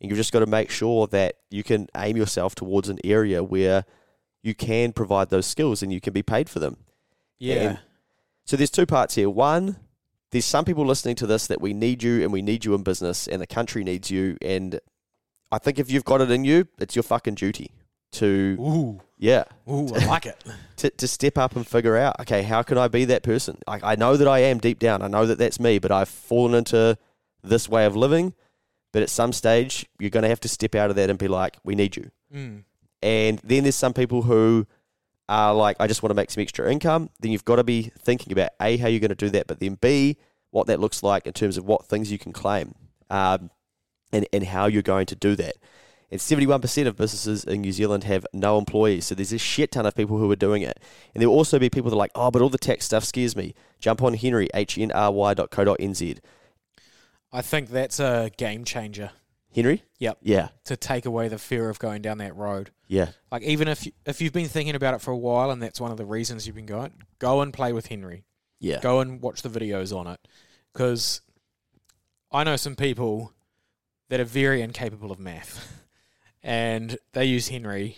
and 0.00 0.10
you've 0.10 0.18
just 0.18 0.32
got 0.32 0.40
to 0.40 0.46
make 0.46 0.70
sure 0.70 1.06
that 1.08 1.36
you 1.50 1.62
can 1.62 1.88
aim 1.96 2.16
yourself 2.16 2.54
towards 2.54 2.88
an 2.90 2.98
area 3.04 3.42
where 3.42 3.84
you 4.42 4.54
can 4.54 4.92
provide 4.92 5.28
those 5.30 5.46
skills 5.46 5.82
and 5.82 5.92
you 5.92 6.00
can 6.00 6.12
be 6.12 6.22
paid 6.22 6.48
for 6.48 6.58
them. 6.60 6.76
Yeah. 7.40 7.54
And 7.54 7.78
so 8.44 8.56
there's 8.56 8.70
two 8.70 8.86
parts 8.86 9.16
here. 9.16 9.28
One, 9.28 9.76
there's 10.30 10.44
some 10.44 10.64
people 10.64 10.86
listening 10.86 11.16
to 11.16 11.26
this 11.26 11.48
that 11.48 11.60
we 11.60 11.72
need 11.72 12.02
you 12.02 12.22
and 12.22 12.32
we 12.32 12.42
need 12.42 12.64
you 12.64 12.74
in 12.74 12.84
business 12.84 13.26
and 13.26 13.42
the 13.42 13.46
country 13.46 13.82
needs 13.82 14.10
you. 14.10 14.36
And 14.40 14.78
I 15.50 15.58
think 15.58 15.78
if 15.80 15.90
you've 15.90 16.04
got 16.04 16.20
it 16.20 16.30
in 16.30 16.44
you, 16.44 16.68
it's 16.78 16.94
your 16.94 17.02
fucking 17.02 17.34
duty 17.34 17.72
to, 18.12 18.56
Ooh. 18.60 19.00
yeah, 19.18 19.44
Ooh, 19.68 19.88
I 19.94 20.04
like 20.06 20.26
it. 20.26 20.42
to, 20.76 20.90
to 20.90 21.08
step 21.08 21.38
up 21.38 21.56
and 21.56 21.66
figure 21.66 21.96
out, 21.96 22.20
okay, 22.20 22.42
how 22.42 22.62
can 22.62 22.78
I 22.78 22.88
be 22.88 23.04
that 23.06 23.22
person? 23.22 23.58
I, 23.66 23.80
I 23.82 23.96
know 23.96 24.16
that 24.16 24.28
I 24.28 24.40
am 24.40 24.58
deep 24.58 24.78
down. 24.78 25.02
I 25.02 25.08
know 25.08 25.26
that 25.26 25.38
that's 25.38 25.58
me, 25.58 25.78
but 25.78 25.90
I've 25.90 26.08
fallen 26.08 26.54
into 26.54 26.96
this 27.42 27.68
way 27.68 27.86
of 27.86 27.96
living. 27.96 28.34
But 28.92 29.02
at 29.02 29.10
some 29.10 29.32
stage, 29.32 29.86
you're 29.98 30.10
going 30.10 30.24
to 30.24 30.28
have 30.28 30.40
to 30.40 30.48
step 30.48 30.74
out 30.74 30.90
of 30.90 30.96
that 30.96 31.10
and 31.10 31.18
be 31.18 31.28
like, 31.28 31.56
we 31.62 31.76
need 31.76 31.96
you. 31.96 32.10
Mm. 32.34 32.64
And 33.02 33.38
then 33.44 33.62
there's 33.62 33.76
some 33.76 33.94
people 33.94 34.22
who 34.22 34.66
are 35.30 35.54
like, 35.54 35.76
I 35.78 35.86
just 35.86 36.02
want 36.02 36.10
to 36.10 36.14
make 36.14 36.30
some 36.30 36.42
extra 36.42 36.70
income. 36.70 37.08
Then 37.20 37.30
you've 37.30 37.44
got 37.44 37.56
to 37.56 37.64
be 37.64 37.92
thinking 37.98 38.32
about 38.32 38.50
A, 38.60 38.76
how 38.76 38.88
you're 38.88 39.00
going 39.00 39.10
to 39.10 39.14
do 39.14 39.30
that, 39.30 39.46
but 39.46 39.60
then 39.60 39.76
B, 39.80 40.16
what 40.50 40.66
that 40.66 40.80
looks 40.80 41.04
like 41.04 41.26
in 41.26 41.32
terms 41.32 41.56
of 41.56 41.64
what 41.64 41.86
things 41.86 42.10
you 42.10 42.18
can 42.18 42.32
claim 42.32 42.74
um, 43.08 43.50
and, 44.12 44.26
and 44.32 44.44
how 44.44 44.66
you're 44.66 44.82
going 44.82 45.06
to 45.06 45.14
do 45.14 45.36
that. 45.36 45.54
And 46.10 46.18
71% 46.18 46.86
of 46.88 46.96
businesses 46.96 47.44
in 47.44 47.60
New 47.60 47.70
Zealand 47.70 48.02
have 48.02 48.26
no 48.32 48.58
employees. 48.58 49.06
So 49.06 49.14
there's 49.14 49.32
a 49.32 49.38
shit 49.38 49.70
ton 49.70 49.86
of 49.86 49.94
people 49.94 50.18
who 50.18 50.28
are 50.32 50.36
doing 50.36 50.62
it. 50.62 50.80
And 51.14 51.22
there 51.22 51.28
will 51.28 51.36
also 51.36 51.60
be 51.60 51.70
people 51.70 51.90
that 51.90 51.94
are 51.94 51.98
like, 51.98 52.10
oh, 52.16 52.32
but 52.32 52.42
all 52.42 52.48
the 52.48 52.58
tax 52.58 52.84
stuff 52.84 53.04
scares 53.04 53.36
me. 53.36 53.54
Jump 53.78 54.02
on 54.02 54.16
Hnry, 54.16 54.48
H-N-R-Y.co.nz. 54.52 56.18
I 57.32 57.42
think 57.42 57.68
that's 57.70 58.00
a 58.00 58.32
game 58.36 58.64
changer 58.64 59.12
Hnry? 59.54 59.82
Yep. 59.98 60.18
Yeah. 60.22 60.48
to 60.64 60.76
take 60.76 61.06
away 61.06 61.28
the 61.28 61.38
fear 61.38 61.68
of 61.68 61.78
going 61.78 62.02
down 62.02 62.18
that 62.18 62.36
road. 62.36 62.70
Yeah. 62.86 63.08
Like 63.32 63.42
even 63.42 63.68
if 63.68 63.86
you, 63.86 63.92
if 64.06 64.20
you've 64.20 64.32
been 64.32 64.48
thinking 64.48 64.74
about 64.74 64.94
it 64.94 65.00
for 65.00 65.10
a 65.10 65.16
while 65.16 65.50
and 65.50 65.62
that's 65.62 65.80
one 65.80 65.90
of 65.90 65.96
the 65.96 66.04
reasons 66.04 66.46
you've 66.46 66.56
been 66.56 66.66
going, 66.66 66.92
go 67.18 67.40
and 67.40 67.52
play 67.52 67.72
with 67.72 67.88
Hnry. 67.88 68.22
Yeah. 68.60 68.80
Go 68.80 69.00
and 69.00 69.20
watch 69.20 69.42
the 69.42 69.48
videos 69.48 69.96
on 69.96 70.06
it 70.06 70.20
because 70.72 71.20
I 72.30 72.44
know 72.44 72.56
some 72.56 72.76
people 72.76 73.32
that 74.08 74.20
are 74.20 74.24
very 74.24 74.60
incapable 74.62 75.10
of 75.12 75.18
math, 75.18 75.82
and 76.42 76.98
they 77.12 77.24
use 77.24 77.48
Hnry, 77.50 77.96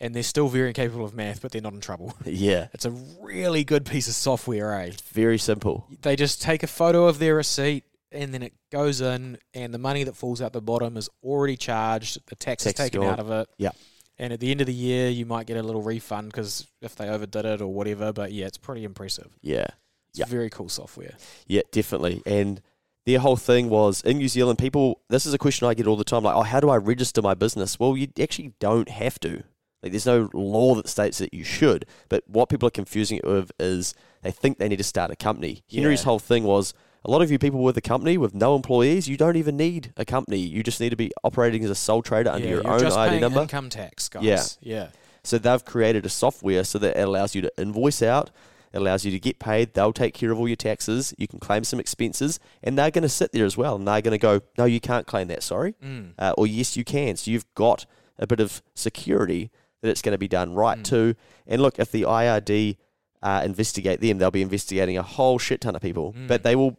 and 0.00 0.14
they're 0.14 0.22
still 0.22 0.48
very 0.48 0.68
incapable 0.68 1.04
of 1.04 1.14
math, 1.14 1.40
but 1.40 1.52
they're 1.52 1.62
not 1.62 1.74
in 1.74 1.80
trouble. 1.80 2.14
Yeah. 2.26 2.68
It's 2.74 2.84
a 2.84 2.90
really 3.20 3.64
good 3.64 3.84
piece 3.86 4.08
of 4.08 4.14
software, 4.14 4.74
eh? 4.80 4.92
Very 5.12 5.38
simple. 5.38 5.86
They 6.02 6.16
just 6.16 6.42
take 6.42 6.62
a 6.62 6.66
photo 6.66 7.06
of 7.06 7.18
their 7.18 7.34
receipt. 7.36 7.84
And 8.12 8.32
then 8.34 8.42
it 8.42 8.52
goes 8.70 9.00
in, 9.00 9.38
and 9.54 9.72
the 9.72 9.78
money 9.78 10.04
that 10.04 10.14
falls 10.16 10.42
out 10.42 10.52
the 10.52 10.60
bottom 10.60 10.96
is 10.96 11.08
already 11.22 11.56
charged. 11.56 12.18
The 12.26 12.36
tax, 12.36 12.64
Tax 12.64 12.78
is 12.78 12.84
taken 12.84 13.02
out 13.02 13.18
of 13.18 13.30
it. 13.30 13.48
Yeah. 13.58 13.70
And 14.18 14.32
at 14.32 14.40
the 14.40 14.50
end 14.50 14.60
of 14.60 14.66
the 14.66 14.74
year, 14.74 15.08
you 15.08 15.24
might 15.26 15.46
get 15.46 15.56
a 15.56 15.62
little 15.62 15.82
refund 15.82 16.28
because 16.28 16.66
if 16.80 16.94
they 16.96 17.08
overdid 17.08 17.44
it 17.44 17.60
or 17.62 17.68
whatever. 17.68 18.12
But 18.12 18.32
yeah, 18.32 18.46
it's 18.46 18.58
pretty 18.58 18.84
impressive. 18.84 19.28
Yeah. 19.40 19.66
It's 20.10 20.18
Yeah. 20.18 20.26
very 20.26 20.50
cool 20.50 20.68
software. 20.68 21.14
Yeah, 21.46 21.62
definitely. 21.72 22.22
And 22.26 22.60
their 23.06 23.18
whole 23.18 23.36
thing 23.36 23.70
was 23.70 24.02
in 24.02 24.18
New 24.18 24.28
Zealand, 24.28 24.58
people, 24.58 25.00
this 25.08 25.24
is 25.26 25.32
a 25.34 25.38
question 25.38 25.66
I 25.66 25.74
get 25.74 25.86
all 25.86 25.96
the 25.96 26.04
time 26.04 26.22
like, 26.22 26.36
oh, 26.36 26.42
how 26.42 26.60
do 26.60 26.68
I 26.68 26.76
register 26.76 27.22
my 27.22 27.34
business? 27.34 27.80
Well, 27.80 27.96
you 27.96 28.08
actually 28.20 28.52
don't 28.60 28.90
have 28.90 29.18
to. 29.20 29.42
Like, 29.82 29.90
there's 29.90 30.06
no 30.06 30.28
law 30.34 30.76
that 30.76 30.86
states 30.88 31.18
that 31.18 31.34
you 31.34 31.42
should. 31.42 31.86
But 32.08 32.22
what 32.28 32.48
people 32.48 32.68
are 32.68 32.70
confusing 32.70 33.16
it 33.16 33.24
with 33.26 33.50
is 33.58 33.94
they 34.22 34.30
think 34.30 34.58
they 34.58 34.68
need 34.68 34.76
to 34.76 34.84
start 34.84 35.10
a 35.10 35.16
company. 35.16 35.64
Hnry's 35.72 36.00
Yeah. 36.02 36.04
whole 36.04 36.18
thing 36.20 36.44
was 36.44 36.74
a 37.04 37.10
lot 37.10 37.22
of 37.22 37.30
you 37.30 37.38
people 37.38 37.62
with 37.62 37.76
a 37.76 37.80
company 37.80 38.16
with 38.16 38.34
no 38.34 38.54
employees, 38.56 39.08
you 39.08 39.16
don't 39.16 39.36
even 39.36 39.56
need 39.56 39.92
a 39.96 40.04
company. 40.04 40.38
You 40.38 40.62
just 40.62 40.80
need 40.80 40.90
to 40.90 40.96
be 40.96 41.10
operating 41.24 41.64
as 41.64 41.70
a 41.70 41.74
sole 41.74 42.02
trader 42.02 42.30
under 42.30 42.46
yeah, 42.46 42.54
your 42.54 42.68
own 42.68 42.80
just 42.80 42.96
ID 42.96 43.20
number. 43.20 43.42
income 43.42 43.68
tax, 43.68 44.08
guys. 44.08 44.22
Yeah. 44.24 44.42
yeah. 44.60 44.88
So 45.24 45.38
they've 45.38 45.64
created 45.64 46.04
a 46.06 46.08
software 46.08 46.64
so 46.64 46.78
that 46.78 46.96
it 46.96 47.02
allows 47.02 47.34
you 47.34 47.42
to 47.42 47.52
invoice 47.58 48.02
out, 48.02 48.30
it 48.72 48.78
allows 48.78 49.04
you 49.04 49.10
to 49.10 49.20
get 49.20 49.38
paid. 49.38 49.74
They'll 49.74 49.92
take 49.92 50.14
care 50.14 50.30
of 50.32 50.38
all 50.38 50.48
your 50.48 50.56
taxes. 50.56 51.12
You 51.18 51.28
can 51.28 51.38
claim 51.38 51.62
some 51.62 51.78
expenses, 51.78 52.40
and 52.62 52.78
they're 52.78 52.90
going 52.90 53.02
to 53.02 53.08
sit 53.08 53.30
there 53.32 53.44
as 53.44 53.56
well. 53.56 53.76
And 53.76 53.86
they're 53.86 54.00
going 54.00 54.12
to 54.12 54.18
go, 54.18 54.40
no, 54.56 54.64
you 54.64 54.80
can't 54.80 55.06
claim 55.06 55.28
that. 55.28 55.42
Sorry, 55.42 55.74
Mm. 55.84 56.12
uh, 56.18 56.34
or 56.38 56.46
yes, 56.46 56.76
you 56.76 56.84
can. 56.84 57.16
So 57.16 57.30
you've 57.30 57.52
got 57.54 57.84
a 58.18 58.26
bit 58.26 58.40
of 58.40 58.62
security 58.74 59.50
that 59.82 59.88
it's 59.90 60.02
going 60.02 60.12
to 60.12 60.18
be 60.18 60.28
done 60.28 60.54
right 60.54 60.78
Mm. 60.78 60.84
too. 60.84 61.14
And 61.46 61.60
look, 61.60 61.78
if 61.78 61.90
the 61.92 62.04
IRD 62.04 62.76
uh, 63.22 63.42
investigate 63.44 64.00
them, 64.00 64.18
they'll 64.18 64.30
be 64.32 64.42
investigating 64.42 64.98
a 64.98 65.02
whole 65.02 65.38
shit 65.38 65.60
ton 65.60 65.76
of 65.76 65.82
people, 65.82 66.12
Mm. 66.14 66.26
but 66.26 66.42
they 66.42 66.56
will 66.56 66.76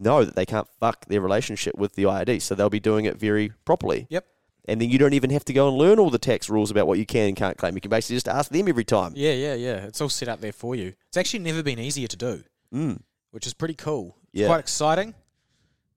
know 0.00 0.24
that 0.24 0.34
they 0.36 0.46
can't 0.46 0.68
fuck 0.80 1.06
their 1.06 1.20
relationship 1.20 1.76
with 1.76 1.94
the 1.94 2.04
IRD, 2.04 2.42
so 2.42 2.54
they'll 2.54 2.70
be 2.70 2.80
doing 2.80 3.04
it 3.04 3.16
very 3.16 3.52
properly. 3.64 4.06
Yep. 4.10 4.26
And 4.66 4.80
then 4.80 4.88
you 4.88 4.98
don't 4.98 5.12
even 5.12 5.28
have 5.30 5.44
to 5.46 5.52
go 5.52 5.68
and 5.68 5.76
learn 5.76 5.98
all 5.98 6.08
the 6.10 6.18
tax 6.18 6.48
rules 6.48 6.70
about 6.70 6.86
what 6.86 6.98
you 6.98 7.04
can 7.04 7.28
and 7.28 7.36
can't 7.36 7.56
claim. 7.58 7.74
You 7.74 7.82
can 7.82 7.90
basically 7.90 8.16
just 8.16 8.28
ask 8.28 8.50
them 8.50 8.66
every 8.68 8.84
time. 8.84 9.12
Yeah, 9.14 9.32
yeah, 9.32 9.54
yeah. 9.54 9.76
It's 9.84 10.00
all 10.00 10.08
set 10.08 10.28
up 10.28 10.40
there 10.40 10.52
for 10.52 10.74
you. 10.74 10.94
It's 11.08 11.16
actually 11.18 11.40
never 11.40 11.62
been 11.62 11.78
easier 11.78 12.06
to 12.08 12.16
do, 12.16 12.44
Mm. 12.72 13.00
which 13.30 13.46
is 13.46 13.52
pretty 13.52 13.74
cool. 13.74 14.16
It's 14.32 14.40
Yeah. 14.40 14.46
quite 14.46 14.60
exciting. 14.60 15.14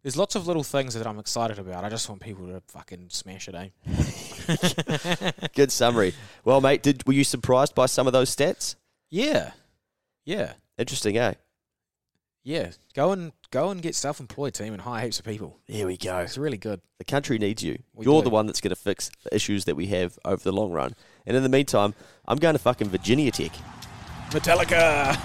There's 0.04 0.18
lots 0.18 0.36
of 0.36 0.48
little 0.48 0.64
things 0.64 0.94
that 0.94 1.08
I'm 1.08 1.18
excited 1.20 1.60
about. 1.60 1.84
I 1.84 1.90
just 1.90 2.08
want 2.10 2.22
people 2.22 2.46
to 2.48 2.62
fucking 2.68 3.08
smash 3.10 3.48
it, 3.50 3.56
eh? 3.56 5.32
Good 5.56 5.72
summary. 5.72 6.14
Well, 6.46 6.62
mate, 6.62 6.84
did 6.84 7.06
were 7.08 7.14
you 7.14 7.24
surprised 7.24 7.74
by 7.76 7.86
some 7.88 8.06
of 8.08 8.14
those 8.14 8.34
stats? 8.36 8.76
yeah. 9.10 9.52
Yeah. 10.26 10.54
Interesting, 10.78 11.18
eh? 11.18 11.34
Yeah. 12.48 12.72
Go 12.94 13.12
and 13.12 13.34
go 13.52 13.72
and 13.72 13.82
get 13.82 13.94
self 13.94 14.22
employed 14.22 14.54
team 14.54 14.72
and 14.72 14.82
hire 14.82 15.04
heaps 15.04 15.20
of 15.20 15.26
people. 15.26 15.60
There 15.68 15.86
we 15.86 15.98
go. 15.98 16.20
It's 16.20 16.38
really 16.38 16.58
good. 16.58 16.80
The 16.98 17.04
country 17.04 17.38
needs 17.38 17.62
you. 17.62 17.78
We 17.94 18.06
You're 18.06 18.22
do. 18.22 18.24
the 18.24 18.30
one 18.30 18.46
that's 18.46 18.62
going 18.62 18.70
to 18.70 18.76
fix 18.78 19.12
the 19.26 19.36
issues 19.36 19.66
that 19.66 19.76
we 19.76 19.88
have 19.88 20.18
over 20.24 20.42
the 20.42 20.54
long 20.54 20.72
run. 20.72 20.94
And 21.26 21.36
in 21.36 21.44
the 21.44 21.50
meantime, 21.50 21.94
I'm 22.26 22.38
going 22.38 22.54
to 22.54 22.60
fucking 22.60 22.88
Virginia 22.88 23.32
Tech. 23.32 23.52
Metallica. 24.30 25.18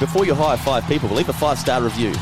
Before 0.00 0.26
you 0.26 0.34
hire 0.34 0.56
five 0.56 0.84
people, 0.88 1.08
leave 1.10 1.28
a 1.28 1.32
five 1.32 1.56
star 1.56 1.80
review. 1.80 2.12